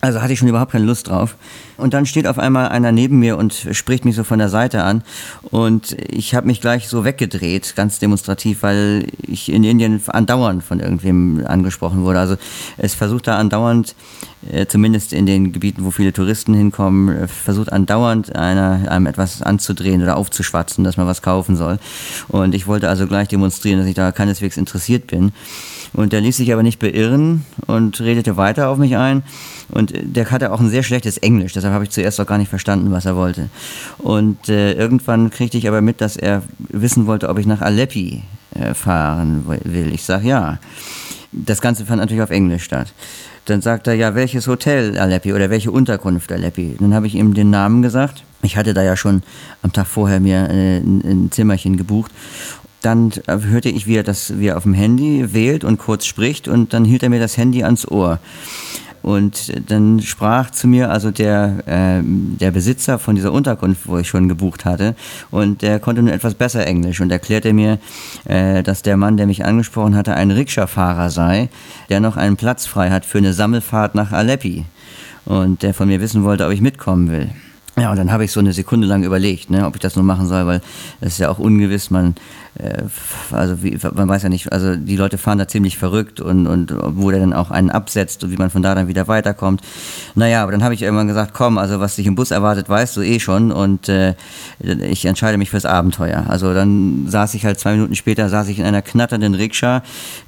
Also 0.00 0.22
hatte 0.22 0.32
ich 0.32 0.38
schon 0.38 0.48
überhaupt 0.48 0.72
keine 0.72 0.84
Lust 0.84 1.08
drauf. 1.08 1.36
Und 1.76 1.92
dann 1.92 2.06
steht 2.06 2.26
auf 2.26 2.38
einmal 2.38 2.68
einer 2.68 2.92
neben 2.92 3.18
mir 3.18 3.36
und 3.36 3.52
spricht 3.72 4.04
mich 4.04 4.14
so 4.14 4.24
von 4.24 4.38
der 4.38 4.48
Seite 4.48 4.84
an. 4.84 5.02
Und 5.50 5.96
ich 6.08 6.34
habe 6.34 6.46
mich 6.46 6.60
gleich 6.60 6.88
so 6.88 7.04
weggedreht, 7.04 7.74
ganz 7.74 7.98
demonstrativ, 7.98 8.62
weil 8.62 9.06
ich 9.26 9.50
in 9.50 9.64
Indien 9.64 10.00
andauernd 10.06 10.62
von 10.62 10.78
irgendwem 10.78 11.44
angesprochen 11.46 12.04
wurde. 12.04 12.20
Also 12.20 12.36
es 12.76 12.94
versucht 12.94 13.26
da 13.26 13.38
andauernd, 13.38 13.96
äh, 14.52 14.66
zumindest 14.66 15.12
in 15.12 15.26
den 15.26 15.52
Gebieten, 15.52 15.84
wo 15.84 15.90
viele 15.90 16.12
Touristen 16.12 16.54
hinkommen, 16.54 17.16
äh, 17.16 17.28
versucht 17.28 17.72
andauernd 17.72 18.36
einer 18.36 18.90
einem 18.90 19.06
etwas 19.06 19.42
anzudrehen 19.42 20.02
oder 20.02 20.16
aufzuschwatzen, 20.16 20.84
dass 20.84 20.96
man 20.96 21.08
was 21.08 21.22
kaufen 21.22 21.56
soll. 21.56 21.78
Und 22.28 22.54
ich 22.54 22.68
wollte 22.68 22.88
also 22.88 23.08
gleich 23.08 23.28
demonstrieren, 23.28 23.80
dass 23.80 23.88
ich 23.88 23.94
da 23.94 24.12
keineswegs 24.12 24.56
interessiert 24.56 25.08
bin. 25.08 25.32
Und 25.92 26.12
der 26.12 26.20
ließ 26.20 26.36
sich 26.36 26.52
aber 26.52 26.62
nicht 26.62 26.78
beirren 26.78 27.44
und 27.66 28.00
redete 28.00 28.36
weiter 28.36 28.68
auf 28.68 28.78
mich 28.78 28.96
ein. 28.96 29.22
Und 29.70 29.92
der 29.94 30.30
hatte 30.30 30.52
auch 30.52 30.60
ein 30.60 30.70
sehr 30.70 30.82
schlechtes 30.82 31.18
Englisch, 31.18 31.52
deshalb 31.52 31.74
habe 31.74 31.84
ich 31.84 31.90
zuerst 31.90 32.20
auch 32.20 32.26
gar 32.26 32.38
nicht 32.38 32.48
verstanden, 32.48 32.90
was 32.90 33.06
er 33.06 33.16
wollte. 33.16 33.48
Und 33.98 34.48
äh, 34.48 34.72
irgendwann 34.72 35.30
kriegte 35.30 35.58
ich 35.58 35.68
aber 35.68 35.80
mit, 35.80 36.00
dass 36.00 36.16
er 36.16 36.42
wissen 36.58 37.06
wollte, 37.06 37.28
ob 37.28 37.38
ich 37.38 37.46
nach 37.46 37.60
Aleppi 37.60 38.22
äh, 38.54 38.74
fahren 38.74 39.44
will. 39.64 39.92
Ich 39.92 40.04
sage 40.04 40.28
ja. 40.28 40.58
Das 41.30 41.60
Ganze 41.60 41.84
fand 41.84 42.00
natürlich 42.00 42.22
auf 42.22 42.30
Englisch 42.30 42.64
statt. 42.64 42.94
Dann 43.44 43.60
sagt 43.60 43.86
er, 43.86 43.94
ja, 43.94 44.14
welches 44.14 44.46
Hotel 44.46 44.98
Aleppi 44.98 45.32
oder 45.32 45.50
welche 45.50 45.70
Unterkunft 45.70 46.32
Aleppi? 46.32 46.76
Dann 46.80 46.94
habe 46.94 47.06
ich 47.06 47.14
ihm 47.14 47.34
den 47.34 47.50
Namen 47.50 47.82
gesagt. 47.82 48.24
Ich 48.42 48.56
hatte 48.56 48.74
da 48.74 48.82
ja 48.82 48.96
schon 48.96 49.22
am 49.62 49.72
Tag 49.72 49.86
vorher 49.86 50.20
mir 50.20 50.48
äh, 50.50 50.78
ein, 50.78 51.02
ein 51.04 51.30
Zimmerchen 51.30 51.76
gebucht 51.76 52.12
dann 52.80 53.10
hörte 53.26 53.68
ich 53.68 53.86
wieder, 53.86 54.02
dass 54.02 54.38
wir 54.38 54.56
auf 54.56 54.62
dem 54.62 54.74
Handy 54.74 55.34
wählt 55.34 55.64
und 55.64 55.78
kurz 55.78 56.06
spricht 56.06 56.48
und 56.48 56.72
dann 56.72 56.84
hielt 56.84 57.02
er 57.02 57.10
mir 57.10 57.20
das 57.20 57.36
Handy 57.36 57.64
ans 57.64 57.88
Ohr. 57.88 58.20
Und 59.02 59.70
dann 59.70 60.00
sprach 60.02 60.50
zu 60.50 60.66
mir 60.66 60.90
also 60.90 61.10
der, 61.10 61.66
äh, 61.66 62.02
der 62.02 62.50
Besitzer 62.50 62.98
von 62.98 63.14
dieser 63.14 63.32
Unterkunft, 63.32 63.86
wo 63.86 63.96
ich 63.98 64.08
schon 64.08 64.28
gebucht 64.28 64.64
hatte, 64.64 64.94
und 65.30 65.62
der 65.62 65.78
konnte 65.78 66.02
nun 66.02 66.12
etwas 66.12 66.34
besser 66.34 66.66
Englisch 66.66 67.00
und 67.00 67.10
erklärte 67.10 67.52
mir, 67.52 67.78
äh, 68.24 68.62
dass 68.62 68.82
der 68.82 68.96
Mann, 68.96 69.16
der 69.16 69.26
mich 69.26 69.44
angesprochen 69.44 69.94
hatte, 69.94 70.14
ein 70.14 70.30
Rikscha-Fahrer 70.30 71.10
sei, 71.10 71.48
der 71.88 72.00
noch 72.00 72.16
einen 72.16 72.36
Platz 72.36 72.66
frei 72.66 72.90
hat 72.90 73.06
für 73.06 73.18
eine 73.18 73.32
Sammelfahrt 73.32 73.94
nach 73.94 74.12
Aleppi 74.12 74.64
und 75.24 75.62
der 75.62 75.74
von 75.74 75.88
mir 75.88 76.00
wissen 76.00 76.24
wollte, 76.24 76.44
ob 76.44 76.52
ich 76.52 76.60
mitkommen 76.60 77.10
will. 77.10 77.30
Ja, 77.80 77.90
und 77.90 77.96
dann 77.96 78.10
habe 78.10 78.24
ich 78.24 78.32
so 78.32 78.40
eine 78.40 78.52
Sekunde 78.52 78.86
lang 78.86 79.02
überlegt, 79.04 79.50
ne, 79.50 79.66
ob 79.66 79.74
ich 79.74 79.80
das 79.80 79.96
nur 79.96 80.04
machen 80.04 80.26
soll, 80.26 80.46
weil 80.46 80.60
es 81.00 81.14
ist 81.14 81.18
ja 81.18 81.30
auch 81.30 81.38
ungewiss, 81.38 81.90
man 81.90 82.14
also 83.30 83.62
wie, 83.62 83.78
man 83.94 84.08
weiß 84.08 84.24
ja 84.24 84.28
nicht, 84.28 84.52
also 84.52 84.74
die 84.74 84.96
Leute 84.96 85.18
fahren 85.18 85.38
da 85.38 85.46
ziemlich 85.46 85.78
verrückt 85.78 86.20
und, 86.20 86.46
und 86.46 86.74
wo 86.76 87.10
der 87.10 87.20
dann 87.20 87.32
auch 87.32 87.50
einen 87.50 87.70
absetzt 87.70 88.24
und 88.24 88.32
wie 88.32 88.36
man 88.36 88.50
von 88.50 88.62
da 88.62 88.74
dann 88.74 88.88
wieder 88.88 89.06
weiterkommt. 89.06 89.62
Naja, 90.14 90.42
aber 90.42 90.52
dann 90.52 90.64
habe 90.64 90.74
ich 90.74 90.82
irgendwann 90.82 91.06
gesagt, 91.06 91.34
komm, 91.34 91.58
also 91.58 91.78
was 91.78 91.96
dich 91.96 92.06
im 92.06 92.14
Bus 92.14 92.30
erwartet, 92.30 92.68
weißt 92.68 92.96
du 92.96 93.02
eh 93.02 93.20
schon 93.20 93.52
und 93.52 93.88
äh, 93.88 94.14
ich 94.58 95.04
entscheide 95.04 95.38
mich 95.38 95.50
fürs 95.50 95.64
Abenteuer. 95.64 96.24
Also 96.28 96.52
dann 96.52 97.06
saß 97.08 97.34
ich 97.34 97.44
halt 97.44 97.60
zwei 97.60 97.72
Minuten 97.72 97.94
später, 97.94 98.28
saß 98.28 98.48
ich 98.48 98.58
in 98.58 98.64
einer 98.64 98.82
knatternden 98.82 99.34
Rikscha, 99.34 99.82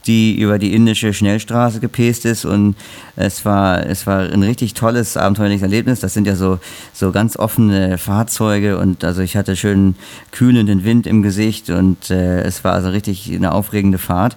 die 0.07 0.39
über 0.39 0.59
die 0.59 0.75
indische 0.75 1.13
Schnellstraße 1.13 1.81
gepäst 1.81 2.25
ist 2.27 2.45
und 2.45 2.77
es 3.17 3.45
war, 3.45 3.87
es 3.87 4.07
war 4.07 4.21
ein 4.21 4.43
richtig 4.43 4.75
tolles, 4.75 5.17
abenteuerliches 5.17 5.63
Erlebnis. 5.63 6.01
Das 6.01 6.15
sind 6.15 6.27
ja 6.27 6.37
so, 6.37 6.59
so 6.93 7.13
ganz 7.13 7.37
offene 7.37 7.99
Fahrzeuge 7.99 8.79
und 8.79 9.05
also 9.05 9.21
ich 9.21 9.37
hatte 9.37 9.57
schön 9.57 9.95
kühlenden 10.31 10.85
Wind 10.85 11.07
im 11.07 11.23
Gesicht 11.23 11.71
und 11.71 12.10
äh, 12.11 12.43
es 12.43 12.65
war 12.65 12.73
also 12.73 12.91
richtig 12.91 13.33
eine 13.35 13.53
aufregende 13.53 13.99
Fahrt. 13.99 14.37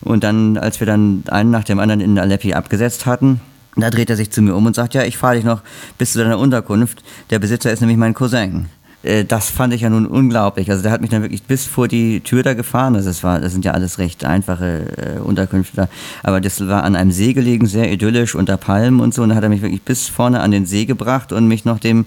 Und 0.00 0.24
dann, 0.24 0.56
als 0.56 0.80
wir 0.80 0.86
dann 0.86 1.24
einen 1.28 1.50
nach 1.50 1.64
dem 1.64 1.80
anderen 1.80 2.00
in 2.00 2.18
Aleppi 2.18 2.54
abgesetzt 2.54 3.06
hatten, 3.06 3.40
da 3.76 3.90
dreht 3.90 4.10
er 4.10 4.16
sich 4.16 4.30
zu 4.30 4.42
mir 4.42 4.54
um 4.54 4.66
und 4.66 4.74
sagt, 4.74 4.94
ja, 4.94 5.04
ich 5.04 5.16
fahre 5.16 5.36
dich 5.36 5.44
noch 5.44 5.62
bis 5.98 6.12
zu 6.12 6.18
deiner 6.18 6.38
Unterkunft. 6.38 7.02
Der 7.30 7.38
Besitzer 7.38 7.72
ist 7.72 7.80
nämlich 7.80 7.98
mein 7.98 8.14
Cousin. 8.14 8.66
Äh, 9.02 9.24
das 9.24 9.50
fand 9.50 9.72
ich 9.72 9.82
ja 9.82 9.90
nun 9.90 10.06
unglaublich. 10.06 10.70
Also 10.70 10.82
der 10.82 10.92
hat 10.92 11.00
mich 11.00 11.10
dann 11.10 11.22
wirklich 11.22 11.44
bis 11.44 11.66
vor 11.66 11.88
die 11.88 12.20
Tür 12.20 12.42
da 12.42 12.54
gefahren. 12.54 12.96
Also 12.96 13.08
das, 13.08 13.22
war, 13.22 13.40
das 13.40 13.52
sind 13.52 13.64
ja 13.64 13.72
alles 13.72 13.98
recht 13.98 14.24
einfache 14.24 14.82
äh, 14.96 15.20
Unterkünfte 15.20 15.76
da. 15.76 15.88
Aber 16.22 16.40
das 16.40 16.66
war 16.66 16.84
an 16.84 16.96
einem 16.96 17.12
See 17.12 17.32
gelegen, 17.32 17.66
sehr 17.66 17.92
idyllisch, 17.92 18.34
unter 18.34 18.56
Palmen 18.56 19.00
und 19.00 19.14
so. 19.14 19.22
Und 19.22 19.30
da 19.30 19.34
hat 19.36 19.42
er 19.42 19.48
mich 19.48 19.62
wirklich 19.62 19.82
bis 19.82 20.08
vorne 20.08 20.40
an 20.40 20.50
den 20.50 20.66
See 20.66 20.84
gebracht 20.84 21.32
und 21.32 21.46
mich 21.46 21.64
noch 21.64 21.78
dem 21.78 22.06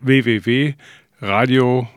www.radio-z.net. 0.00 1.95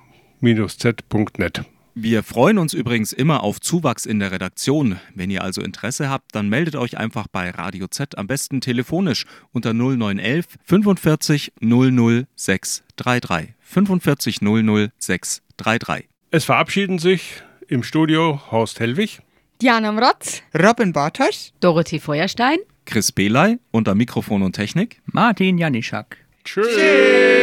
Wir 1.95 2.23
freuen 2.23 2.59
uns 2.59 2.73
übrigens 2.73 3.11
immer 3.11 3.43
auf 3.43 3.59
Zuwachs 3.59 4.05
in 4.05 4.19
der 4.19 4.31
Redaktion. 4.31 4.99
Wenn 5.13 5.29
ihr 5.29 5.43
also 5.43 5.61
Interesse 5.61 6.09
habt, 6.09 6.33
dann 6.33 6.47
meldet 6.47 6.77
euch 6.77 6.97
einfach 6.97 7.27
bei 7.27 7.49
Radio 7.49 7.87
Z, 7.87 8.17
am 8.17 8.27
besten 8.27 8.61
telefonisch 8.61 9.25
unter 9.51 9.73
0911 9.73 10.45
45 10.63 11.53
00 11.59 12.25
633. 12.35 13.53
45 13.59 14.41
00 14.41 14.91
633. 14.97 16.07
Es 16.31 16.45
verabschieden 16.45 16.99
sich 16.99 17.43
im 17.67 17.83
Studio 17.83 18.39
Horst 18.51 18.79
Hellwig, 18.79 19.19
Diana 19.61 19.91
Mrotz, 19.91 20.41
Robin 20.57 20.93
Bartosch, 20.93 21.51
Dorothee 21.59 21.99
Feuerstein, 21.99 22.59
Chris 22.85 23.11
Beley 23.11 23.59
unter 23.71 23.93
Mikrofon 23.93 24.43
und 24.43 24.53
Technik. 24.53 25.01
Martin 25.05 25.57
Janischak. 25.57 26.17
Tschüss. 26.45 27.38